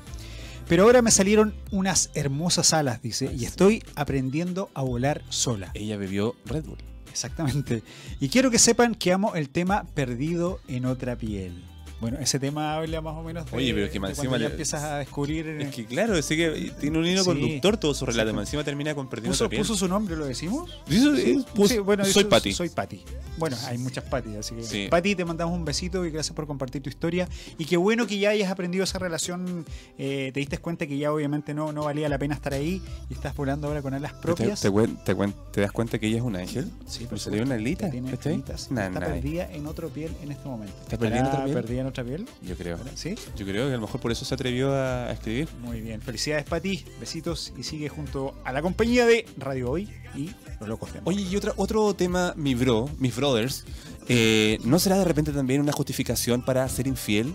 Pero 0.67 0.85
ahora 0.85 1.03
me 1.03 1.11
salieron 1.11 1.53
unas 1.69 2.09
hermosas 2.15 2.73
alas, 2.73 2.99
dice, 3.03 3.31
y 3.37 3.45
estoy 3.45 3.83
aprendiendo 3.93 4.71
a 4.73 4.81
volar 4.81 5.21
sola. 5.29 5.69
Ella 5.75 5.97
bebió 5.97 6.35
Red 6.45 6.65
Bull. 6.65 6.88
Exactamente. 7.09 7.83
Y 8.19 8.29
quiero 8.29 8.51
que 8.51 8.59
sepan 8.59 8.95
que 8.95 9.13
amo 9.13 9.35
el 9.35 9.49
tema 9.49 9.85
Perdido 9.93 10.59
en 10.67 10.85
otra 10.85 11.15
piel. 11.15 11.68
Bueno, 11.99 12.17
ese 12.19 12.39
tema 12.39 12.75
habla 12.75 13.01
más 13.01 13.15
o 13.15 13.23
menos 13.23 13.49
de, 13.49 13.57
Oye, 13.57 13.73
pero 13.73 13.85
es 13.87 13.91
que 13.91 13.99
más 13.99 14.11
encima 14.11 14.33
ya 14.33 14.37
le- 14.39 14.45
empiezas 14.51 14.83
a 14.83 14.97
descubrir... 14.99 15.47
eh, 15.47 15.63
Es 15.63 15.75
que 15.75 15.85
claro, 15.85 16.13
así 16.15 16.37
que 16.37 16.71
tiene 16.79 16.97
un 16.97 17.05
hilo 17.05 17.23
Sí. 17.23 17.29
conductor 17.29 17.77
todo 17.77 17.93
su 17.93 18.05
relato. 18.05 18.29
Sí. 18.29 18.35
Más 18.35 18.47
encima 18.47 18.63
termina 18.63 18.95
con 18.95 19.09
perdiendo 19.09 19.33
puso, 19.37 19.49
puso 19.49 19.75
su 19.75 19.87
nombre, 19.87 20.15
¿lo 20.15 20.25
decimos? 20.25 20.69
Eh, 20.89 21.37
puso- 21.53 21.67
Sí, 21.73 21.79
bueno, 21.79 22.05
soy 22.05 22.23
Pati. 22.23 22.53
Soy 22.53 22.69
Pati. 22.69 23.03
Bueno, 23.37 23.57
hay 23.67 23.77
muchas 23.77 24.03
Pati, 24.05 24.35
así 24.37 24.55
que 24.55 24.63
Sí. 24.63 24.87
Pati, 24.89 25.15
te 25.15 25.25
mandamos 25.25 25.55
un 25.57 25.65
besito 25.65 26.05
y 26.05 26.11
gracias 26.11 26.33
por 26.35 26.47
compartir 26.47 26.81
tu 26.81 26.89
historia. 26.89 27.27
Y 27.57 27.65
qué 27.65 27.75
bueno 27.77 28.07
que 28.07 28.17
ya 28.17 28.29
hayas 28.29 28.49
aprendido 28.51 28.83
esa 28.83 28.99
relación. 28.99 29.65
eh, 29.97 30.31
te 30.33 30.39
diste 30.39 30.57
cuenta 30.59 30.87
que 30.87 30.97
ya 30.97 31.11
obviamente 31.11 31.53
no, 31.53 31.71
no 31.73 31.83
valía 31.83 32.07
la 32.09 32.17
pena 32.17 32.33
estar 32.35 32.53
ahí 32.53 32.81
y 33.09 33.13
estás 33.13 33.35
volando 33.35 33.67
ahora 33.67 33.81
con 33.81 33.93
alas 33.93 34.13
¿Te, 34.13 34.21
propias. 34.21 34.61
te, 34.61 34.69
te 34.69 35.15
cuen- 35.15 35.33
te 35.51 35.61
das 35.61 35.71
cuenta 35.71 35.99
que 35.99 36.07
ella 36.07 36.17
es 36.17 36.23
un 36.23 36.35
ángel? 36.35 36.69
Sí, 36.87 37.07
¿Le 37.11 37.17
salió 37.17 37.43
una 37.43 37.55
alita? 37.55 37.89
Tiene. 37.89 38.11
Nah, 38.11 38.15
Está 38.17 38.89
nah. 38.89 38.99
perdida 38.99 39.51
en 39.51 39.67
otro 39.67 39.89
piel 39.89 40.11
en 40.21 40.31
este 40.31 40.47
momento. 40.47 40.73
¿Está 40.83 40.97
perdida 40.97 41.19
en 41.19 41.25
otra 41.25 41.43
piel? 41.45 41.55
Otra 41.89 42.03
piel? 42.03 42.25
Yo 42.41 42.55
creo. 42.55 42.77
¿Sí? 42.95 43.15
Yo 43.35 43.45
creo 43.45 43.67
que 43.67 43.73
a 43.73 43.75
lo 43.77 43.81
mejor 43.81 43.99
por 44.01 44.11
eso 44.11 44.25
se 44.25 44.33
atrevió 44.33 44.73
a, 44.73 45.11
escribir. 45.11 45.47
Muy 45.61 45.81
bien. 45.81 46.01
Felicidades, 46.01 46.45
Pati. 46.45 46.85
Besitos 46.99 47.53
y 47.57 47.63
sigue 47.63 47.89
junto 47.89 48.33
a 48.43 48.51
la 48.53 48.61
compañía 48.61 49.05
de 49.05 49.25
Radio 49.37 49.71
Hoy 49.71 49.89
y 50.15 50.31
Los 50.59 50.69
Locos 50.69 50.93
de 50.93 50.99
Amor. 50.99 51.13
Oye, 51.13 51.23
y 51.23 51.35
otra, 51.35 51.53
otro 51.57 51.93
tema, 51.93 52.33
mi 52.35 52.55
bro, 52.55 52.89
mis 52.97 53.15
brothers, 53.15 53.65
eh, 54.07 54.57
¿no 54.63 54.79
será 54.79 54.97
de 54.97 55.05
repente 55.05 55.31
también 55.31 55.61
una 55.61 55.71
justificación 55.71 56.41
para 56.41 56.67
ser 56.69 56.87
infiel? 56.87 57.33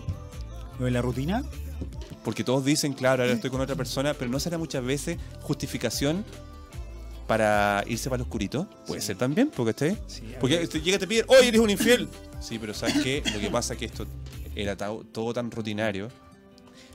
Lo 0.79 0.85
de 0.85 0.91
la 0.91 1.01
rutina. 1.01 1.43
Porque 2.23 2.43
todos 2.43 2.65
dicen, 2.65 2.93
claro, 2.93 3.21
ahora 3.23 3.35
estoy 3.35 3.49
con 3.51 3.61
otra 3.61 3.75
persona, 3.75 4.13
pero 4.15 4.31
¿no 4.31 4.39
será 4.39 4.57
muchas 4.57 4.83
veces 4.83 5.17
justificación 5.41 6.25
para 7.27 7.83
irse 7.87 8.09
para 8.09 8.17
el 8.17 8.21
oscurito? 8.23 8.67
Puede 8.87 9.01
Sí. 9.01 9.07
ser 9.07 9.17
también, 9.17 9.51
porque 9.55 9.71
esté. 9.71 9.97
Sí, 10.07 10.23
Porque 10.39 10.55
habría- 10.55 10.69
te 10.69 10.81
llega 10.81 10.99
te 10.99 11.07
piden, 11.07 11.25
oye, 11.27 11.47
eres 11.49 11.61
un 11.61 11.69
infiel. 11.69 12.09
Sí, 12.39 12.57
pero 12.59 12.73
¿sabes 12.73 12.95
qué? 13.03 13.23
Lo 13.33 13.39
que 13.39 13.49
pasa 13.49 13.73
es 13.73 13.79
que 13.79 13.85
esto 13.85 14.05
era 14.55 14.75
todo 14.77 15.33
tan 15.33 15.51
rutinario. 15.51 16.09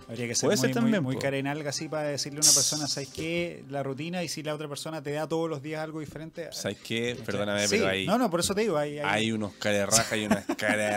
Habría 0.09 0.27
que 0.27 0.35
ser 0.35 0.49
Puede 0.49 0.57
muy, 0.59 0.67
ser 0.67 0.75
también, 0.75 1.03
muy, 1.05 1.13
muy 1.13 1.15
po. 1.15 1.21
cara 1.23 1.37
en 1.37 1.47
alga 1.47 1.71
así 1.71 1.89
para 1.89 2.09
decirle 2.09 2.39
a 2.41 2.43
una 2.43 2.53
persona, 2.53 2.89
¿sabes 2.89 3.11
qué? 3.11 3.63
La 3.69 3.85
rutina 3.85 4.25
y 4.25 4.29
si 4.29 4.43
la 4.43 4.57
otra 4.57 4.67
persona 4.67 5.01
te 5.01 5.13
da 5.13 5.29
todos 5.29 5.49
los 5.49 5.63
días 5.63 5.81
algo 5.85 6.01
diferente. 6.01 6.49
¿Sabes 6.51 6.79
qué? 6.83 7.17
Perdóname, 7.25 7.69
Sí, 7.69 7.77
pero 7.77 7.89
hay, 7.89 8.07
No, 8.09 8.19
no, 8.19 8.29
por 8.29 8.41
eso 8.41 8.53
te 8.53 8.63
digo, 8.63 8.77
hay... 8.77 8.99
hay- 8.99 9.05
hay 9.05 9.33
unos 9.33 9.53
raja 9.63 10.17
y 10.17 10.27
unas 10.27 10.45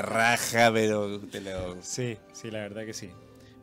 raja, 0.01 0.71
pero 0.73 1.19
te 1.19 1.41
lo... 1.41 1.77
Sí, 1.83 2.17
sí, 2.33 2.49
la 2.49 2.59
verdad 2.61 2.85
que 2.85 2.93
sí. 2.95 3.11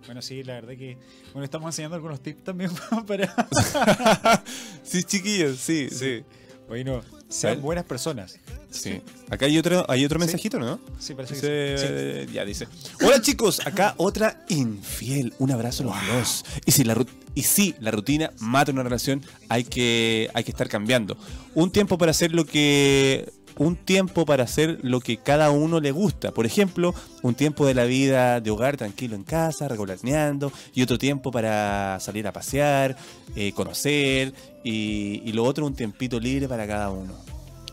Bueno, 0.06 0.22
sí, 0.22 0.44
la 0.44 0.54
verdad 0.54 0.74
que... 0.76 0.96
Bueno, 1.32 1.44
estamos 1.44 1.66
enseñando 1.68 1.96
algunos 1.96 2.20
tips 2.22 2.44
también 2.44 2.70
para... 3.08 3.34
sí, 4.84 5.02
chiquillos, 5.02 5.58
sí, 5.58 5.88
sí. 5.90 5.96
Sí. 5.98 6.24
Bueno, 6.68 7.02
sean 7.30 7.62
buenas 7.62 7.84
personas. 7.84 8.38
Sí. 8.70 9.00
Acá 9.30 9.46
hay 9.46 9.56
otro, 9.58 9.84
hay 9.88 10.04
otro 10.04 10.18
Sí. 10.18 10.26
mensajito, 10.26 10.58
¿no? 10.58 10.78
Sí, 10.98 11.14
parece 11.14 11.34
Dice- 11.34 11.46
que 11.48 12.26
sí. 12.28 12.32
Ya 12.34 12.44
dice. 12.44 12.68
Hola 13.02 13.20
chicos, 13.22 13.66
acá 13.66 13.94
otra 13.96 14.44
infiel. 14.48 15.32
Un 15.38 15.50
abrazo 15.50 15.82
a 15.82 15.86
los 15.86 15.96
dos. 16.12 16.44
Y 16.66 16.72
si 16.72 16.84
la 16.84 17.02
y 17.34 17.42
si 17.44 17.74
la 17.80 17.92
rutina 17.92 18.32
mata 18.40 18.72
una 18.72 18.82
relación, 18.82 19.24
hay 19.48 19.62
que, 19.64 20.28
hay 20.34 20.42
que 20.44 20.50
estar 20.50 20.68
cambiando. 20.68 21.16
Un 21.54 21.70
tiempo 21.70 21.96
para 21.96 22.10
hacer 22.10 22.32
lo 22.32 22.44
que. 22.44 23.32
Un 23.60 23.76
tiempo 23.76 24.24
para 24.24 24.44
hacer 24.44 24.78
lo 24.82 25.00
que 25.00 25.18
cada 25.18 25.50
uno 25.50 25.80
le 25.80 25.90
gusta. 25.92 26.32
Por 26.32 26.46
ejemplo, 26.46 26.94
un 27.22 27.34
tiempo 27.34 27.66
de 27.66 27.74
la 27.74 27.84
vida 27.84 28.40
de 28.40 28.50
hogar 28.50 28.78
tranquilo 28.78 29.14
en 29.16 29.22
casa, 29.22 29.68
regolaneando, 29.68 30.50
y 30.72 30.80
otro 30.82 30.96
tiempo 30.96 31.30
para 31.30 32.00
salir 32.00 32.26
a 32.26 32.32
pasear, 32.32 32.96
eh, 33.36 33.52
conocer, 33.52 34.32
y, 34.64 35.20
y 35.26 35.32
lo 35.32 35.44
otro 35.44 35.66
un 35.66 35.74
tiempito 35.74 36.18
libre 36.18 36.48
para 36.48 36.66
cada 36.66 36.88
uno. 36.90 37.12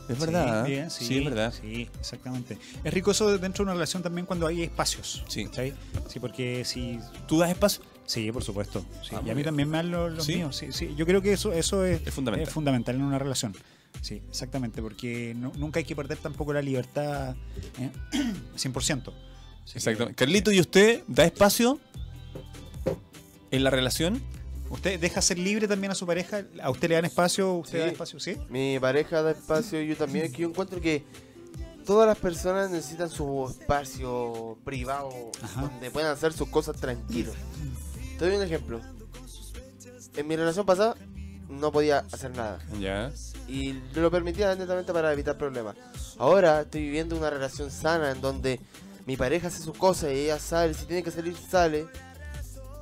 Es 0.10 0.20
verdad. 0.20 0.66
¿eh? 0.66 0.70
bien, 0.70 0.92
sí, 0.92 1.20
es 1.20 1.24
verdad. 1.24 1.54
Sí, 1.62 1.90
exactamente. 2.00 2.58
Es 2.84 2.94
rico 2.94 3.12
eso 3.12 3.38
dentro 3.38 3.64
de 3.64 3.68
una 3.68 3.74
relación 3.74 4.04
también 4.04 4.26
cuando 4.26 4.46
hay 4.46 4.64
espacios. 4.64 5.24
Sí. 5.30 5.48
Sí, 6.10 6.20
porque 6.20 6.66
si 6.66 7.00
¿Tú 7.28 7.40
das 7.40 7.50
espacio? 7.50 7.82
Sí, 8.06 8.30
por 8.32 8.44
supuesto. 8.44 8.84
Sí, 9.04 9.16
Ah, 9.16 9.22
y 9.26 9.30
a 9.30 9.34
mí 9.34 9.36
bien. 9.36 9.46
también 9.46 9.70
me 9.70 9.78
dan 9.78 9.92
los, 9.92 10.28
míos. 10.28 10.56
Sí, 10.56 10.68
sí. 10.72 10.94
Yo 10.98 11.06
creo 11.06 11.22
que 11.22 11.32
eso, 11.34 11.52
eso 11.54 11.86
es, 11.86 12.02
Es 12.06 12.14
fundamental. 12.14 12.48
es 12.48 12.54
fundamental 12.54 12.96
en 12.96 13.02
una 13.04 13.20
relación. 13.20 13.54
Sí, 14.02 14.22
exactamente, 14.30 14.82
porque 14.82 15.34
no- 15.36 15.52
nunca 15.58 15.80
hay 15.80 15.84
que 15.86 15.96
perder 15.96 16.18
tampoco 16.18 16.54
la 16.54 16.62
libertad 16.62 17.36
¿eh? 17.80 17.92
100%. 18.56 19.14
Así 19.64 19.74
que, 19.74 19.80
Exacto. 19.80 20.10
Carlito, 20.16 20.52
¿y 20.52 20.60
usted 20.60 21.04
da 21.08 21.26
espacio 21.26 21.80
en 23.52 23.64
la 23.64 23.70
relación? 23.70 24.22
¿Usted 24.70 25.00
deja 25.00 25.22
ser 25.22 25.40
libre 25.40 25.68
también 25.68 25.92
a 25.92 25.96
su 25.96 26.06
pareja? 26.06 26.46
¿A 26.62 26.70
usted 26.70 26.90
le 26.90 26.96
dan 26.96 27.06
espacio? 27.06 27.54
¿Usted 27.56 27.80
Sí. 27.80 27.86
da 27.86 27.92
espacio? 27.92 28.20
¿Sí? 28.20 28.38
Mi 28.50 28.78
pareja 28.80 29.22
da 29.22 29.32
espacio, 29.32 29.82
yo 29.82 29.96
también. 29.96 30.26
Es 30.26 30.32
que 30.32 30.42
yo 30.42 30.50
encuentro 30.50 30.82
que 30.82 31.04
todas 31.86 32.06
las 32.08 32.18
personas 32.18 32.70
necesitan 32.70 33.10
su 33.10 33.48
espacio 33.50 34.58
privado 34.66 35.10
Ajá. 35.42 35.62
donde 35.62 35.90
puedan 35.90 36.12
hacer 36.12 36.34
sus 36.34 36.50
cosas 36.50 36.76
tranquilos. 36.78 37.36
Te 38.20 38.26
doy 38.28 38.36
un 38.38 38.44
ejemplo. 38.44 38.82
En 40.18 40.28
mi 40.28 40.36
relación 40.36 40.66
pasada 40.66 40.96
no 41.50 41.72
podía 41.72 42.00
hacer 42.12 42.32
nada 42.36 42.60
Ya. 42.80 43.12
y 43.48 43.74
lo 43.96 44.12
permitía 44.12 44.54
netamente 44.56 44.92
para 44.94 45.12
evitar 45.14 45.38
problemas. 45.38 45.76
Ahora 46.18 46.62
estoy 46.62 46.82
viviendo 46.82 47.16
una 47.16 47.30
relación 47.30 47.72
sana 47.72 48.12
en 48.12 48.22
donde 48.22 48.60
mi 49.06 49.16
pareja 49.18 49.48
hace 49.48 49.62
sus 49.64 49.78
cosas 49.78 50.12
y 50.12 50.16
ella 50.26 50.40
sale, 50.40 50.74
si 50.74 50.86
tiene 50.86 51.04
que 51.04 51.12
salir, 51.12 51.36
sale. 51.38 51.88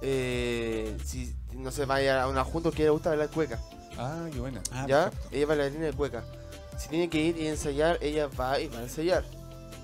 Eh, 0.02 0.98
si 1.06 1.34
no 1.54 1.72
se 1.72 1.86
vaya 1.86 2.22
a 2.24 2.28
una 2.28 2.44
junta 2.44 2.70
que 2.72 2.84
le 2.84 2.90
gusta 2.90 3.10
bailar 3.10 3.30
cueca. 3.30 3.60
Ah, 3.98 4.28
qué 4.32 4.40
buena. 4.40 4.62
Ah, 4.72 4.86
¿Ya? 4.88 5.04
perfecto. 5.10 5.30
Ella 5.32 5.42
es 5.42 5.48
bailarina 5.48 5.86
de 5.86 5.94
cueca. 5.94 6.24
Si 6.78 6.90
tiene 6.90 7.10
que 7.10 7.20
ir 7.22 7.38
y 7.38 7.48
ensayar, 7.48 7.98
ella 8.02 8.28
va 8.28 8.60
y 8.60 8.68
va 8.68 8.80
a 8.80 8.84
ensayar. 8.84 9.24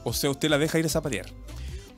O 0.03 0.11
sea, 0.13 0.29
usted 0.29 0.49
la 0.49 0.57
deja 0.57 0.77
ir 0.79 0.85
a 0.85 0.89
zapatear. 0.89 1.27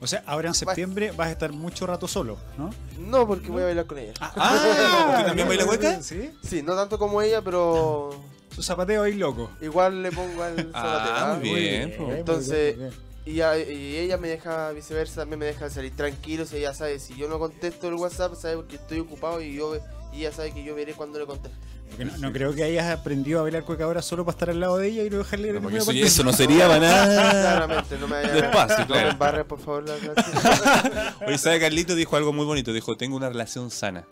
O 0.04 0.06
sea, 0.06 0.22
ahora 0.26 0.48
en 0.48 0.54
septiembre 0.54 1.12
vas 1.16 1.28
a 1.28 1.32
estar 1.32 1.50
mucho 1.52 1.86
rato 1.86 2.06
solo, 2.06 2.36
¿no? 2.58 2.70
No, 2.98 3.26
porque 3.26 3.48
voy 3.48 3.62
a 3.62 3.66
bailar 3.66 3.86
con 3.86 3.98
ella. 3.98 4.12
Ah, 4.20 5.08
¿usted 5.12 5.26
también 5.26 5.48
baila 5.48 5.64
hueca? 5.64 5.98
Sí. 6.02 6.30
Sí, 6.42 6.62
no 6.62 6.74
tanto 6.76 6.98
como 6.98 7.22
ella, 7.22 7.40
pero 7.42 8.10
Su 8.54 8.62
zapateo 8.62 9.02
ahí 9.04 9.14
loco. 9.14 9.50
igual 9.62 10.02
le 10.02 10.12
pongo 10.12 10.42
al 10.42 10.70
Ah, 10.74 11.32
zapateo. 11.32 11.50
muy 11.50 11.60
bien, 11.60 11.94
po. 11.96 12.02
muy 12.04 12.16
Entonces- 12.16 12.76
bien, 12.76 12.88
muy 12.90 12.96
bien. 12.96 13.04
Y, 13.26 13.40
a- 13.40 13.56
y 13.58 13.96
ella 13.96 14.18
me 14.18 14.28
deja 14.28 14.70
viceversa, 14.72 15.22
también 15.22 15.38
me 15.38 15.46
deja 15.46 15.70
salir 15.70 15.96
tranquilo. 15.96 16.44
Si 16.44 16.58
ella 16.58 16.74
sabe, 16.74 16.98
si 17.00 17.16
yo 17.16 17.26
no 17.26 17.38
contesto 17.38 17.88
el 17.88 17.94
WhatsApp, 17.94 18.34
sabe 18.34 18.62
que 18.68 18.76
estoy 18.76 18.98
ocupado 19.00 19.40
y 19.40 19.54
yo 19.54 19.74
y 20.12 20.18
ella 20.20 20.30
sabe 20.32 20.52
que 20.52 20.62
yo 20.62 20.74
veré 20.74 20.92
cuando 20.92 21.18
le 21.18 21.24
contesto. 21.24 21.56
Porque 21.90 22.04
no, 22.06 22.16
no 22.18 22.32
creo 22.32 22.52
que 22.54 22.64
hayas 22.64 22.86
aprendido 22.90 23.38
a 23.38 23.42
bailar 23.42 23.62
cueca 23.64 23.84
ahora 23.84 24.02
solo 24.02 24.24
para 24.24 24.34
estar 24.34 24.50
al 24.50 24.58
lado 24.58 24.78
de 24.78 24.88
ella 24.88 25.04
y 25.04 25.10
no 25.10 25.18
dejarle 25.18 25.52
No, 25.52 25.60
porque 25.62 25.78
eso, 25.78 25.92
eso 25.92 26.24
no 26.24 26.32
sería 26.32 26.66
para 26.66 26.80
nada. 26.80 27.30
Claramente, 27.30 27.98
no 27.98 28.08
me 28.08 28.16
vaya 28.16 28.32
Despacio, 28.32 28.78
no 28.80 28.86
claro. 28.86 29.06
me 29.06 29.12
embarre, 29.12 29.44
por 29.44 29.60
favor, 29.60 29.84
la. 29.88 29.94
Oye, 31.26 31.38
¿sabe? 31.38 31.60
Carlito 31.60 31.94
dijo 31.94 32.16
algo 32.16 32.32
muy 32.32 32.44
bonito. 32.46 32.72
Dijo, 32.72 32.96
tengo 32.96 33.16
una 33.16 33.28
relación 33.28 33.70
sana. 33.70 34.04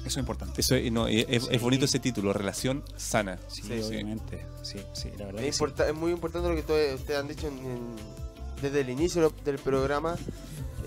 Eso 0.00 0.06
es 0.08 0.16
importante. 0.16 0.60
Eso 0.62 0.74
es, 0.76 0.90
no, 0.90 1.08
es, 1.08 1.26
es 1.28 1.44
Sí. 1.44 1.58
bonito 1.58 1.84
ese 1.84 1.98
título, 1.98 2.32
relación 2.32 2.82
sana. 2.96 3.38
Sí, 3.48 3.62
Sí, 3.62 3.68
sí. 3.68 3.82
obviamente. 3.82 4.46
Sí, 4.62 4.78
sí, 4.94 5.10
la 5.18 5.26
verdad. 5.26 5.42
Es, 5.42 5.46
que 5.46 5.52
sí. 5.52 5.56
importa- 5.62 5.88
es 5.88 5.94
muy 5.94 6.12
importante 6.12 6.48
lo 6.48 6.54
que 6.54 6.60
ustedes 6.62 7.18
han 7.18 7.28
dicho 7.28 7.48
en- 7.48 7.58
en- 7.58 7.96
desde 8.62 8.80
el 8.80 8.88
inicio 8.88 9.30
del 9.44 9.58
programa. 9.58 10.16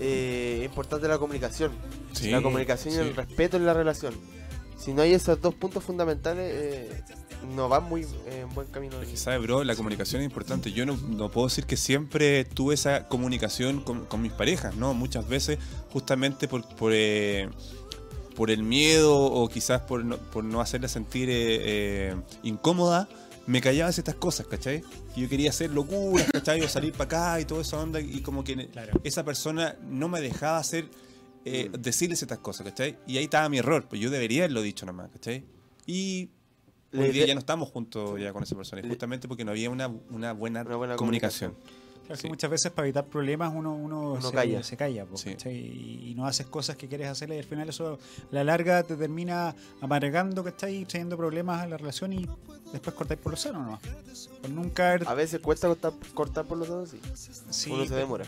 Eh, 0.00 0.56
es 0.60 0.64
importante 0.66 1.06
la 1.06 1.18
comunicación. 1.18 1.70
Sí, 2.12 2.30
la 2.30 2.42
comunicación 2.42 2.94
y 2.94 2.96
el 2.98 3.14
respeto 3.14 3.56
en 3.56 3.66
la 3.66 3.74
relación. 3.74 4.14
Si 4.78 4.92
no 4.92 5.02
hay 5.02 5.12
esos 5.14 5.40
dos 5.40 5.54
puntos 5.54 5.82
fundamentales, 5.84 6.52
eh, 6.54 7.02
no 7.54 7.68
va 7.68 7.80
muy 7.80 8.02
eh, 8.02 8.40
en 8.42 8.54
buen 8.54 8.66
camino. 8.68 9.00
Es 9.00 9.08
que, 9.08 9.16
¿sabe, 9.16 9.38
bro? 9.38 9.64
La 9.64 9.76
comunicación 9.76 10.22
es 10.22 10.26
importante. 10.26 10.72
Yo 10.72 10.84
no, 10.86 10.96
no 10.96 11.30
puedo 11.30 11.46
decir 11.46 11.64
que 11.64 11.76
siempre 11.76 12.44
tuve 12.44 12.74
esa 12.74 13.08
comunicación 13.08 13.80
con, 13.80 14.04
con 14.06 14.20
mis 14.22 14.32
parejas, 14.32 14.74
¿no? 14.76 14.92
Muchas 14.94 15.28
veces, 15.28 15.58
justamente 15.90 16.48
por, 16.48 16.66
por, 16.76 16.92
eh, 16.94 17.48
por 18.34 18.50
el 18.50 18.62
miedo 18.62 19.16
o 19.16 19.48
quizás 19.48 19.82
por 19.82 20.04
no, 20.04 20.16
por 20.18 20.44
no 20.44 20.60
hacerla 20.60 20.88
sentir 20.88 21.30
eh, 21.30 21.34
eh, 22.10 22.16
incómoda, 22.42 23.08
me 23.46 23.60
callaba 23.60 23.92
ciertas 23.92 24.14
cosas, 24.16 24.46
¿cachai? 24.46 24.82
Que 25.14 25.20
yo 25.20 25.28
quería 25.28 25.50
hacer 25.50 25.70
locuras, 25.70 26.26
¿cachai? 26.32 26.62
O 26.62 26.68
salir 26.68 26.92
para 26.92 27.04
acá 27.04 27.40
y 27.40 27.44
toda 27.44 27.60
esa 27.62 27.78
onda, 27.78 28.00
y 28.00 28.20
como 28.22 28.42
que 28.42 28.68
Claro. 28.68 29.00
esa 29.04 29.22
persona 29.24 29.76
no 29.88 30.08
me 30.08 30.20
dejaba 30.22 30.58
hacer, 30.58 30.88
eh, 31.44 31.70
decirle 31.78 32.16
ciertas 32.16 32.38
cosas, 32.38 32.66
¿cachai? 32.66 32.96
Y 33.06 33.16
ahí 33.18 33.24
estaba 33.24 33.48
mi 33.48 33.58
error, 33.58 33.86
pues 33.88 34.00
yo 34.00 34.10
debería 34.10 34.42
haberlo 34.44 34.62
dicho 34.62 34.86
nomás, 34.86 35.10
¿cachai? 35.10 35.44
Y 35.86 36.30
hoy 36.96 37.10
día 37.10 37.26
ya 37.26 37.34
no 37.34 37.40
estamos 37.40 37.68
juntos 37.70 38.18
ya 38.20 38.32
con 38.32 38.42
esa 38.42 38.56
persona, 38.56 38.82
y 38.84 38.88
justamente 38.88 39.28
porque 39.28 39.44
no 39.44 39.50
había 39.50 39.68
una, 39.70 39.88
una 40.10 40.32
buena, 40.32 40.62
Una 40.62 40.76
buena 40.76 40.96
comunicación. 40.96 41.52
Claro, 41.52 42.16
Sí. 42.16 42.22
que 42.24 42.28
muchas 42.28 42.50
veces 42.50 42.70
para 42.70 42.86
evitar 42.86 43.06
problemas 43.06 43.50
uno, 43.54 43.74
uno, 43.74 44.12
Uno 44.12 44.20
se, 44.20 44.30
calla. 44.34 44.62
se 44.62 44.76
calla 44.76 45.06
po, 45.06 45.16
Sí. 45.16 45.30
¿cachai? 45.30 45.56
y, 45.56 46.10
y 46.10 46.14
no 46.14 46.26
haces 46.26 46.46
cosas 46.46 46.76
que 46.76 46.86
quieres 46.86 47.08
hacer 47.08 47.30
y 47.30 47.38
al 47.38 47.44
final 47.44 47.66
eso 47.70 47.94
a 47.94 48.34
la 48.34 48.44
larga 48.44 48.82
te 48.82 48.94
termina 48.94 49.56
amargando, 49.80 50.44
¿cachai? 50.44 50.82
Y 50.82 50.84
trayendo 50.84 51.16
problemas 51.16 51.62
a 51.62 51.66
la 51.66 51.78
relación 51.78 52.12
y 52.12 52.28
después 52.72 52.94
cortáis 52.94 53.18
por 53.20 53.32
los 53.32 53.40
sanos, 53.40 53.66
¿no? 53.66 53.80
Por 54.42 54.50
nunca 54.50 54.90
haber... 54.90 55.08
A 55.08 55.14
veces 55.14 55.40
cuesta 55.40 55.66
cortar, 55.66 55.94
cortar 56.12 56.44
por 56.44 56.58
los 56.58 56.68
dedos, 56.68 56.90
sí. 56.90 57.00
sí, 57.48 57.70
Uno 57.70 57.86
se 57.86 57.94
demora. 57.94 58.26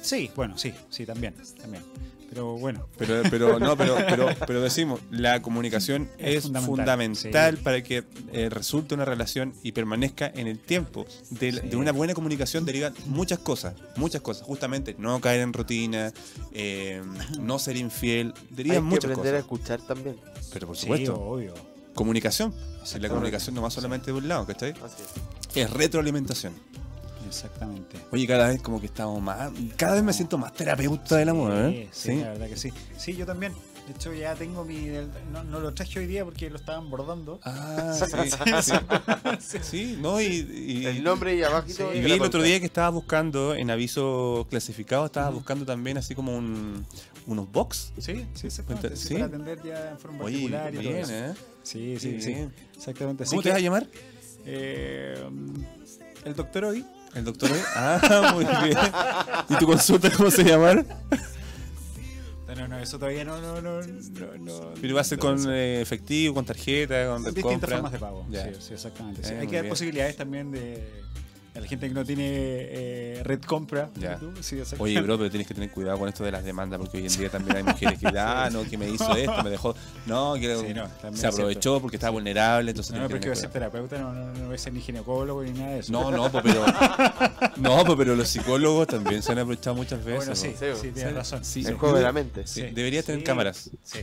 Sí, 0.00 0.30
bueno, 0.34 0.56
sí, 0.56 0.72
sí, 0.88 1.04
también, 1.04 1.34
también. 1.60 1.82
Pero 2.28 2.58
bueno, 2.58 2.86
Pero, 2.98 3.22
pero 3.30 3.58
no, 3.58 3.76
pero, 3.76 3.96
pero, 4.08 4.28
pero 4.46 4.60
decimos, 4.60 5.00
la 5.10 5.40
comunicación 5.42 6.10
Es 6.18 6.36
es, 6.36 6.42
fundamental, 6.44 6.66
fundamental, 6.66 7.56
sí. 7.56 7.62
para 7.62 7.82
que 7.82 8.04
eh, 8.32 8.48
resulte 8.50 8.94
una 8.94 9.04
relación 9.04 9.54
y 9.62 9.72
permanezca 9.72 10.26
en 10.34 10.46
el 10.46 10.58
tiempo. 10.58 11.06
De, 11.30 11.52
Sí. 11.52 11.60
de 11.68 11.76
una 11.76 11.92
buena 11.92 12.14
comunicación 12.14 12.64
derivan 12.64 12.92
muchas 13.06 13.38
cosas, 13.38 13.74
muchas 13.96 14.20
cosas. 14.22 14.44
Justamente 14.46 14.96
no 14.98 15.20
caer 15.20 15.40
en 15.40 15.52
rutina, 15.52 16.12
eh, 16.52 17.00
no 17.40 17.58
ser 17.58 17.76
infiel, 17.76 18.34
Hay 18.36 18.56
derivan 18.56 18.76
que 18.78 18.82
muchas 18.82 19.10
aprender 19.10 19.34
a 19.36 19.42
cosas. 19.42 19.44
escuchar 19.58 19.80
también. 19.86 20.16
Pero 20.52 20.66
por 20.66 20.76
sí, 20.76 20.82
supuesto, 20.82 21.14
obvio. 21.20 21.54
comunicación. 21.94 22.52
Si 22.84 22.98
la 22.98 23.08
comunicación 23.08 23.54
no 23.54 23.62
va 23.62 23.70
solamente 23.70 24.06
de 24.12 24.18
un 24.18 24.28
lado, 24.28 24.46
¿cachai? 24.46 24.72
Así 24.84 25.02
es. 25.54 25.56
Es 25.56 25.70
retroalimentación. 25.70 26.52
Exactamente. 27.26 27.98
Oye, 28.12 28.26
cada 28.26 28.48
vez 28.48 28.62
como 28.62 28.80
que 28.80 28.86
estamos 28.86 29.20
más. 29.20 29.50
Cada 29.76 29.94
vez 29.94 30.02
me 30.02 30.12
siento 30.12 30.38
más 30.38 30.52
terapeuta 30.52 31.16
del 31.16 31.28
amor, 31.28 31.52
¿eh? 31.54 31.88
Sí, 31.92 32.10
sí, 32.12 32.16
la 32.20 32.30
verdad 32.30 32.48
que 32.48 32.56
sí. 32.56 32.72
Sí, 32.96 33.14
yo 33.16 33.26
también. 33.26 33.52
De 33.86 33.92
hecho, 33.92 34.12
ya 34.12 34.34
tengo 34.34 34.64
mi. 34.64 34.88
No, 35.32 35.44
no 35.44 35.60
lo 35.60 35.72
traje 35.72 36.00
hoy 36.00 36.06
día 36.08 36.24
porque 36.24 36.50
lo 36.50 36.56
estaban 36.56 36.90
bordando. 36.90 37.38
Ah, 37.44 37.94
sí, 38.60 38.72
sí. 39.40 39.58
Sí, 39.62 39.98
no, 40.00 40.20
y, 40.20 40.26
y- 40.26 40.86
El 40.86 41.04
nombre 41.04 41.36
y 41.36 41.42
abajito. 41.44 41.94
y 41.94 42.00
vi 42.00 42.10
el 42.10 42.20
otro 42.20 42.42
día 42.42 42.58
que 42.58 42.66
estaba 42.66 42.88
buscando 42.90 43.54
en 43.54 43.70
aviso 43.70 44.44
clasificado, 44.50 45.06
estaba 45.06 45.30
buscando 45.30 45.64
también 45.64 45.98
así 45.98 46.16
como 46.16 46.36
un, 46.36 46.84
unos 47.26 47.50
box. 47.52 47.92
Sí, 47.98 48.26
sí, 48.34 48.48
exactamente. 48.48 48.96
Sí, 48.96 49.06
Sí. 49.08 49.14
Para 49.14 49.26
atender 49.26 49.62
ya 49.62 49.90
en 49.92 49.98
forma 50.00 50.24
Oye, 50.24 50.34
particular 50.50 50.74
y 50.74 50.78
todo 50.78 50.96
eso. 50.96 51.12
¿eh? 51.12 51.34
Sí, 51.62 51.96
sí, 52.00 52.20
sí. 52.20 52.36
Exactamente. 52.76 53.22
Así 53.22 53.30
¿Cómo 53.30 53.42
te 53.42 53.48
que, 53.50 53.52
vas 53.52 53.58
a 53.58 53.62
llamar? 53.62 53.86
eh, 54.46 55.24
el 56.24 56.34
doctor 56.34 56.64
hoy. 56.64 56.84
¿El 57.16 57.24
doctor? 57.24 57.50
hoy? 57.50 57.58
Ah, 57.74 58.30
muy 58.34 58.44
bien. 58.44 58.78
¿Y 59.48 59.56
tu 59.58 59.66
consulta 59.66 60.10
cómo 60.10 60.30
se 60.30 60.44
llama? 60.44 60.84
No, 62.56 62.68
no, 62.68 62.78
eso 62.78 62.98
todavía 62.98 63.24
no. 63.24 63.38
no, 63.40 63.60
no, 63.60 63.82
no, 63.82 64.38
no 64.38 64.74
Pero 64.80 64.94
va 64.94 65.00
a 65.02 65.04
ser 65.04 65.18
con 65.18 65.38
eh, 65.52 65.80
efectivo, 65.82 66.34
con 66.34 66.44
tarjeta, 66.44 67.06
con 67.06 67.22
distintas 67.24 67.42
compra. 67.52 67.76
formas 67.76 67.92
de 67.92 67.98
pago. 67.98 68.26
Ya. 68.30 68.44
Sí, 68.44 68.50
sí, 68.60 68.74
exactamente. 68.74 69.22
sí. 69.24 69.34
Eh, 69.34 69.38
Hay 69.40 69.46
que 69.46 69.56
dar 69.56 69.68
posibilidades 69.68 70.16
también 70.16 70.50
de. 70.52 71.02
A 71.56 71.60
la 71.60 71.66
gente 71.66 71.88
que 71.88 71.94
no 71.94 72.04
tiene 72.04 72.24
eh, 72.28 73.20
red 73.24 73.40
compra. 73.42 73.88
Oye, 74.78 75.00
bro, 75.00 75.16
pero 75.16 75.30
tienes 75.30 75.46
que 75.48 75.54
tener 75.54 75.70
cuidado 75.70 75.98
con 75.98 76.08
esto 76.08 76.22
de 76.24 76.32
las 76.32 76.44
demandas, 76.44 76.78
porque 76.78 76.98
hoy 76.98 77.06
en 77.06 77.16
día 77.16 77.30
también 77.30 77.56
hay 77.56 77.62
mujeres 77.62 77.98
que, 77.98 78.06
ah, 78.18 78.48
no, 78.52 78.64
que 78.64 78.76
me 78.76 78.88
hizo 78.88 79.14
esto, 79.16 79.42
me 79.42 79.50
dejó. 79.50 79.74
No, 80.06 80.34
que 80.34 80.56
Sí, 80.56 80.74
no, 80.74 80.86
también 81.00 81.16
se 81.16 81.26
aprovechó 81.26 81.80
porque 81.80 81.96
estaba 81.96 82.10
vulnerable, 82.10 82.70
entonces 82.70 82.94
No, 82.94 83.02
no, 83.02 83.08
pero 83.08 83.20
que 83.20 83.24
que 83.24 83.28
va 83.30 83.32
a 83.34 83.36
ser 83.36 83.50
terapeuta, 83.50 83.98
no, 83.98 84.12
no, 84.12 84.32
no 84.32 84.48
va 84.48 84.54
a 84.54 84.58
ser 84.58 84.72
ni 84.72 84.80
ginecólogo 84.80 85.42
ni 85.42 85.52
nada 85.52 85.72
de 85.72 85.78
eso. 85.80 85.92
No, 85.92 86.10
no, 86.10 86.30
pues, 86.30 86.44
pero. 86.44 86.64
No, 87.56 87.84
pues, 87.84 87.96
pero 87.98 88.14
los 88.14 88.28
psicólogos 88.28 88.86
también 88.86 89.22
se 89.22 89.32
han 89.32 89.38
aprovechado 89.38 89.76
muchas 89.76 90.04
veces. 90.04 90.16
Bueno, 90.16 90.36
sí, 90.36 90.48
¿no? 90.48 90.76
sí, 90.76 90.80
Sí, 90.82 90.92
tienes 90.92 91.14
razón. 91.14 91.44
Sí, 91.44 91.64
El 91.66 91.74
juego 91.74 91.96
de 91.96 92.02
la 92.02 92.12
mente. 92.12 92.46
Sí, 92.46 92.62
debería 92.62 93.02
tener 93.02 93.24
cámaras. 93.24 93.70
Sí. 93.82 94.00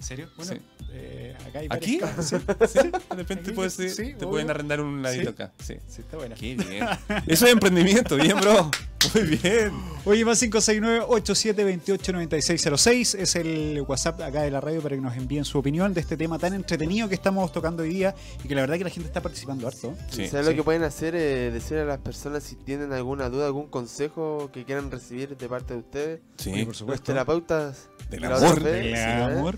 ¿En 0.00 0.04
serio? 0.06 0.28
Bueno, 0.36 0.52
Sí. 0.54 0.60
eh, 0.92 1.36
acá 1.46 1.58
hay 1.60 1.66
¿Aquí? 1.70 2.00
Sí, 2.26 2.36
de 2.78 2.92
repente 3.16 3.52
puedes, 3.52 3.74
sí, 3.74 3.88
te 3.94 4.14
obvio. 4.16 4.30
pueden 4.30 4.50
arrendar 4.50 4.80
un 4.80 5.02
ladito 5.02 5.24
Sí. 5.24 5.28
acá. 5.28 5.52
Sí. 5.62 5.74
Sí, 5.86 6.00
está 6.00 6.16
buena. 6.16 6.34
Qué 6.34 6.54
bien. 6.56 6.84
Eso 7.26 7.46
es 7.46 7.52
emprendimiento, 7.52 8.16
bien, 8.16 8.40
bro. 8.40 8.70
Muy 9.14 9.22
bien. 9.36 9.72
Oye, 10.04 10.24
más 10.26 10.42
569-8728-9606 10.42 13.14
es 13.18 13.36
el 13.36 13.82
WhatsApp 13.86 14.20
acá 14.20 14.42
de 14.42 14.50
la 14.50 14.60
radio 14.60 14.80
para 14.82 14.94
que 14.94 15.00
nos 15.00 15.16
envíen 15.16 15.44
su 15.44 15.58
opinión 15.58 15.94
de 15.94 16.00
este 16.00 16.16
tema 16.16 16.38
tan 16.38 16.54
entretenido 16.54 17.08
que 17.08 17.14
estamos 17.14 17.50
tocando 17.52 17.82
hoy 17.82 17.90
día 17.90 18.14
y 18.44 18.48
que 18.48 18.54
la 18.54 18.60
verdad 18.62 18.76
que 18.78 18.84
la 18.84 18.90
gente 18.90 19.08
está 19.08 19.20
participando 19.22 19.66
harto. 19.66 19.94
Sí. 20.10 20.26
¿Sabes 20.28 20.46
sí. 20.46 20.52
lo 20.52 20.56
que 20.56 20.62
pueden 20.64 20.82
hacer? 20.82 21.14
Eh, 21.14 21.50
decir 21.50 21.78
a 21.78 21.84
las 21.84 21.98
personas 21.98 22.42
si 22.42 22.56
tienen 22.56 22.92
alguna 22.92 23.28
duda, 23.30 23.46
algún 23.46 23.68
consejo 23.68 24.50
que 24.52 24.64
quieran 24.64 24.90
recibir 24.90 25.36
de 25.36 25.48
parte 25.48 25.74
de 25.74 25.80
ustedes. 25.80 26.20
Sí. 26.36 26.50
Oye, 26.50 26.60
por 26.60 26.68
Los 26.68 26.76
supuesto. 26.78 27.04
terapeutas 27.12 27.88
Del 28.10 28.20
de 28.20 28.28
la 28.28 29.26
amor, 29.26 29.56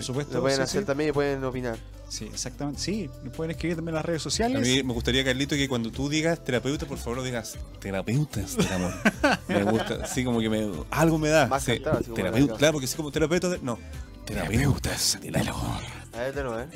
sí. 0.00 0.12
Lo 0.32 0.40
pueden 0.40 0.56
sí, 0.58 0.62
hacer 0.62 0.80
sí. 0.82 0.86
también 0.86 1.10
y 1.10 1.12
pueden 1.12 1.42
opinar. 1.44 1.76
Sí, 2.08 2.26
exactamente. 2.32 2.80
Sí, 2.80 3.10
nos 3.24 3.34
pueden 3.34 3.50
escribir 3.52 3.76
también 3.76 3.92
en 3.94 3.96
las 3.96 4.04
redes 4.04 4.20
A 4.20 4.24
sociales. 4.24 4.60
mí 4.60 4.82
me 4.82 4.92
gustaría, 4.92 5.24
Carlito, 5.24 5.56
que 5.56 5.68
cuando 5.68 5.90
tú 5.90 6.08
digas 6.08 6.44
terapeuta, 6.44 6.86
por 6.86 6.98
favor 6.98 7.22
digas 7.22 7.56
terapeutas 7.80 8.56
del 8.56 8.72
amor. 8.72 8.92
Me 9.48 9.62
gusta, 9.64 9.98
así 10.04 10.22
como 10.24 10.40
que 10.40 10.48
me, 10.48 10.70
algo 10.90 11.18
me 11.18 11.28
da. 11.30 11.46
Más 11.46 11.64
Sí, 11.64 11.72
cantado, 11.74 11.96
así 11.96 12.04
como 12.04 12.16
terapeuta, 12.16 12.52
la- 12.52 12.58
claro, 12.58 12.72
porque 12.74 12.84
así 12.86 12.96
como 12.96 13.10
terapeuta, 13.10 13.48
de- 13.48 13.58
no. 13.60 13.78
Terapeutas 14.24 15.18
del 15.20 15.36
amor. 15.36 15.80
A 16.12 16.18
ver, 16.18 16.34
de 16.34 16.42
nuevo, 16.44 16.60
¿eh? 16.60 16.68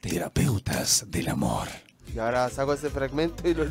Terapeutas 0.00 1.04
del 1.08 1.28
amor. 1.28 1.68
Y 2.14 2.18
ahora 2.18 2.48
saco 2.50 2.72
ese 2.74 2.90
fragmento 2.90 3.48
y 3.48 3.54
lo... 3.54 3.64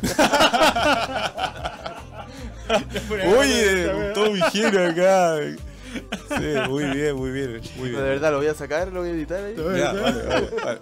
Oye, 3.38 4.12
todo 4.14 4.30
mi 4.32 4.40
giro 4.50 4.86
acá. 4.88 5.36
Sí, 6.28 6.70
muy 6.70 6.84
bien, 6.84 7.16
muy 7.16 7.30
bien, 7.30 7.60
muy 7.76 7.88
de 7.88 7.96
bien. 7.96 8.02
verdad, 8.04 8.32
lo 8.32 8.38
voy 8.38 8.46
a 8.46 8.54
sacar, 8.54 8.92
lo 8.92 9.00
voy 9.00 9.10
a 9.10 9.12
editar 9.12 9.42
ahí. 9.42 9.54
Ya, 9.56 9.92
vale, 9.92 10.22
vale, 10.22 10.50
vale. 10.64 10.80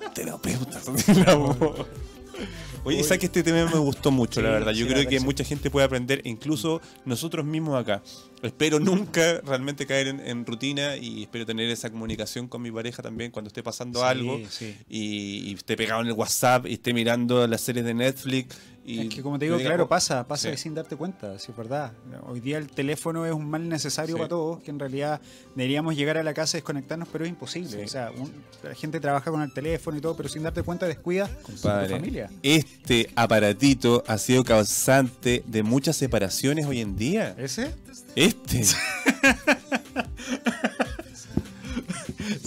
Oye, 2.84 3.02
sabes 3.02 3.18
que 3.18 3.26
este 3.26 3.42
tema 3.42 3.68
me 3.68 3.78
gustó 3.80 4.12
mucho, 4.12 4.40
la 4.40 4.50
verdad. 4.50 4.72
Yo 4.72 4.86
creo 4.86 5.08
que 5.08 5.18
mucha 5.18 5.42
gente 5.42 5.70
puede 5.70 5.86
aprender, 5.86 6.20
incluso 6.24 6.80
nosotros 7.04 7.44
mismos 7.44 7.80
acá. 7.80 8.00
Espero 8.46 8.78
nunca 8.80 9.40
realmente 9.44 9.86
caer 9.86 10.08
en, 10.08 10.20
en 10.20 10.46
rutina 10.46 10.96
y 10.96 11.22
espero 11.22 11.44
tener 11.46 11.68
esa 11.70 11.90
comunicación 11.90 12.48
con 12.48 12.62
mi 12.62 12.70
pareja 12.70 13.02
también 13.02 13.30
cuando 13.30 13.48
esté 13.48 13.62
pasando 13.62 14.00
Sí, 14.00 14.06
algo 14.06 14.40
sí. 14.48 14.76
y, 14.88 15.50
y 15.50 15.54
esté 15.54 15.76
pegado 15.76 16.00
en 16.00 16.06
el 16.08 16.12
WhatsApp 16.12 16.66
y 16.66 16.74
esté 16.74 16.92
mirando 16.94 17.46
las 17.46 17.60
series 17.60 17.84
de 17.84 17.94
Netflix. 17.94 18.56
Y 18.88 19.00
Es 19.08 19.14
que 19.16 19.20
como 19.20 19.36
te 19.36 19.46
digo, 19.46 19.56
diga, 19.56 19.70
claro, 19.70 19.84
"Oh, 19.84 19.88
pasa, 19.88 20.28
pasa 20.28 20.48
Sí. 20.52 20.56
sin 20.58 20.74
darte 20.76 20.94
cuenta, 20.94 21.36
sí 21.40 21.50
es 21.50 21.56
verdad. 21.56 21.90
Hoy 22.28 22.38
día 22.38 22.56
el 22.56 22.68
teléfono 22.68 23.26
es 23.26 23.32
un 23.32 23.50
mal 23.50 23.68
necesario 23.68 24.16
para 24.16 24.28
todos, 24.28 24.62
que 24.62 24.70
en 24.70 24.78
realidad 24.78 25.20
deberíamos 25.56 25.96
llegar 25.96 26.18
a 26.18 26.22
la 26.22 26.32
casa 26.32 26.56
y 26.56 26.60
desconectarnos, 26.60 27.08
pero 27.10 27.24
es 27.24 27.30
imposible. 27.30 27.84
O 27.84 27.88
sea, 27.88 28.12
un- 28.16 28.30
la 28.62 28.76
gente 28.76 29.00
trabaja 29.00 29.28
con 29.32 29.42
el 29.42 29.52
teléfono 29.52 29.98
y 29.98 30.00
todo, 30.00 30.16
pero 30.16 30.28
sin 30.28 30.44
darte 30.44 30.62
cuenta 30.62 30.86
descuida 30.86 31.24
a 31.24 31.28
tu 31.28 31.42
Compadre, 31.46 31.88
familia. 31.96 32.30
este 32.44 33.10
aparatito 33.16 34.04
ha 34.06 34.18
sido 34.18 34.44
causante 34.44 35.42
de 35.48 35.64
muchas 35.64 35.96
separaciones 35.96 36.64
hoy 36.66 36.80
en 36.80 36.96
día. 36.96 37.34
¿Ese? 37.38 37.74
Este. 38.14 38.64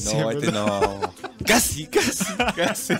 No, 0.04 0.32
es 0.32 0.38
este 0.38 0.52
no. 0.52 1.14
Casi, 1.45 1.88
casi, 1.88 2.26
casi. 2.56 2.93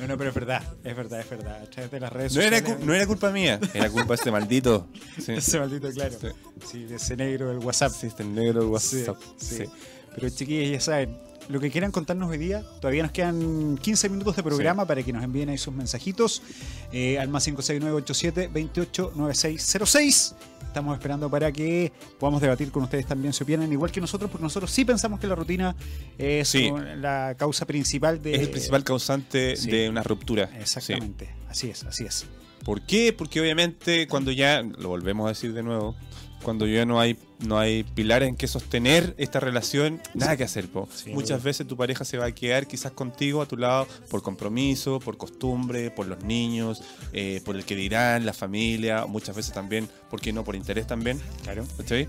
No, 0.00 0.08
no, 0.08 0.18
pero 0.18 0.30
es 0.30 0.34
verdad, 0.34 0.62
es 0.82 0.96
verdad, 0.96 1.20
es 1.20 1.30
verdad. 1.30 1.62
A 1.62 1.66
través 1.70 1.90
de 1.90 2.00
las 2.00 2.12
redes 2.12 2.34
No 2.34 2.40
era, 2.40 2.56
sociales. 2.58 2.80
cu- 2.80 2.86
no 2.86 2.94
era 2.94 3.06
culpa 3.06 3.30
mía, 3.30 3.60
era 3.72 3.88
culpa 3.90 4.08
de 4.08 4.14
este 4.14 4.30
maldito. 4.32 4.88
Sí, 5.24 5.32
Ese 5.36 5.60
maldito, 5.60 5.90
claro. 5.90 6.16
Sí. 6.20 6.28
Sí, 6.70 6.84
de 6.84 6.96
ese 6.96 7.16
negro 7.16 7.48
del 7.50 7.58
WhatsApp. 7.58 7.92
sí, 7.92 8.06
este 8.08 8.24
negro 8.24 8.60
del 8.62 8.70
WhatsApp. 8.70 9.16
sí. 9.36 9.56
Sí. 9.58 9.64
Pero 10.14 10.28
chiquillos, 10.30 10.70
ya 10.72 10.80
saben, 10.80 11.16
lo 11.48 11.60
que 11.60 11.70
quieran 11.70 11.90
contarnos 11.90 12.30
hoy 12.30 12.38
día, 12.38 12.62
todavía 12.80 13.02
nos 13.02 13.12
quedan 13.12 13.76
15 13.78 14.08
minutos 14.08 14.36
de 14.36 14.42
programa 14.42 14.86
para 14.86 15.02
que 15.02 15.12
nos 15.12 15.22
envíen 15.22 15.48
ahí 15.48 15.58
sus 15.58 15.74
mensajitos 15.74 16.42
eh, 16.92 17.18
al 17.18 17.28
más 17.28 17.44
56987 17.44 18.48
289606. 18.48 20.34
Estamos 20.66 20.94
esperando 20.94 21.28
para 21.30 21.52
que 21.52 21.92
podamos 22.18 22.40
debatir 22.40 22.70
con 22.70 22.84
ustedes 22.84 23.06
también 23.06 23.34
si 23.34 23.42
opinan 23.44 23.70
igual 23.70 23.90
que 23.92 24.00
nosotros, 24.00 24.30
porque 24.30 24.42
nosotros 24.44 24.70
sí 24.70 24.84
pensamos 24.86 25.20
que 25.20 25.26
la 25.26 25.34
rutina 25.34 25.76
es 26.16 26.48
Sí. 26.48 26.70
la 26.96 27.34
causa 27.38 27.66
principal 27.66 28.22
de... 28.22 28.34
Es 28.34 28.40
el 28.40 28.50
principal 28.50 28.82
causante 28.82 29.56
Sí. 29.56 29.70
de 29.70 29.90
una 29.90 30.02
ruptura. 30.02 30.48
Exactamente, 30.58 31.28
así 31.50 31.68
es, 31.68 31.84
así 31.84 32.04
es. 32.04 32.24
¿Por 32.64 32.80
qué? 32.82 33.12
Porque 33.12 33.40
obviamente 33.40 34.06
cuando 34.06 34.30
ya, 34.30 34.62
lo 34.62 34.88
volvemos 34.88 35.26
a 35.26 35.30
decir 35.30 35.52
de 35.52 35.62
nuevo, 35.62 35.94
cuando 36.42 36.66
ya 36.66 36.84
no 36.84 37.00
hay, 37.00 37.16
no 37.46 37.58
hay 37.58 37.84
pilares 37.84 38.28
en 38.28 38.36
que 38.36 38.46
sostener 38.46 39.14
esta 39.18 39.40
relación, 39.40 40.00
nada 40.14 40.36
que 40.36 40.44
hacer. 40.44 40.68
po. 40.68 40.88
Sí, 40.94 41.10
Muchas 41.10 41.42
veces 41.42 41.66
tu 41.66 41.76
pareja 41.76 42.04
se 42.04 42.18
va 42.18 42.26
a 42.26 42.32
quedar 42.32 42.66
quizás 42.66 42.92
contigo 42.92 43.42
a 43.42 43.46
tu 43.46 43.56
lado 43.56 43.86
por 44.10 44.22
compromiso, 44.22 45.00
por 45.00 45.16
costumbre, 45.16 45.90
por 45.90 46.06
los 46.06 46.22
niños, 46.24 46.82
eh, 47.12 47.40
por 47.44 47.56
el 47.56 47.64
que 47.64 47.76
dirán, 47.76 48.26
la 48.26 48.32
familia, 48.32 49.06
muchas 49.06 49.36
veces 49.36 49.52
también, 49.52 49.88
¿por 50.10 50.20
qué 50.20 50.32
no? 50.32 50.44
Por 50.44 50.56
interés 50.56 50.86
también. 50.86 51.20
Claro, 51.42 51.64
¿cachai? 51.76 52.08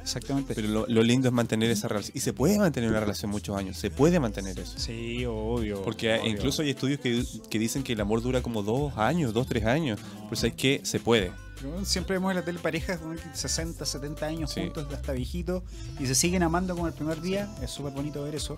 Exactamente. 0.00 0.54
Pero 0.54 0.68
lo, 0.68 0.86
lo 0.86 1.02
lindo 1.02 1.28
es 1.28 1.34
mantener 1.34 1.70
esa 1.70 1.88
relación. 1.88 2.16
Y 2.16 2.20
se 2.20 2.32
puede 2.32 2.58
mantener 2.58 2.90
una 2.90 3.00
relación 3.00 3.30
muchos 3.30 3.56
años, 3.56 3.76
se 3.76 3.90
puede 3.90 4.18
mantener 4.20 4.58
eso. 4.58 4.78
Sí, 4.78 5.24
obvio. 5.26 5.82
Porque 5.82 6.18
obvio. 6.18 6.30
incluso 6.30 6.62
hay 6.62 6.70
estudios 6.70 7.00
que, 7.00 7.24
que 7.50 7.58
dicen 7.58 7.82
que 7.82 7.92
el 7.92 8.00
amor 8.00 8.22
dura 8.22 8.42
como 8.42 8.62
dos 8.62 8.96
años, 8.96 9.32
dos, 9.34 9.46
tres 9.46 9.64
años. 9.66 9.98
Pues 10.28 10.44
es 10.44 10.54
que 10.54 10.80
se 10.84 11.00
puede. 11.00 11.32
Pero 11.56 11.70
bueno, 11.70 11.84
Siempre 11.84 12.14
vemos 12.16 12.30
en 12.30 12.36
la 12.36 12.44
tele 12.44 12.58
parejas 12.60 12.98
con 13.00 13.18
60, 13.34 13.84
70 13.84 14.26
años 14.26 14.52
Sí. 14.52 14.60
juntos, 14.60 14.86
hasta 14.92 15.12
viejitos, 15.12 15.62
y 15.98 16.06
se 16.06 16.14
siguen 16.14 16.42
amando 16.44 16.74
como 16.74 16.86
el 16.86 16.92
primer 16.94 17.20
día. 17.20 17.48
Es 17.62 17.70
súper 17.70 17.92
bonito 17.92 18.22
ver 18.22 18.34
eso. 18.36 18.56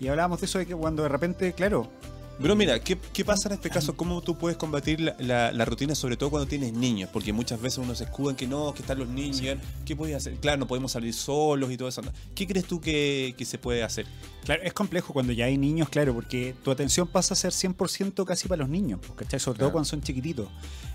Y 0.00 0.08
hablábamos 0.08 0.40
de 0.40 0.46
eso 0.46 0.58
de 0.58 0.66
que 0.66 0.74
cuando 0.74 1.02
de 1.04 1.08
repente, 1.08 1.52
claro, 1.54 1.88
Pero 2.40 2.56
mira, 2.56 2.80
¿qué, 2.80 2.98
qué 3.12 3.24
pasa 3.24 3.48
en 3.48 3.54
este 3.54 3.70
caso? 3.70 3.96
¿Cómo 3.96 4.20
tú 4.20 4.36
puedes 4.36 4.56
combatir 4.58 5.00
la, 5.00 5.14
la- 5.18 5.52
la 5.52 5.64
rutina, 5.64 5.94
sobre 5.94 6.16
todo 6.16 6.30
cuando 6.30 6.48
tienes 6.48 6.72
niños? 6.72 7.08
Porque 7.12 7.32
muchas 7.32 7.60
veces 7.60 7.78
uno 7.78 7.94
se 7.94 8.04
escuda 8.04 8.30
en 8.32 8.36
que 8.36 8.46
no, 8.46 8.74
que 8.74 8.82
están 8.82 8.98
los 8.98 9.08
niños. 9.08 9.58
¿Qué 9.84 9.94
puedes 9.94 10.16
hacer? 10.16 10.34
Claro, 10.36 10.58
no 10.58 10.66
podemos 10.66 10.92
salir 10.92 11.14
solos 11.14 11.70
y 11.70 11.76
todo 11.76 11.88
eso. 11.88 12.02
¿Qué 12.34 12.46
crees 12.46 12.66
tú 12.66 12.80
que, 12.80 13.34
que 13.38 13.44
se 13.44 13.56
puede 13.58 13.82
hacer? 13.84 14.06
Claro, 14.44 14.62
es 14.64 14.72
complejo 14.72 15.12
cuando 15.12 15.32
ya 15.32 15.44
hay 15.46 15.56
niños, 15.56 15.88
claro, 15.88 16.12
porque 16.12 16.54
tu 16.64 16.70
atención 16.70 17.06
pasa 17.06 17.34
a 17.34 17.36
ser 17.36 17.52
100% 17.52 18.24
casi 18.24 18.48
para 18.48 18.60
los 18.62 18.68
niños, 18.68 19.00
¿cachai? 19.16 19.38
Sobre 19.40 19.58
todo 19.58 19.66
Claro. 19.68 19.72
cuando 19.72 19.88
son 19.88 20.02
chiquititos. 20.02 20.48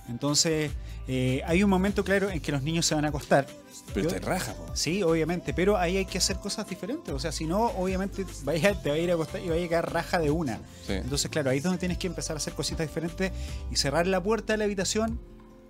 Entonces, 0.10 0.72
eh, 1.08 1.42
hay 1.46 1.64
un 1.64 1.70
momento, 1.70 2.04
claro, 2.04 2.30
en 2.30 2.40
que 2.42 2.52
los 2.52 2.64
niños 2.64 2.86
se 2.86 2.96
van 2.96 3.06
a 3.06 3.10
acostar. 3.10 3.48
Pero 3.94 4.10
Yo- 4.10 4.16
te 4.16 4.20
raja, 4.22 4.54
po. 4.54 4.66
Sí, 4.76 5.02
obviamente, 5.04 5.54
pero 5.54 5.78
ahí 5.78 5.98
hay 5.98 6.06
que 6.06 6.18
hacer 6.20 6.38
cosas 6.38 6.68
diferentes. 6.70 7.14
O 7.14 7.20
sea, 7.20 7.32
si 7.32 7.46
no, 7.46 7.68
obviamente 7.72 8.26
vaya, 8.44 8.80
te 8.82 8.90
va 8.90 8.96
a 8.96 9.00
ir 9.00 9.10
a 9.12 9.14
acostar 9.16 9.42
y 9.42 9.50
vaya 9.50 9.66
a 9.66 9.70
quedar 9.70 9.94
raja 9.94 10.20
de 10.20 10.30
una. 10.32 10.58
Sí. 10.86 10.94
Entonces, 10.94 11.30
claro, 11.32 11.50
ahí 11.50 11.58
es 11.58 11.64
donde 11.64 11.80
tienes 11.80 11.98
que 11.98 12.08
empezar 12.08 12.36
a 12.36 12.38
hacer 12.38 12.54
cositas 12.54 12.88
diferentes 12.88 13.32
y 13.72 13.76
cerrar 13.76 14.08
la 14.08 14.22
puerta 14.22 14.54
de 14.54 14.58
la 14.58 14.66
habitación 14.66 15.20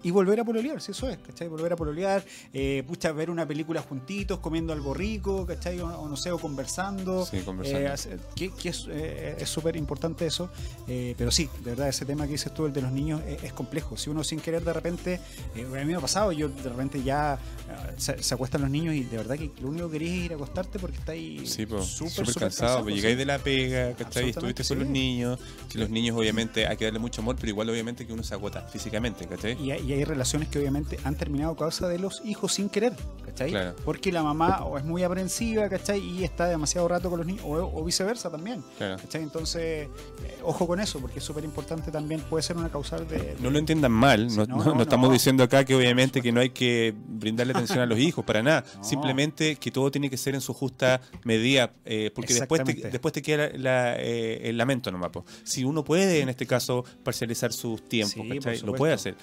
y 0.03 0.11
volver 0.11 0.39
a 0.39 0.43
pololear, 0.45 0.81
si 0.81 0.91
eso 0.91 1.09
es, 1.09 1.17
¿cachai? 1.17 1.47
Volver 1.47 1.73
a 1.73 1.75
pololear, 1.75 2.23
eh, 2.53 2.83
pucha, 2.87 3.11
ver 3.11 3.29
una 3.29 3.45
película 3.47 3.81
juntitos, 3.81 4.39
comiendo 4.39 4.71
algo 4.73 4.93
rico, 4.93 5.45
¿cachai? 5.45 5.79
O, 5.79 5.87
o 5.87 6.07
no 6.09 6.15
sé, 6.15 6.31
o 6.31 6.37
conversando. 6.39 7.25
Sí, 7.25 7.39
conversando. 7.41 7.79
Eh, 7.81 7.87
hacer- 7.91 8.19
que, 8.35 8.51
que 8.51 8.69
es 8.69 8.85
eh, 8.89 9.35
es 9.39 9.49
súper 9.49 9.75
importante 9.75 10.25
eso. 10.25 10.49
Eh, 10.87 11.15
pero 11.17 11.31
sí, 11.31 11.49
de 11.63 11.71
verdad, 11.71 11.89
ese 11.89 12.05
tema 12.05 12.25
que 12.25 12.33
dices 12.33 12.53
tú, 12.53 12.65
el 12.65 12.73
de 12.73 12.81
los 12.81 12.91
niños, 12.91 13.21
es, 13.27 13.43
es 13.43 13.53
complejo. 13.53 13.97
Si 13.97 14.09
uno 14.09 14.23
sin 14.23 14.39
querer 14.39 14.63
de 14.63 14.73
repente, 14.73 15.19
eh, 15.55 15.65
a 15.65 15.79
mí 15.79 15.85
me 15.85 15.95
ha 15.95 15.99
pasado, 15.99 16.31
yo 16.31 16.49
de 16.49 16.69
repente 16.69 17.03
ya 17.03 17.35
eh, 17.69 17.93
se, 17.97 18.21
se 18.23 18.33
acuestan 18.33 18.61
los 18.61 18.69
niños 18.69 18.95
y 18.95 19.03
de 19.03 19.17
verdad 19.17 19.37
que 19.37 19.51
lo 19.61 19.69
único 19.69 19.89
que 19.89 19.99
querés 19.99 20.09
es 20.13 20.25
ir 20.25 20.31
a 20.33 20.35
acostarte 20.35 20.79
porque 20.79 20.97
está 20.97 21.11
ahí 21.13 21.45
Sí, 21.45 21.65
pues, 21.65 21.85
súper, 21.85 22.25
súper 22.25 22.35
cansado. 22.35 22.83
pues 22.83 22.95
llegáis 22.95 23.17
de 23.17 23.25
la 23.25 23.37
pega, 23.39 23.93
¿cachai? 23.95 24.29
Estuviste 24.29 24.63
con 24.63 24.79
los 24.79 24.87
niños. 24.87 25.39
Que 25.69 25.77
los 25.77 25.89
niños, 25.89 26.15
obviamente, 26.17 26.67
hay 26.67 26.77
que 26.77 26.85
darle 26.85 26.99
mucho 26.99 27.21
amor, 27.21 27.35
pero 27.35 27.49
igual, 27.49 27.69
obviamente, 27.69 28.05
que 28.07 28.13
uno 28.13 28.23
se 28.23 28.33
agota 28.33 28.61
físicamente, 28.67 29.27
¿cachai? 29.27 29.61
Y 29.61 29.71
hay, 29.71 29.88
y 29.89 29.93
hay 29.93 30.03
relaciones 30.03 30.49
que 30.49 30.59
obviamente 30.59 30.99
han 31.03 31.15
terminado 31.15 31.53
a 31.53 31.57
causa 31.57 31.87
de 31.87 31.97
los 31.97 32.21
hijos 32.23 32.53
sin 32.53 32.69
querer, 32.69 32.93
¿cachai? 33.25 33.49
Claro. 33.49 33.75
Porque 33.83 34.11
la 34.11 34.21
mamá 34.21 34.63
o 34.65 34.77
es 34.77 34.83
muy 34.83 35.01
aprensiva, 35.01 35.67
¿cachai? 35.67 35.99
Y 35.99 36.23
está 36.23 36.45
demasiado 36.47 36.87
rato 36.87 37.09
con 37.09 37.17
los 37.17 37.25
niños, 37.25 37.43
o, 37.43 37.53
o 37.55 37.83
viceversa 37.83 38.29
también, 38.29 38.63
Claro. 38.77 38.97
¿cachai? 38.97 39.23
Entonces, 39.23 39.87
eh, 40.23 40.37
ojo 40.43 40.67
con 40.67 40.79
eso, 40.79 40.99
porque 40.99 41.17
es 41.17 41.25
súper 41.25 41.43
importante 41.43 41.89
también, 41.91 42.21
puede 42.21 42.43
ser 42.43 42.55
una 42.57 42.69
causal 42.69 43.07
de... 43.07 43.35
No 43.39 43.49
lo 43.49 43.57
entiendan 43.57 43.91
mal, 43.91 44.27
no, 44.27 44.45
Sí, 44.45 44.51
no, 44.51 44.57
no- 44.57 44.63
no, 44.65 44.75
no 44.75 44.81
estamos 44.83 45.11
diciendo 45.11 45.43
acá 45.43 45.65
que 45.65 45.73
obviamente 45.73 46.21
que 46.21 46.31
no 46.31 46.39
hay 46.39 46.51
que 46.51 46.93
brindarle 47.07 47.53
atención 47.53 47.79
a 47.79 47.87
los 47.87 47.97
hijos, 47.97 48.23
para 48.23 48.43
nada. 48.43 48.63
Simplemente 48.83 49.55
que 49.55 49.71
todo 49.71 49.89
tiene 49.89 50.09
que 50.11 50.17
ser 50.17 50.35
en 50.35 50.41
su 50.41 50.53
justa 50.53 51.01
medida, 51.23 51.73
eh, 51.85 52.11
porque 52.13 52.35
después 52.35 52.63
te, 52.63 52.73
después 52.75 53.11
te 53.11 53.21
queda 53.23 53.49
la- 53.53 53.69
la, 53.69 53.95
eh, 53.99 54.49
el 54.49 54.57
lamento 54.57 54.91
nomás. 54.91 55.09
po. 55.09 55.25
Si 55.43 55.63
uno 55.63 55.83
puede, 55.83 56.21
en 56.21 56.29
este 56.29 56.45
caso, 56.45 56.83
parcializar 57.03 57.51
sus 57.53 57.87
tiempos, 57.89 58.13
Sí, 58.59 58.65
lo 58.65 58.73
puede 58.75 58.93
hacer. 58.93 59.15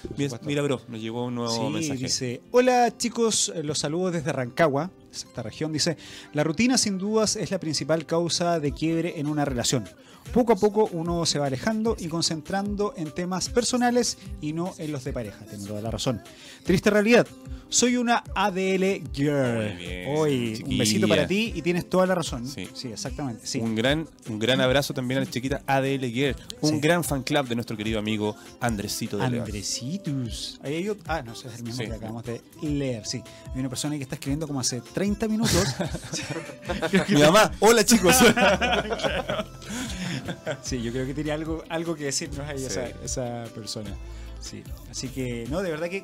Mira, 0.45 0.56
nos 0.61 0.99
llegó 0.99 1.25
un 1.25 1.35
nuevo 1.35 1.53
Sí, 1.53 1.73
mensaje. 1.73 1.99
dice, 1.99 2.41
hola 2.51 2.95
chicos, 2.97 3.53
los 3.63 3.79
saludos 3.79 4.13
desde 4.13 4.31
Rancagua, 4.33 4.89
esta 5.11 5.43
región. 5.43 5.71
Dice, 5.71 5.97
la 6.33 6.43
rutina 6.43 6.77
sin 6.77 6.97
dudas 6.97 7.35
es 7.35 7.51
la 7.51 7.59
principal 7.59 8.05
causa 8.05 8.59
de 8.59 8.71
quiebre 8.71 9.19
en 9.19 9.27
una 9.27 9.45
relación. 9.45 9.85
Poco 10.33 10.53
a 10.53 10.55
poco 10.55 10.89
uno 10.91 11.25
se 11.25 11.39
va 11.39 11.47
alejando 11.47 11.95
y 11.99 12.07
concentrando 12.07 12.93
en 12.97 13.11
temas 13.11 13.49
personales 13.49 14.17
y 14.41 14.53
no 14.53 14.73
en 14.77 14.91
los 14.91 15.03
de 15.03 15.13
pareja. 15.13 15.45
Tiene 15.45 15.65
toda 15.65 15.81
la 15.81 15.89
razón. 15.91 16.21
Triste 16.63 16.89
realidad. 16.89 17.25
Soy 17.69 17.97
una 17.97 18.23
ADL 18.33 19.01
girl. 19.11 19.57
Muy 19.57 19.73
bien, 19.75 20.05
Hoy, 20.15 20.63
un 20.65 20.77
besito 20.77 21.07
para 21.07 21.27
ti 21.27 21.51
y 21.53 21.61
tienes 21.61 21.89
toda 21.89 22.05
la 22.05 22.15
razón. 22.15 22.47
Sí. 22.47 22.69
Sí, 22.73 22.87
exactamente. 22.89 23.45
Sí. 23.45 23.59
Un 23.59 23.75
gran, 23.75 24.07
un 24.29 24.39
gran 24.39 24.61
abrazo 24.61 24.93
también 24.93 25.17
a 25.19 25.25
la 25.25 25.29
chiquita 25.29 25.61
ADL 25.67 26.09
Gear, 26.09 26.35
un 26.61 26.75
Sí. 26.75 26.79
gran 26.79 27.03
fan 27.03 27.23
club 27.23 27.45
de 27.47 27.55
nuestro 27.55 27.75
querido 27.75 27.99
amigo 27.99 28.35
Andresito 28.61 29.17
de 29.17 29.29
León. 29.29 29.43
Andresitus. 29.45 30.59
Ahí 30.63 30.75
hay 30.75 30.97
ah, 31.07 31.21
no, 31.23 31.33
ese 31.33 31.49
es 31.49 31.55
el 31.55 31.63
mismo 31.63 31.83
que 31.83 31.93
acabamos 31.93 32.23
de 32.23 32.41
leer. 32.61 33.05
Sí, 33.05 33.21
hay 33.53 33.59
una 33.59 33.69
persona 33.69 33.97
que 33.97 34.03
está 34.03 34.15
escribiendo 34.15 34.47
como 34.47 34.61
hace 34.61 34.79
30 34.79 35.27
minutos. 35.27 35.65
Mi 37.09 37.19
mamá, 37.21 37.51
hola 37.59 37.83
chicos. 37.83 38.15
sí, 40.61 40.81
yo 40.81 40.91
creo 40.91 41.05
que 41.05 41.13
tiene 41.13 41.31
algo, 41.31 41.63
algo 41.69 41.95
que 41.95 42.05
decirnos 42.05 42.39
ahí 42.47 42.57
Sí. 42.59 42.65
esa, 42.65 42.87
esa 43.03 43.43
persona. 43.53 43.91
Sí, 44.39 44.63
así 44.91 45.09
que 45.09 45.47
no, 45.49 45.61
de 45.63 45.71
verdad 45.71 45.89
que 45.89 46.03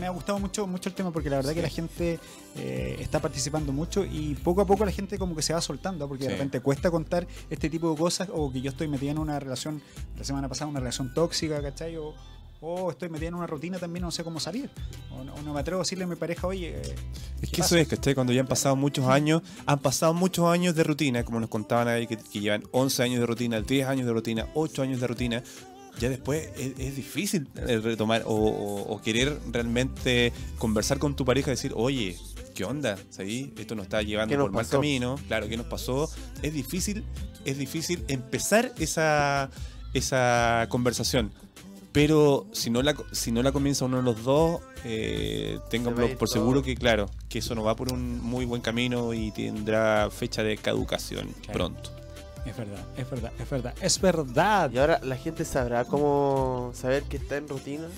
me 0.00 0.06
ha 0.06 0.10
gustado 0.10 0.38
mucho, 0.38 0.66
mucho 0.66 0.88
el 0.88 0.94
tema 0.94 1.12
porque 1.12 1.28
la 1.28 1.36
verdad 1.36 1.52
que 1.52 1.60
la 1.62 1.68
gente 1.68 2.18
eh, 2.56 2.96
está 2.98 3.20
participando 3.20 3.72
mucho 3.72 4.04
y 4.06 4.34
poco 4.36 4.62
a 4.62 4.66
poco 4.66 4.84
la 4.86 4.90
gente 4.90 5.18
como 5.18 5.36
que 5.36 5.42
se 5.42 5.52
va 5.52 5.60
soltando 5.60 6.08
porque 6.08 6.24
de 6.24 6.30
repente 6.30 6.60
cuesta 6.60 6.90
contar 6.90 7.26
este 7.50 7.68
tipo 7.68 7.90
de 7.90 7.96
cosas 7.98 8.28
o 8.32 8.50
que 8.50 8.62
yo 8.62 8.70
estoy 8.70 8.88
metida 8.88 9.10
en 9.10 9.18
una 9.18 9.38
relación, 9.38 9.82
la 10.16 10.24
semana 10.24 10.48
pasada 10.48 10.70
una 10.70 10.80
relación 10.80 11.12
tóxica, 11.12 11.60
¿cachai? 11.60 11.96
O, 11.98 12.14
o 12.60 12.90
estoy 12.90 13.08
metida 13.08 13.28
en 13.28 13.34
una 13.34 13.46
rutina 13.46 13.78
también, 13.78 14.02
no 14.02 14.10
sé 14.10 14.24
cómo 14.24 14.40
salir. 14.40 14.68
O 15.12 15.22
no, 15.24 15.34
o 15.34 15.42
no 15.42 15.54
me 15.54 15.60
atrevo 15.60 15.80
a 15.80 15.84
decirle 15.84 16.04
a 16.04 16.06
mi 16.06 16.16
pareja, 16.16 16.46
oye, 16.46 16.70
eh, 16.70 16.82
Es 16.82 17.50
¿qué 17.50 17.56
que 17.56 17.60
eso 17.60 17.76
pasa? 17.76 17.80
es, 17.80 17.88
¿cachai? 17.88 18.14
Cuando 18.14 18.32
ya 18.32 18.40
han 18.40 18.46
pasado 18.48 18.74
muchos 18.76 19.06
años, 19.06 19.42
han 19.66 19.78
pasado 19.78 20.12
muchos 20.14 20.46
años 20.46 20.74
de 20.74 20.84
rutina, 20.84 21.24
como 21.24 21.38
nos 21.40 21.48
contaban 21.50 21.88
ahí, 21.88 22.06
que, 22.06 22.16
que 22.16 22.40
llevan 22.40 22.64
11 22.72 23.02
años 23.02 23.20
de 23.20 23.26
rutina, 23.26 23.60
10 23.60 23.86
años 23.88 24.06
de 24.06 24.12
rutina, 24.12 24.46
8 24.54 24.82
años 24.82 25.00
de 25.00 25.06
rutina. 25.06 25.42
Ya 26.00 26.08
después 26.08 26.48
es, 26.56 26.78
es 26.78 26.94
difícil 26.96 27.48
eh, 27.56 27.78
retomar 27.78 28.22
o, 28.26 28.32
o- 28.32 28.82
o 28.94 29.02
querer 29.02 29.36
realmente 29.50 30.32
conversar 30.58 30.98
con 30.98 31.16
tu 31.16 31.24
pareja 31.24 31.50
y 31.50 31.54
decir, 31.54 31.72
oye, 31.74 32.16
¿qué 32.54 32.64
onda? 32.64 32.96
¿Sabí? 33.10 33.52
Esto 33.58 33.74
nos 33.74 33.84
está 33.86 34.02
llevando 34.02 34.32
¿Qué 34.32 34.36
nos 34.36 34.44
por 34.46 34.52
mal 34.54 34.68
camino. 34.68 35.16
Claro, 35.26 35.48
¿qué 35.48 35.56
nos 35.56 35.66
pasó? 35.66 36.08
Es 36.42 36.52
difícil, 36.54 37.04
es 37.44 37.58
difícil 37.58 38.04
empezar 38.06 38.72
esa, 38.78 39.50
esa 39.92 40.66
conversación. 40.68 41.32
Pero 41.92 42.46
si 42.52 42.70
no 42.70 42.82
la, 42.82 42.94
si 43.12 43.32
no 43.32 43.42
la 43.42 43.50
comienza 43.52 43.84
uno 43.86 43.96
de 43.98 44.02
los 44.02 44.22
dos, 44.22 44.60
eh, 44.84 45.58
Se 45.70 45.76
ir 45.78 46.18
por 46.18 46.28
todo. 46.28 46.40
seguro 46.40 46.62
que, 46.62 46.76
claro, 46.76 47.06
que 47.28 47.38
eso 47.38 47.54
no 47.54 47.62
va 47.64 47.74
por 47.76 47.92
un 47.92 48.20
muy 48.20 48.44
buen 48.44 48.60
camino 48.60 49.14
y 49.14 49.30
tendrá 49.32 50.08
fecha 50.10 50.42
de 50.42 50.56
caducación 50.58 51.28
Claro. 51.42 51.52
pronto. 51.52 51.90
es 52.44 52.56
verdad, 52.56 52.84
es 52.96 53.10
verdad, 53.10 53.32
es 53.38 53.50
verdad, 53.50 53.74
es 53.80 54.00
verdad. 54.00 54.70
Y 54.72 54.78
ahora 54.78 55.00
la 55.02 55.16
gente 55.16 55.44
sabrá 55.44 55.84
cómo 55.84 56.70
saber 56.74 57.02
que 57.04 57.16
está 57.16 57.36
en 57.36 57.48
rutina. 57.48 57.88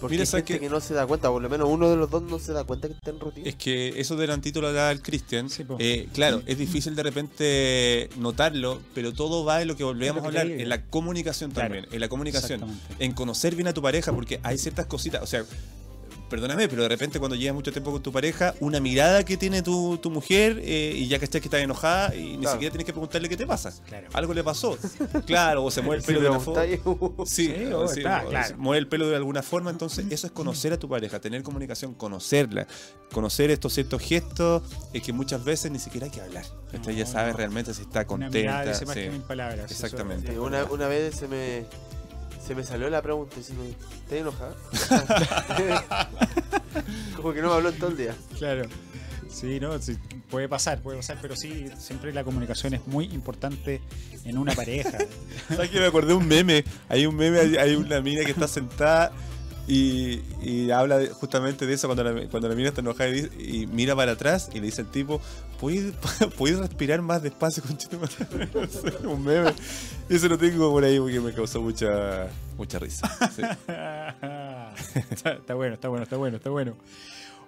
Porque 0.00 0.16
Mira, 0.16 0.28
hay 0.32 0.42
que 0.42 0.68
no 0.68 0.80
se 0.80 0.94
da 0.94 1.06
cuenta, 1.06 1.28
por 1.28 1.42
lo 1.42 1.48
menos 1.50 1.68
uno 1.68 1.90
de 1.90 1.96
los 1.96 2.10
dos 2.10 2.22
no 2.22 2.38
se 2.38 2.52
da 2.52 2.64
cuenta 2.64 2.88
que 2.88 2.94
está 2.94 3.10
en 3.10 3.20
rutina. 3.20 3.48
Es 3.48 3.54
que 3.56 4.00
eso 4.00 4.16
delantito 4.16 4.60
lo 4.60 4.72
da 4.72 4.90
el 4.90 5.02
Cristian. 5.02 5.50
Sí. 5.50 5.64
Eh, 5.78 6.08
claro, 6.14 6.42
es 6.46 6.56
difícil 6.56 6.96
de 6.96 7.02
repente 7.02 8.08
notarlo, 8.16 8.80
pero 8.94 9.12
todo 9.12 9.44
va 9.44 9.60
en 9.60 9.68
lo 9.68 9.76
que 9.76 9.84
volvíamos 9.84 10.24
a 10.24 10.26
hablar, 10.26 10.46
en 10.46 10.68
la 10.68 10.82
comunicación 10.82 11.50
Claro, 11.50 11.74
también, 11.74 11.86
en 11.92 12.00
la 12.00 12.08
comunicación, 12.08 12.62
en 12.98 13.12
conocer 13.12 13.54
bien 13.54 13.68
a 13.68 13.74
tu 13.74 13.82
pareja, 13.82 14.12
porque 14.12 14.40
hay 14.42 14.56
ciertas 14.56 14.86
cositas, 14.86 15.22
o 15.22 15.26
sea, 15.26 15.44
perdóname, 16.30 16.68
pero 16.68 16.82
de 16.84 16.88
repente 16.88 17.18
cuando 17.18 17.36
llevas 17.36 17.54
mucho 17.56 17.72
tiempo 17.72 17.92
con 17.92 18.02
tu 18.02 18.10
pareja, 18.12 18.54
una 18.60 18.80
mirada 18.80 19.24
que 19.24 19.36
tiene 19.36 19.60
tu, 19.62 19.98
tu 19.98 20.10
mujer 20.10 20.58
eh, 20.64 20.94
y 20.96 21.08
ya 21.08 21.18
que 21.18 21.26
estás 21.26 21.40
que 21.42 21.48
estás 21.48 21.60
enojada 21.60 22.14
y 22.14 22.38
ni 22.38 22.46
siquiera 22.46 22.70
tienes 22.72 22.84
que 22.86 22.92
preguntarle 22.92 23.28
qué 23.28 23.36
te 23.36 23.46
pasa. 23.46 23.72
Claro. 23.86 24.08
Algo 24.14 24.32
le 24.32 24.42
pasó. 24.42 24.78
Claro, 25.26 25.64
o 25.64 25.70
se 25.70 25.82
mueve 25.82 25.96
el 25.98 26.02
Si 26.06 26.12
pelo 26.12 26.20
de 26.22 26.30
una 26.30 26.40
forma. 26.40 26.62
uh, 26.64 27.26
Sí, 27.26 27.46
Sí, 27.54 27.64
o 27.72 27.80
oh, 27.80 27.88
sí, 27.88 27.98
está, 28.00 28.22
o 28.24 28.28
claro. 28.30 28.48
se 28.48 28.54
mueve 28.54 28.78
el 28.78 28.86
pelo 28.88 29.08
de 29.10 29.16
alguna 29.16 29.42
forma, 29.42 29.70
entonces 29.70 30.06
eso 30.10 30.26
es 30.26 30.32
conocer 30.32 30.72
a 30.72 30.78
tu 30.78 30.88
pareja, 30.88 31.20
tener 31.20 31.42
comunicación, 31.42 31.92
conocerla, 31.94 32.66
conocer 33.12 33.50
estos 33.50 33.74
ciertos 33.74 34.00
gestos 34.00 34.62
eh, 34.92 35.00
que 35.00 35.12
muchas 35.12 35.44
veces 35.44 35.70
ni 35.70 35.78
siquera 35.78 36.06
hay 36.06 36.12
que 36.12 36.20
hablar. 36.20 36.44
Entonces 36.72 36.96
ya 36.96 37.04
No, 37.04 37.10
sabes 37.12 37.32
no. 37.32 37.38
realmente 37.38 37.74
si 37.74 37.82
está 37.82 38.06
Una 38.08 38.30
mirada 38.30 38.64
contenta. 38.64 38.70
dice 38.70 38.86
más 38.86 38.94
sí. 38.94 39.00
que 39.02 39.10
mil 39.10 39.22
palabras. 39.22 39.70
Exactamente. 39.70 40.32
sí, 40.32 40.38
una, 40.38 40.64
una 40.64 40.86
vez 40.86 41.16
se 41.16 41.26
me, 41.28 41.64
se 42.44 42.54
me 42.54 42.64
salió 42.64 42.88
la 42.90 43.02
pregunta 43.02 43.36
diciendo, 43.36 43.64
¿estás 43.64 44.12
enojada? 44.18 44.54
Como 47.16 47.32
que 47.32 47.42
no 47.42 47.48
me 47.48 47.54
habló 47.54 47.68
en 47.70 47.78
todo 47.78 47.90
el 47.90 47.96
día. 47.96 48.14
Claro. 48.38 48.62
Sí, 49.28 49.60
no, 49.60 49.80
sí, 49.80 49.96
puede 50.28 50.48
pasar, 50.48 50.80
puede 50.82 50.96
pasar, 50.98 51.18
pero 51.22 51.36
sí, 51.36 51.66
siempre 51.78 52.12
la 52.12 52.24
comunicación 52.24 52.74
es 52.74 52.84
muy 52.88 53.04
importante 53.06 53.80
en 54.24 54.38
una 54.38 54.52
pareja. 54.54 54.98
¿Sabes 55.48 55.70
que 55.70 55.78
me 55.78 55.86
acordé 55.86 56.08
de 56.08 56.14
un 56.14 56.26
meme? 56.26 56.64
Hay 56.88 57.06
un 57.06 57.14
meme, 57.14 57.38
hay, 57.58 57.76
una 57.76 58.00
mina 58.00 58.24
que 58.24 58.32
está 58.32 58.48
sentada 58.48 59.12
y, 59.68 60.20
y 60.42 60.72
habla 60.72 60.98
de- 60.98 61.10
justamente 61.10 61.64
de 61.64 61.74
eso 61.74 61.86
cuando 61.86 62.02
la, 62.02 62.28
cuando 62.28 62.48
la 62.48 62.56
mina 62.56 62.70
está 62.70 62.80
enojada 62.80 63.10
y, 63.10 63.30
y 63.38 63.66
mira 63.68 63.94
para 63.94 64.12
atrás 64.12 64.50
y 64.52 64.58
le 64.58 64.66
dice 64.66 64.80
al 64.80 64.90
tipo, 64.90 65.20
¿puedes, 65.60 65.94
¿puedes 66.38 66.58
respirar 66.58 67.02
más 67.02 67.22
despacio, 67.22 67.62
conchito? 67.62 67.98
un 69.04 69.22
meme. 69.22 69.52
Eso 70.08 70.28
lo 70.28 70.38
tengo 70.38 70.70
por 70.70 70.82
ahí 70.82 70.98
porque 70.98 71.20
me 71.20 71.32
causó 71.32 71.60
mucha, 71.60 72.28
mucha 72.56 72.78
risa. 72.78 73.06
sí. 73.34 73.42
está, 75.10 75.32
está 75.34 75.54
bueno, 75.54 75.74
está 75.74 75.88
bueno, 75.88 76.04
está 76.04 76.16
bueno, 76.16 76.36
está 76.38 76.50
bueno. 76.50 76.76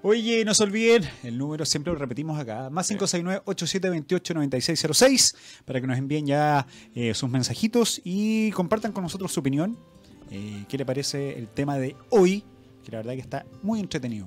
Oye, 0.04 0.44
no 0.44 0.52
se 0.52 0.64
olviden, 0.64 1.08
el 1.22 1.38
número 1.38 1.64
siempre 1.64 1.92
lo 1.92 1.98
repetimos 1.98 2.36
acá, 2.36 2.68
más 2.70 2.90
569-8728-9606, 2.90 5.36
para 5.64 5.80
que 5.80 5.86
nos 5.86 5.96
envíen 5.96 6.26
ya 6.26 6.66
eh, 6.96 7.14
sus 7.14 7.30
mensajitos 7.30 8.00
y 8.02 8.50
compartan 8.50 8.90
con 8.90 9.04
nosotros 9.04 9.32
su 9.32 9.38
opinión. 9.38 9.78
Eh, 10.32 10.64
¿Qué 10.68 10.76
le 10.76 10.84
parece 10.84 11.38
el 11.38 11.46
tema 11.46 11.78
de 11.78 11.94
hoy? 12.10 12.42
Que 12.84 12.90
la 12.90 12.98
verdad 12.98 13.12
que 13.12 13.20
está 13.20 13.46
muy 13.62 13.78
entretenido. 13.78 14.26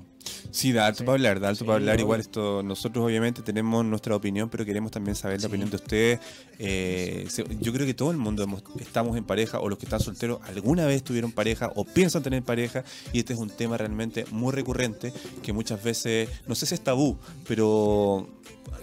Sí, 0.51 0.71
da 0.71 0.88
alto 0.88 0.99
Sí. 0.99 1.03
para 1.03 1.15
hablar, 1.15 1.39
da 1.39 1.49
alto 1.49 1.59
Sí, 1.59 1.65
para 1.65 1.76
hablar. 1.78 1.99
Igual 1.99 2.19
esto, 2.21 2.63
nosotros 2.63 3.03
obviamente 3.05 3.41
tenemos 3.41 3.84
nuestra 3.86 4.15
opinión, 4.15 4.49
pero 4.49 4.63
queremos 4.65 4.91
también 4.91 5.15
saber 5.15 5.38
la 5.38 5.41
Sí. 5.41 5.47
opinión 5.47 5.69
de 5.69 5.76
ustedes. 5.76 6.19
Eh, 6.59 7.28
yo 7.59 7.73
creo 7.73 7.86
que 7.86 7.93
todo 7.93 8.11
el 8.11 8.17
mundo 8.17 8.43
hemos- 8.43 8.63
estamos 8.80 9.17
en 9.17 9.23
pareja 9.26 9.59
o 9.59 9.67
los 9.69 9.78
que 9.78 9.86
están 9.86 9.99
solteros 9.99 10.39
alguna 10.43 10.86
vez 10.86 11.03
tuvieron 11.03 11.32
pareja 11.32 11.71
o 11.76 11.84
piensan 11.86 12.23
tener 12.23 12.43
pareja 12.43 12.84
y 13.11 13.19
este 13.19 13.34
es 13.34 13.39
un 13.39 13.49
tema 13.49 13.78
realmente 13.78 14.26
muy 14.32 14.53
recurrente 14.53 15.11
que 15.43 15.51
muchas 15.53 15.84
veces, 15.84 16.30
no 16.47 16.55
sé 16.55 16.65
si 16.65 16.76
es 16.76 16.82
tabú, 16.82 17.17
pero 17.47 18.28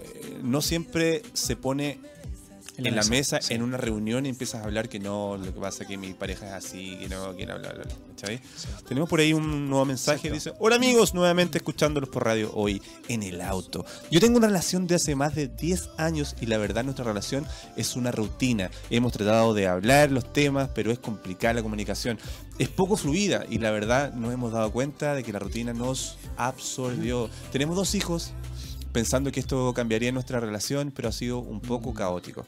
eh, 0.03 0.37
no 0.43 0.61
siempre 0.61 1.23
se 1.33 1.55
pone 1.55 1.99
en 2.77 2.95
la 2.95 3.03
mesa, 3.03 3.41
sí. 3.41 3.53
en 3.53 3.61
una 3.61 3.77
reunión 3.77 4.25
y 4.25 4.29
empiezas 4.29 4.61
a 4.61 4.65
hablar 4.65 4.89
que 4.89 4.99
no, 4.99 5.37
lo 5.37 5.53
que 5.53 5.59
pasa 5.59 5.83
es 5.83 5.89
que 5.89 5.97
mi 5.97 6.13
pareja 6.13 6.47
es 6.47 6.65
así, 6.65 6.97
que 6.97 7.07
no, 7.07 7.35
que 7.35 7.45
no, 7.45 7.57
bla, 7.59 7.71
bla, 7.71 7.83
bla. 7.83 7.95
¿cachai? 8.09 8.41
Tenemos 8.87 9.09
por 9.09 9.19
ahí 9.19 9.33
un 9.33 9.69
nuevo 9.69 9.85
mensaje, 9.85 10.31
dice, 10.31 10.53
hola 10.59 10.75
amigos, 10.75 11.13
nuevamente 11.13 11.57
escuchándolos 11.57 12.09
por 12.09 12.25
radio 12.25 12.51
hoy 12.53 12.81
en 13.07 13.23
el 13.23 13.41
auto. 13.41 13.85
Yo 14.09 14.19
tengo 14.19 14.37
una 14.37 14.47
relación 14.47 14.87
de 14.87 14.95
hace 14.95 15.15
más 15.15 15.35
de 15.35 15.47
10 15.47 15.89
años 15.97 16.35
y 16.41 16.47
la 16.47 16.57
verdad 16.57 16.83
nuestra 16.83 17.05
relación 17.05 17.45
es 17.75 17.95
una 17.95 18.11
rutina. 18.11 18.71
Hemos 18.89 19.13
tratado 19.13 19.53
de 19.53 19.67
hablar 19.67 20.11
los 20.11 20.31
temas, 20.33 20.69
pero 20.73 20.91
es 20.91 20.99
complicada 20.99 21.55
la 21.55 21.63
comunicación. 21.63 22.17
Es 22.59 22.69
poco 22.69 22.97
fluida 22.97 23.45
y 23.49 23.57
la 23.57 23.71
verdad 23.71 24.13
nos 24.13 24.33
hemos 24.33 24.51
dado 24.51 24.71
cuenta 24.71 25.15
de 25.15 25.23
que 25.23 25.33
la 25.33 25.39
rutina 25.39 25.73
nos 25.73 26.17
absorbió. 26.37 27.29
Tenemos 27.51 27.75
dos 27.75 27.95
hijos 27.95 28.33
pensando 28.93 29.31
que 29.31 29.41
esto 29.41 29.73
cambiaría 29.73 30.11
nuestra 30.13 30.39
relación, 30.39 30.91
pero 30.95 31.09
ha 31.09 31.11
sido 31.11 31.39
un 31.39 31.59
poco 31.59 31.93
caótico. 31.93 32.45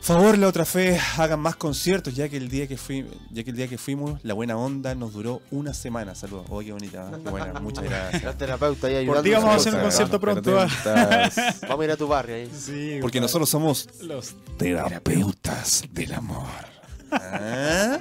Favor, 0.00 0.38
la 0.38 0.46
otra 0.46 0.64
fe, 0.64 1.00
hagan 1.18 1.40
más 1.40 1.56
conciertos, 1.56 2.14
ya 2.14 2.28
que 2.28 2.36
el 2.36 2.48
día 2.48 2.68
que 2.68 2.76
fui, 2.76 3.04
ya 3.32 3.42
que 3.42 3.50
el 3.50 3.56
día 3.56 3.66
que 3.66 3.76
fuimos, 3.76 4.20
la 4.22 4.34
buena 4.34 4.56
onda 4.56 4.94
nos 4.94 5.12
duró 5.12 5.42
una 5.50 5.74
semana. 5.74 6.14
Saludos. 6.14 6.46
Oh, 6.48 6.60
qué 6.60 6.70
bonita. 6.70 7.10
¿eh? 7.12 7.20
Qué 7.24 7.28
buena, 7.30 7.58
muchas 7.58 7.82
gracias. 7.88 8.22
La 8.22 8.32
terapeuta 8.38 8.86
ahí 8.86 9.04
Por 9.04 9.16
ayudando. 9.18 9.22
ti 9.24 9.30
vamos 9.30 9.50
a 9.50 9.54
hacer 9.56 9.74
un 9.74 9.80
concierto 9.80 10.20
pronto. 10.20 10.42
terapeutas. 10.42 11.60
Vamos 11.62 11.80
a 11.80 11.84
ir 11.86 11.90
a 11.90 11.96
tu 11.96 12.06
barrio 12.06 12.36
ahí. 12.36 12.48
Sí, 12.56 12.98
Porque 13.00 13.20
nosotros 13.20 13.48
somos 13.48 13.88
Los 14.02 14.34
terapeutas 14.58 15.82
del 15.90 16.12
amor. 16.14 16.75
¿Ah? 17.10 18.00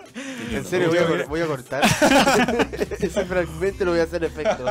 En 0.51 0.65
serio, 0.65 0.89
voy 0.89 0.97
a, 0.97 1.05
cor- 1.07 1.27
voy 1.27 1.41
a 1.41 1.45
cortar. 1.47 1.83
Ese 2.99 3.25
fragmento 3.25 3.85
lo 3.85 3.91
voy 3.91 3.99
a 3.99 4.03
hacer 4.03 4.23
efecto. 4.23 4.65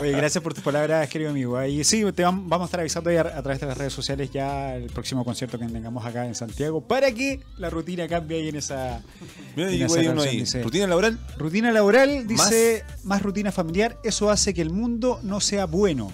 Oye, 0.00 0.12
gracias 0.12 0.42
por 0.42 0.54
tus 0.54 0.62
palabras, 0.62 1.08
querido 1.08 1.30
amigo. 1.30 1.62
Y 1.64 1.84
sí, 1.84 2.00
te 2.12 2.24
vam- 2.24 2.42
vamos 2.46 2.62
a 2.62 2.64
estar 2.66 2.80
avisando 2.80 3.10
a, 3.10 3.20
a 3.20 3.42
través 3.42 3.60
de 3.60 3.66
las 3.66 3.76
redes 3.78 3.92
sociales 3.92 4.30
ya 4.30 4.74
el 4.76 4.90
próximo 4.90 5.24
concierto 5.24 5.58
que 5.58 5.66
tengamos 5.66 6.04
acá 6.04 6.26
en 6.26 6.34
Santiago 6.34 6.80
para 6.80 7.10
que 7.12 7.40
la 7.56 7.70
rutina 7.70 8.06
cambie 8.08 8.38
ahí 8.38 8.48
en 8.48 8.56
esa 8.56 9.02
Mira, 9.56 9.70
en 9.70 9.82
esa 9.82 9.94
canción, 9.94 10.18
ahí. 10.20 10.40
dice. 10.40 10.62
Rutina 10.62 10.86
laboral. 10.86 11.18
rutina 11.38 11.70
laboral. 11.72 12.26
Dice 12.26 12.84
más 13.04 13.22
rutina 13.22 13.52
familiar. 13.52 13.96
Eso 14.04 14.30
hace 14.30 14.52
que 14.54 14.62
el 14.62 14.70
mundo 14.70 15.20
no 15.22 15.40
sea 15.40 15.64
bueno. 15.66 16.12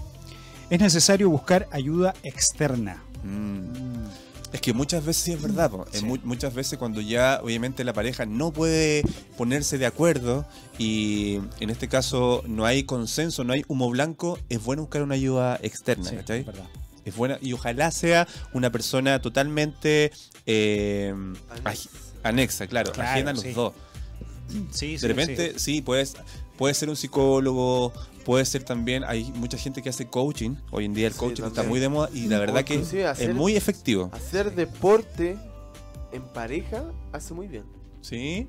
Es 0.70 0.80
necesario 0.80 1.28
buscar 1.28 1.68
ayuda 1.72 2.14
externa. 2.22 3.02
Mm. 3.22 3.93
Es 4.54 4.60
que 4.60 4.72
muchas 4.72 5.04
veces 5.04 5.22
sí 5.24 5.32
es 5.32 5.42
verdad, 5.42 5.70
Sí. 5.90 6.04
mu- 6.04 6.16
muchas 6.22 6.54
veces 6.54 6.78
cuando 6.78 7.00
ya 7.00 7.40
obviamente 7.42 7.82
la 7.82 7.92
pareja 7.92 8.24
no 8.24 8.52
puede 8.52 9.02
ponerse 9.36 9.78
de 9.78 9.86
acuerdo 9.86 10.46
y 10.78 11.40
en 11.58 11.70
este 11.70 11.88
caso 11.88 12.42
no 12.46 12.64
hay 12.64 12.84
consenso, 12.84 13.42
no 13.42 13.52
hay 13.52 13.64
humo 13.66 13.90
blanco, 13.90 14.38
es 14.48 14.62
bueno 14.62 14.82
buscar 14.82 15.02
una 15.02 15.16
ayuda 15.16 15.58
externa, 15.60 16.08
Sí, 16.08 16.16
¿cachai? 16.16 16.40
es 16.40 16.46
verdad. 16.46 16.66
Es 17.04 17.16
buena 17.16 17.36
y 17.42 17.52
ojalá 17.52 17.90
sea 17.90 18.28
una 18.52 18.70
persona 18.70 19.20
totalmente 19.20 20.12
eh, 20.46 21.12
Anexa. 22.22 22.68
claro, 22.68 22.92
Claro, 22.92 23.10
ajena 23.10 23.30
a 23.30 23.34
los 23.34 23.42
sí. 23.42 23.52
dos. 23.52 23.72
Sí, 24.70 24.98
sí, 24.98 24.98
De 24.98 25.08
repente, 25.08 25.58
sí, 25.58 25.80
puedes, 25.82 26.14
puede 26.56 26.74
ser 26.74 26.88
un 26.90 26.96
psicólogo, 26.96 27.92
puede 28.24 28.44
ser 28.44 28.64
también, 28.64 29.04
hay 29.04 29.30
mucha 29.34 29.56
gente 29.58 29.82
que 29.82 29.88
hace 29.90 30.06
coaching, 30.08 30.56
hoy 30.70 30.84
en 30.86 30.94
día 30.94 31.06
el 31.06 31.12
Sí, 31.12 31.18
coaching 31.18 31.44
está 31.44 31.62
muy 31.62 31.80
de 31.80 31.88
moda 31.88 32.08
y 32.12 32.26
la 32.26 32.38
verdad 32.38 32.64
que 32.64 32.78
hacer- 32.78 33.30
es 33.30 33.34
muy 33.34 33.56
efectivo. 33.56 34.10
Hacer 34.12 34.54
deporte 34.54 35.36
en 36.12 36.22
pareja 36.22 36.84
hace 37.12 37.34
muy 37.34 37.46
bien. 37.48 37.64
¿Sí? 38.00 38.48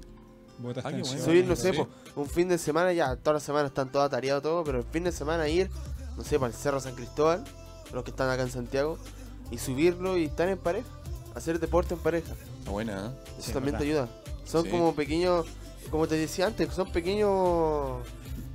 Ah, 0.84 0.90
bueno. 0.90 1.04
Subir, 1.06 1.46
no 1.46 1.56
sé, 1.56 1.72
sí. 1.74 1.78
po, 1.78 1.88
un 2.22 2.28
fin 2.30 2.48
de 2.48 2.58
semana 2.58 2.94
ya, 2.94 3.16
todas 3.18 3.36
las 3.36 3.44
semanas 3.44 3.70
están 3.72 3.92
todas 3.92 4.10
tareadas 4.10 4.42
todo, 4.42 4.64
pero 4.64 4.80
el 4.80 4.86
fin 4.86 5.04
de 5.04 5.12
semana 5.12 5.48
ir, 5.50 5.70
no 6.16 6.24
sé, 6.24 6.40
para 6.40 6.52
el 6.52 6.58
Cerro 6.58 6.80
San 6.80 6.96
Cristóbal, 6.96 7.44
los 7.94 8.04
que 8.04 8.12
están 8.12 8.30
acá 8.30 8.44
en 8.44 8.52
Santiago, 8.52 8.98
y 9.52 9.58
subirlo 9.58 10.18
y 10.18 10.26
estar 10.26 10.48
en 10.50 10.58
pareja. 10.58 10.88
Hacer 11.36 11.60
deporte 11.60 11.94
en 11.94 12.00
pareja. 12.00 12.34
Está 12.60 12.72
buena, 12.72 12.94
¿eh? 13.08 13.30
Eso 13.38 13.48
Sí, 13.48 13.52
también 13.54 13.74
verdad. 13.74 13.80
te 13.80 13.86
ayuda. 13.86 14.10
Son 14.46 14.64
Sí. 14.64 14.70
como 14.70 14.96
pequeños, 14.96 15.46
como 15.92 16.08
te 16.08 16.16
decía 16.16 16.48
antes, 16.48 16.74
son 16.74 16.90
pequeños, 16.92 18.00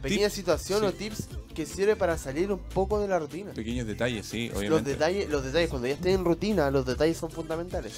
pequeñas 0.03 0.32
situaciones 0.32 0.90
sí. 0.90 0.96
o 0.96 0.98
tips 0.98 1.28
que 1.55 1.66
sirven 1.66 1.98
para 1.98 2.16
salir 2.16 2.51
un 2.53 2.59
poco 2.59 3.01
de 3.01 3.09
la 3.09 3.18
rutina. 3.18 3.53
Pequeños 3.53 3.86
detalles, 3.86 4.26
sí, 4.26 4.48
Los 4.48 4.59
obviamente. 4.59 4.90
detalles, 4.90 5.28
los 5.28 5.44
detalles, 5.44 5.68
cuando 5.70 5.88
ya 5.88 5.94
estén 5.94 6.12
en 6.14 6.24
rutina, 6.24 6.70
los 6.70 6.86
detalles 6.86 7.16
son 7.16 7.30
fundamentales. 7.30 7.92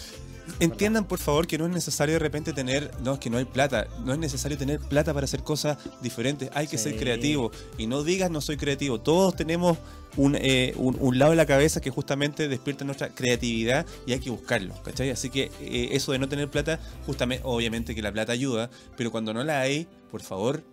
Entiendan, 0.58 1.04
por 1.06 1.20
favor, 1.20 1.46
que 1.46 1.56
no 1.56 1.66
es 1.66 1.72
necesario 1.72 2.14
de 2.14 2.18
repente 2.18 2.52
tener, 2.52 2.90
no, 3.00 3.14
es 3.14 3.20
que 3.20 3.30
no 3.30 3.38
hay 3.38 3.44
plata, 3.44 3.86
no 4.04 4.12
es 4.12 4.18
necesario 4.18 4.58
tener 4.58 4.80
plata 4.80 5.14
para 5.14 5.24
hacer 5.24 5.44
cosas 5.44 5.78
diferentes, 6.02 6.50
hay 6.52 6.66
que 6.66 6.78
Sí. 6.78 6.90
ser 6.90 6.96
creativo 6.98 7.52
y 7.78 7.86
no 7.86 8.02
digas 8.02 8.28
no 8.30 8.40
soy 8.40 8.56
creativo, 8.56 9.00
todos 9.00 9.36
tenemos 9.36 9.78
un, 10.16 10.36
eh, 10.36 10.74
un, 10.76 10.96
un 10.98 11.18
lado 11.18 11.30
de 11.30 11.36
la 11.36 11.46
cabeza 11.46 11.80
que 11.80 11.90
justamente 11.90 12.48
despierta 12.48 12.84
nuestra 12.84 13.10
creatividad 13.10 13.86
y 14.04 14.12
hay 14.14 14.18
que 14.18 14.30
buscarlo, 14.30 14.74
¿cachai? 14.82 15.10
Así 15.10 15.30
que 15.30 15.50
eh, 15.60 15.90
eso 15.92 16.10
de 16.10 16.18
no 16.18 16.28
tener 16.28 16.50
plata, 16.50 16.80
justamente, 17.06 17.44
obviamente 17.46 17.94
que 17.94 18.02
la 18.02 18.10
plata 18.12 18.32
ayuda, 18.32 18.68
pero 18.96 19.12
cuando 19.12 19.32
no 19.32 19.44
la 19.44 19.60
hay, 19.60 19.86
por 20.10 20.22
favor, 20.22 20.64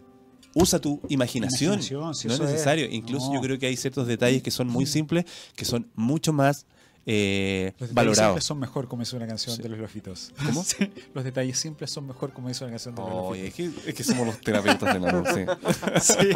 usa 0.61 0.79
tu 0.79 0.99
imaginación, 1.09 1.79
no 1.91 2.11
es 2.11 2.25
necesario, 2.39 2.85
incluso 2.89 3.27
No. 3.27 3.35
yo 3.35 3.41
creo 3.41 3.59
que 3.59 3.67
hay 3.67 3.77
ciertos 3.77 4.07
detalles 4.07 4.41
que 4.43 4.51
son 4.51 4.67
muy 4.67 4.85
simples, 4.85 5.25
que 5.55 5.65
son 5.65 5.87
mucho 5.95 6.33
más 6.33 6.65
eh, 7.11 7.71
Los 7.79 7.89
detalles 7.89 7.95
valorados. 7.95 8.27
simples 8.27 8.43
son 8.43 8.59
mejor, 8.59 8.87
como 8.87 9.01
dice 9.01 9.15
una 9.15 9.25
canción 9.25 9.55
Sí. 9.55 9.63
de 9.63 9.69
los 9.69 9.79
lofitos. 9.79 10.31
¿Cómo? 10.45 10.63
Sí, 10.63 10.91
los 11.15 11.23
detalles 11.23 11.57
simples 11.57 11.89
son 11.89 12.05
mejor, 12.05 12.33
como 12.33 12.49
dice 12.49 12.63
una 12.65 12.71
canción 12.73 12.93
de 12.93 13.01
los 13.01 13.09
Oye, 13.11 13.45
lofitos. 13.45 13.77
es 13.77 13.83
que, 13.83 13.89
es 13.89 13.95
que 13.95 14.03
somos 14.03 14.27
los 14.27 14.39
terapeutas 14.41 14.95
amor, 14.95 15.23
sí. 15.33 15.45
Sí. 16.01 16.29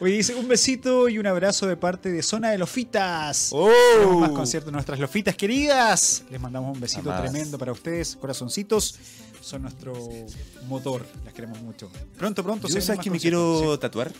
Oye, 0.00 0.14
dice 0.16 0.34
un 0.34 0.48
besito 0.48 1.08
y 1.08 1.18
un 1.18 1.26
abrazo 1.28 1.66
de 1.68 1.76
parte 1.76 2.10
de 2.10 2.22
Zona 2.24 2.50
de 2.50 2.58
Lofitas. 2.58 3.50
¡Oh! 3.52 3.70
Tenemos 3.94 4.20
más 4.20 4.30
conciertos 4.30 4.66
de 4.68 4.72
nuestras 4.72 4.98
lofitas 4.98 5.36
queridas. 5.36 6.24
Les 6.30 6.40
mandamos 6.40 6.74
un 6.74 6.80
besito 6.80 7.14
tremendo 7.16 7.56
para 7.56 7.70
ustedes, 7.70 8.16
corazoncitos. 8.16 8.96
Son 9.44 9.60
nuestro 9.62 9.92
motor, 10.68 11.04
las 11.24 11.34
queremos 11.34 11.60
mucho. 11.60 11.90
Pronto, 12.18 12.42
pronto. 12.42 12.66
sabes 12.68 12.98
que 13.00 13.10
me 13.10 13.20
quiero 13.20 13.78
tatuar 13.78 14.10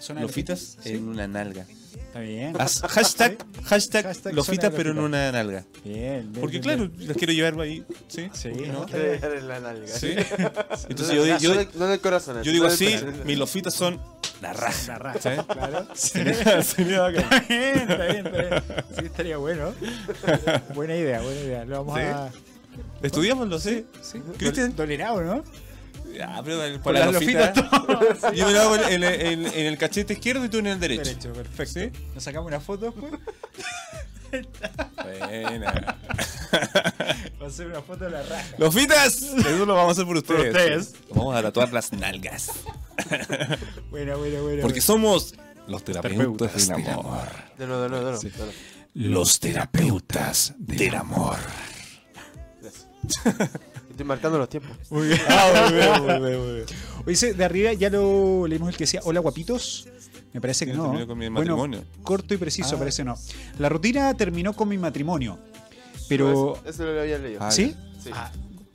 Sí. 0.00 0.12
De 0.12 0.20
lofitas 0.20 0.76
Sí. 0.82 0.90
en 0.92 1.08
una 1.08 1.26
nalga. 1.26 1.66
Está 1.94 2.20
bien. 2.20 2.52
Hashtag, 2.54 3.38
hashtag, 3.64 4.04
Hashtag 4.06 4.34
lofitas, 4.34 4.66
zona 4.66 4.76
pero 4.76 4.90
en 4.90 4.96
lofita. 4.96 5.06
una 5.06 5.32
nalga. 5.32 5.64
Bien, 5.84 6.30
bien, 6.30 6.32
Porque 6.40 6.58
bien, 6.58 6.62
claro, 6.62 6.88
bien. 6.88 7.08
las 7.08 7.16
quiero 7.16 7.32
llevar 7.32 7.58
ahí. 7.60 7.84
Sí, 8.08 8.28
Sí, 8.34 8.48
¿por 8.50 8.62
qué 8.62 8.68
no? 8.68 8.86
en 9.34 9.48
la 9.48 9.60
nalga. 9.60 9.86
Sí. 9.86 10.08
Entonces 10.88 11.16
No, 11.16 11.24
yo, 11.26 11.38
yo, 11.38 11.54
no 11.74 12.00
corazón. 12.00 12.42
yo 12.42 12.52
digo 12.52 12.66
así, 12.66 12.94
mis 13.24 13.38
lofitas 13.38 13.72
son 13.74 13.98
la 14.42 14.52
raja. 14.52 14.74
La 14.88 14.98
raja, 14.98 15.20
¿sabes? 15.20 15.42
claro. 15.46 15.86
Sería, 15.94 16.62
sería 16.62 17.00
bacán. 17.02 17.24
Está 17.32 17.40
bien, 17.48 17.90
está 17.90 18.06
bien, 18.06 18.26
está 18.26 18.42
bien. 18.42 18.62
Sí, 18.98 19.04
estaría 19.06 19.36
bueno. 19.38 19.72
Buena 20.74 20.96
idea, 20.96 21.20
buena 21.22 21.40
idea. 21.40 21.64
Lo 21.64 21.84
vamos 21.84 21.98
Sí. 21.98 22.04
a. 22.06 22.53
Estudiámoslo, 23.02 23.58
sí. 23.58 23.86
Sí. 24.02 24.20
Cristian. 24.38 24.72
Tolerado, 24.72 25.22
¿no? 25.22 25.44
Ya, 26.14 26.40
pero 26.44 26.58
por 26.74 26.80
Con 26.82 26.94
la 26.94 27.06
las 27.06 27.14
lofita. 27.14 27.52
Yo 28.34 28.46
me 28.46 28.52
lo 28.52 28.60
hago 28.60 28.76
en, 28.76 29.02
el- 29.02 29.20
en- 29.20 29.46
en 29.46 29.66
el 29.66 29.76
cachete 29.78 30.12
izquierdo 30.12 30.44
y 30.44 30.48
tú 30.48 30.58
en 30.58 30.68
el 30.68 30.78
derecho. 30.78 31.02
Derecho, 31.02 31.32
perfecto. 31.32 31.80
¿Sí? 31.80 31.90
Nos 32.14 32.22
sacamos 32.22 32.46
una 32.48 32.60
foto 32.60 32.86
después. 32.92 33.12
Buena. 35.02 35.72
Va 37.40 37.44
a 37.44 37.48
hacer 37.48 37.66
una 37.66 37.82
foto 37.82 38.04
de 38.04 38.10
la 38.10 38.22
raja. 38.22 38.46
¡Lofitas! 38.58 39.22
Eso 39.22 39.66
lo 39.66 39.74
vamos 39.74 39.90
a 39.90 39.92
hacer 39.92 40.04
por 40.06 40.16
ustedes. 40.16 40.46
ustedes. 40.54 40.94
Vamos 41.10 41.36
a 41.36 41.42
tatuar 41.42 41.72
las 41.72 41.92
nalgas. 41.92 42.50
Buena, 43.90 44.14
buena, 44.16 44.40
buena. 44.40 44.62
Porque 44.62 44.80
somos 44.80 45.34
los 45.66 45.84
terapeutas 45.84 46.52
terapeutas 46.52 46.68
del 46.68 46.90
amor. 46.94 47.28
De 47.58 47.66
nuevo, 47.66 47.82
de 47.82 47.88
nuevo, 47.88 48.04
de 48.06 48.12
nuevo. 48.12 48.52
Los 48.94 49.40
terapeutas 49.40 50.54
del 50.58 50.94
amor. 50.94 51.36
Estoy 53.90 54.06
marcando 54.06 54.38
los 54.38 54.48
tiempos. 54.48 54.76
Muy 54.90 55.08
bien. 55.08 55.20
Ah, 55.28 55.66
muy 55.68 55.74
bien, 55.78 55.90
muy 56.02 56.28
bien, 56.30 56.40
muy 56.44 56.54
bien. 56.54 56.66
Oye, 57.06 57.34
de 57.34 57.44
arriba 57.44 57.72
ya 57.74 57.90
lo 57.90 58.46
leímos 58.46 58.68
el 58.70 58.76
que 58.76 58.84
decía, 58.84 59.00
hola 59.04 59.20
guapitos. 59.20 59.86
Me 60.32 60.40
parece 60.40 60.66
que 60.66 60.72
Sí, 60.72 60.76
no. 60.78 60.84
terminó 60.84 61.06
con 61.06 61.18
mi 61.18 61.28
Bueno, 61.28 61.56
matrimonio. 61.56 61.84
corto 62.02 62.34
y 62.34 62.36
preciso, 62.38 62.74
Ah. 62.74 62.78
parece 62.80 63.04
no. 63.04 63.16
La 63.58 63.68
rutina 63.68 64.12
terminó 64.14 64.52
con 64.52 64.68
mi 64.68 64.78
matrimonio. 64.78 65.38
Pero. 66.08 66.56
Eso, 66.56 66.62
eso 66.68 66.84
lo 66.84 67.00
había 67.00 67.18
leído. 67.18 67.38
Ah, 67.42 67.50
¿Sí? 67.52 67.76
Sí. 68.02 68.10
Ah, 68.12 68.30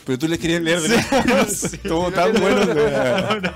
Pero 0.05 0.17
tú 0.17 0.27
les 0.27 0.39
querías 0.39 0.61
leer 0.61 0.79
de 0.81 0.95
Estuvo 1.51 2.09
tan 2.11 2.31
bueno. 2.39 2.65
no, 2.65 3.41
no. 3.41 3.51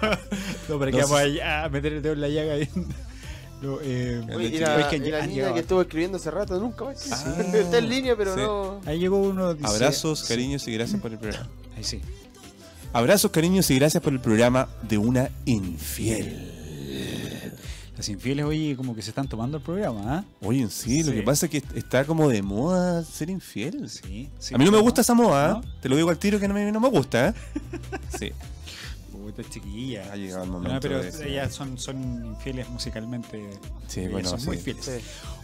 No, 0.69 0.79
pero 0.79 0.91
que 0.91 1.01
vamos 1.01 1.21
sí. 1.23 1.39
a, 1.39 1.63
a 1.63 1.69
meter 1.69 1.93
el 1.93 2.01
dedo 2.01 2.13
en 2.13 2.21
la 2.21 2.27
llaga 2.27 2.53
ahí. 2.55 2.69
No, 3.63 3.77
eh, 3.81 4.21
y 4.51 4.57
la, 4.59 4.89
que 4.89 4.97
y 4.97 5.09
la 5.09 5.17
han 5.19 5.23
niña 5.27 5.35
llegado. 5.35 5.53
que 5.53 5.59
estuvo 5.61 5.81
escribiendo 5.81 6.17
hace 6.17 6.29
rato 6.31 6.59
nunca 6.59 6.85
más. 6.85 7.11
Ah. 7.11 7.35
Está 7.53 7.77
en 7.77 7.89
línea, 7.89 8.15
pero 8.17 8.33
Sí. 8.35 8.41
no. 8.41 8.81
ahí 8.85 8.99
llegó 8.99 9.17
uno. 9.21 9.53
Dice, 9.53 9.67
Abrazos, 9.67 10.19
sí, 10.19 10.27
cariños 10.27 10.67
y 10.67 10.73
gracias 10.73 10.99
por 11.01 11.11
el 11.11 11.17
programa. 11.19 11.47
Ahí 11.77 11.83
sí. 11.83 12.01
Abrazos, 12.91 13.31
cariños 13.31 13.69
y 13.71 13.75
gracias 13.79 14.03
por 14.03 14.13
el 14.13 14.19
programa 14.19 14.67
de 14.87 14.97
una 14.99 15.29
infiel. 15.45 16.51
Las 17.97 18.09
infieles, 18.09 18.43
oye, 18.45 18.75
como 18.75 18.95
que 18.95 19.01
se 19.03 19.09
están 19.11 19.27
tomando 19.27 19.57
el 19.57 19.63
programa, 19.63 20.01
¿ah? 20.17 20.23
Oye, 20.41 20.67
sí, 20.69 21.03
lo 21.03 21.11
Sí. 21.11 21.17
que 21.17 21.23
pasa 21.23 21.45
es 21.45 21.51
que 21.51 21.63
está 21.77 22.05
como 22.05 22.27
de 22.27 22.41
moda 22.41 23.03
ser 23.03 23.29
infiel. 23.29 23.87
Sí, 23.89 24.29
sí. 24.39 24.53
a 24.55 24.57
mí 24.57 24.65
no 24.65 24.71
me 24.71 24.79
gusta 24.79 25.01
esa 25.01 25.13
moda, 25.13 25.45
¿eh? 25.47 25.53
¿No? 25.53 25.61
te 25.79 25.89
lo 25.89 25.95
digo 25.95 26.09
al 26.09 26.17
tiro 26.17 26.39
que 26.39 26.47
no 26.47 26.53
me, 26.55 26.71
no 26.71 26.79
me 26.79 26.89
gusta. 26.89 27.29
¿eh? 27.29 27.33
Sí, 28.19 28.31
Puta 29.35 29.49
chiquilla. 29.49 30.11
ha 30.11 30.15
llegado 30.15 30.43
el 30.43 30.51
No, 30.51 30.59
momento. 30.59 30.79
pero 30.81 31.01
de 31.01 31.29
ellas 31.29 31.53
son, 31.53 31.77
son 31.77 32.25
infieles 32.25 32.69
musicalmente. 32.69 33.49
Sí, 33.87 34.01
ellas 34.01 34.11
bueno, 34.11 34.29
son 34.29 34.39
sí. 34.39 34.47
muy 34.47 34.57
fieles. 34.57 34.85
Sí. 34.85 34.91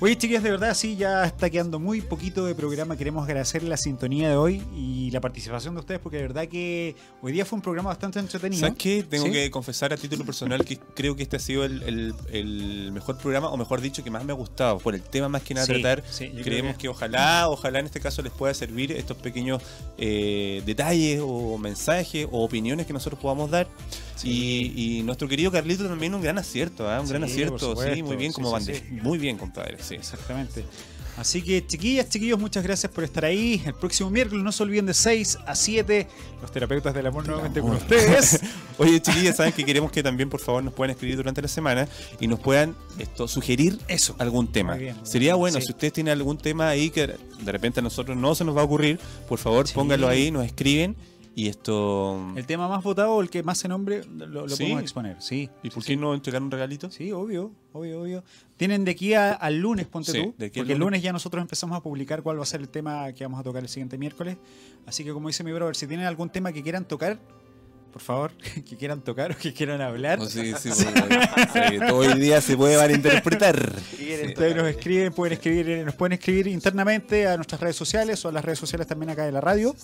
Oye, 0.02 0.18
chiquillas, 0.18 0.44
de 0.44 0.52
verdad, 0.52 0.74
sí, 0.76 0.96
ya 0.96 1.26
está 1.26 1.50
quedando 1.50 1.80
muy 1.80 2.02
poquito 2.02 2.46
de 2.46 2.56
programa. 2.56 2.96
Queremos 2.98 3.24
agradecer 3.26 3.64
la 3.64 3.78
sintonía 3.78 4.30
de 4.30 4.36
hoy 4.38 4.64
y 4.76 5.12
la 5.12 5.20
participación 5.22 5.74
de 5.74 5.82
ustedes, 5.82 6.00
porque 6.00 6.18
de 6.18 6.24
verdad 6.24 6.48
que 6.48 6.96
hoy 7.22 7.32
día 7.32 7.46
fue 7.46 7.58
un 7.58 7.62
programa 7.62 7.90
bastante 7.90 8.20
entretenido. 8.20 8.62
¿Sabes 8.62 8.78
qué? 8.78 9.04
Tengo 9.04 9.26
¿Sí? 9.26 9.32
que 9.32 9.52
confesar 9.52 9.92
a 9.94 9.98
título 9.98 10.24
personal 10.26 10.64
que 10.64 10.78
creo 10.78 11.16
que 11.16 11.24
este 11.24 11.36
ha 11.36 11.40
sido 11.40 11.66
el, 11.66 11.82
el- 11.84 12.14
el 12.32 12.92
mejor 12.92 13.18
programa, 13.18 13.50
o 13.50 13.58
mejor 13.58 13.82
dicho, 13.82 14.04
que 14.04 14.12
más 14.12 14.24
me 14.24 14.32
ha 14.32 14.36
gustado, 14.36 14.78
por 14.78 14.96
el 14.96 15.02
tema 15.02 15.28
más 15.30 15.42
que 15.44 15.54
nada 15.54 15.68
tratar. 15.68 16.04
Creemos 16.44 16.74
que- 16.74 16.84
que... 16.84 16.88
ojalá, 16.90 17.50
ojalá 17.50 17.80
en 17.80 17.86
este 17.88 18.00
caso 18.00 18.22
les 18.22 18.32
pueda 18.32 18.54
servir 18.54 18.92
estos 18.94 19.18
pequeños 19.18 19.62
eh, 19.98 20.62
detalles 20.66 21.20
o 21.24 21.58
mensajes 21.58 22.26
o 22.32 22.44
opiniones 22.44 22.86
que 22.86 22.94
nosotros 22.94 23.20
podamos 23.20 23.52
dar. 23.52 23.68
Y, 24.24 24.98
y 25.00 25.04
nuestro 25.04 25.28
querido 25.30 25.50
Carlito 25.52 25.88
también 25.88 26.14
un 26.14 26.22
gran 26.22 26.38
acierto, 26.38 26.90
¿ah? 26.90 27.00
un 27.00 27.08
gran 27.08 27.24
acierto, 27.24 27.76
sí, 27.82 28.04
muy 28.04 28.18
bien 28.18 28.34
como 28.34 28.60
sí. 28.60 28.74
Muy 29.02 29.18
bien, 29.18 29.38
compadre, 29.38 29.78
sí. 29.82 29.96
Exactamente. 29.96 30.66
Así 31.18 31.42
que, 31.42 31.66
chiquillas, 31.68 32.08
chiquillos, 32.08 32.40
muchas 32.40 32.64
gracias 32.64 32.90
por 32.94 33.04
estar 33.04 33.26
ahí. 33.26 33.62
El 33.66 33.74
próximo 33.74 34.10
miércoles 34.10 34.42
no 34.42 34.54
se 34.54 34.64
olviden 34.64 34.86
de 34.86 34.94
6 34.94 35.40
a 35.46 35.54
7, 35.54 36.08
los 36.42 36.50
terapeutas 36.50 36.94
del 36.94 37.08
amor 37.08 37.28
nuevamente 37.28 37.60
con 37.60 37.72
ustedes. 37.72 38.40
Oye, 38.78 39.02
chiquillas, 39.02 39.36
saben 39.36 39.52
que 39.52 39.66
queremos 39.66 39.92
que 39.92 40.02
también, 40.02 40.30
por 40.30 40.40
favor, 40.40 40.64
nos 40.64 40.74
puedan 40.74 40.92
escribir 40.92 41.18
durante 41.18 41.42
la 41.42 41.50
semana 41.50 41.90
y 42.22 42.28
nos 42.28 42.40
puedan 42.40 42.74
esto 43.00 43.28
sugerir 43.28 43.78
Eso. 43.90 44.16
algún 44.18 44.48
tema. 44.50 44.76
Bien, 44.76 44.96
Sería 45.04 45.36
bueno, 45.36 45.60
Sí. 45.60 45.66
si 45.68 45.72
ustedes 45.74 45.92
tienen 45.92 46.14
algún 46.14 46.38
tema 46.38 46.70
ahí 46.70 46.90
que 46.90 47.08
de 47.08 47.52
repente 47.52 47.82
a 47.82 47.84
nosotros 47.84 48.16
no 48.16 48.34
se 48.34 48.46
nos 48.46 48.56
va 48.56 48.62
a 48.62 48.66
ocurrir, 48.66 48.98
por 49.28 49.40
favor, 49.40 49.68
Sí. 49.68 49.74
pónganlo 49.74 50.08
ahí, 50.08 50.32
nos 50.32 50.46
escriben 50.46 50.96
y 51.44 51.48
esto... 51.48 52.34
El 52.36 52.46
tema 52.46 52.68
más 52.68 52.84
votado 52.84 53.14
o 53.16 53.22
el 53.22 53.30
que 53.30 53.44
más 53.44 53.58
se 53.58 53.68
nombre 53.68 54.04
lo, 54.06 54.28
lo 54.28 54.50
Sí. 54.50 54.64
podemos 54.64 54.82
exponer. 54.82 55.22
Sí. 55.22 55.50
¿Y 55.64 55.70
por 55.70 55.84
qué 55.84 55.96
no 55.96 56.14
entregar 56.14 56.42
un 56.42 56.52
regalito? 56.52 56.92
Sí, 56.92 57.12
obvio, 57.12 57.52
obvio, 57.74 58.02
obvio. 58.02 58.24
Tienen 58.58 58.84
de 58.84 58.92
aquí 58.92 59.14
a- 59.14 59.34
al 59.34 59.58
lunes, 59.60 59.88
ponte 59.88 60.12
Sí, 60.12 60.22
tú. 60.24 60.34
de 60.38 60.48
porque 60.50 60.60
el 60.60 60.68
lunes. 60.68 60.80
lunes 60.80 61.02
ya 61.04 61.14
nosotros 61.14 61.42
empezamos 61.42 61.78
a 61.78 61.82
publicar 61.82 62.22
cuál 62.24 62.38
va 62.40 62.44
a 62.44 62.46
ser 62.46 62.60
el 62.62 62.70
tema 62.70 63.12
que 63.14 63.24
vamos 63.24 63.40
a 63.40 63.44
tocar 63.44 63.64
el 63.64 63.70
siguiente 63.70 63.98
miércoles. 63.98 64.38
Así 64.86 65.04
que, 65.04 65.12
como 65.14 65.28
dice 65.30 65.44
mi 65.44 65.52
brother, 65.52 65.76
si 65.76 65.88
tienen 65.88 66.06
algún 66.08 66.30
tema 66.30 66.52
que 66.52 66.62
quieran 66.64 66.86
tocar, 66.86 67.20
por 67.94 68.02
favor, 68.04 68.32
que 68.68 68.76
quieran 68.78 69.02
tocar 69.02 69.32
o 69.32 69.38
que 69.38 69.52
quieran 69.54 69.82
hablar, 69.82 70.20
Oh, 70.22 70.26
sí, 70.26 70.54
sí, 70.60 70.70
sí, 70.72 70.84
sí, 71.54 71.80
todo 71.88 72.04
el 72.04 72.20
día 72.20 72.40
se 72.42 72.56
puede 72.58 72.78
malinterpretar. 72.78 73.58
ustedes 74.28 74.56
nos 74.56 74.68
escriben, 74.68 75.12
pueden 75.14 75.34
escribir, 75.34 75.86
nos 75.86 75.96
pueden 75.96 76.14
escribir 76.14 76.48
internamente 76.48 77.28
a 77.28 77.36
nuestras 77.36 77.60
redes 77.62 77.76
sociales 77.76 78.24
o 78.26 78.30
a 78.30 78.32
las 78.32 78.44
redes 78.46 78.60
sociales 78.60 78.86
también 78.88 79.10
acá 79.10 79.26
de 79.26 79.32
la 79.32 79.42
radio. 79.42 79.76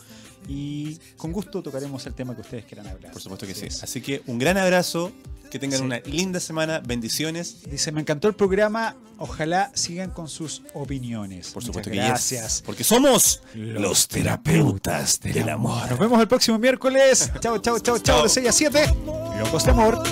Y 0.47 0.97
con 1.17 1.31
gusto 1.31 1.61
tocaremos 1.63 2.05
el 2.05 2.13
tema 2.13 2.35
que 2.35 2.41
ustedes 2.41 2.65
quieran 2.65 2.87
hablar. 2.87 3.11
Por 3.11 3.21
supuesto 3.21 3.47
que 3.47 3.55
sí. 3.55 3.67
Así 3.81 4.01
que 4.01 4.21
un 4.27 4.37
gran 4.37 4.57
abrazo, 4.57 5.11
que 5.49 5.59
tengan 5.59 5.79
Sí. 5.79 5.85
una 5.85 5.99
linda 5.99 6.39
semana, 6.39 6.79
bendiciones. 6.85 7.57
Dice, 7.69 7.91
me 7.91 8.01
encantó 8.01 8.27
el 8.27 8.33
programa, 8.35 8.95
ojalá 9.17 9.71
sigan 9.73 10.11
con 10.11 10.27
sus 10.27 10.61
opiniones. 10.73 11.47
Por 11.47 11.63
Muchas 11.63 11.67
supuesto 11.67 11.89
que 11.91 11.97
gracias. 11.97 12.55
yes, 12.57 12.61
Porque 12.65 12.83
somos 12.83 13.41
Los 13.53 14.07
terapeutas 14.07 15.19
del 15.19 15.49
amor. 15.49 15.89
Nos 15.89 15.99
vemos 15.99 16.19
el 16.21 16.27
próximo 16.27 16.59
miércoles. 16.59 17.31
Chao, 17.39 17.57
chao, 17.59 17.79
chao, 17.79 17.97
chao, 17.99 18.23
de 18.23 18.29
6 18.29 18.47
a 18.47 18.51
7. 18.51 18.85
Locos 19.39 19.63
de 19.65 19.71
amor. 19.71 20.03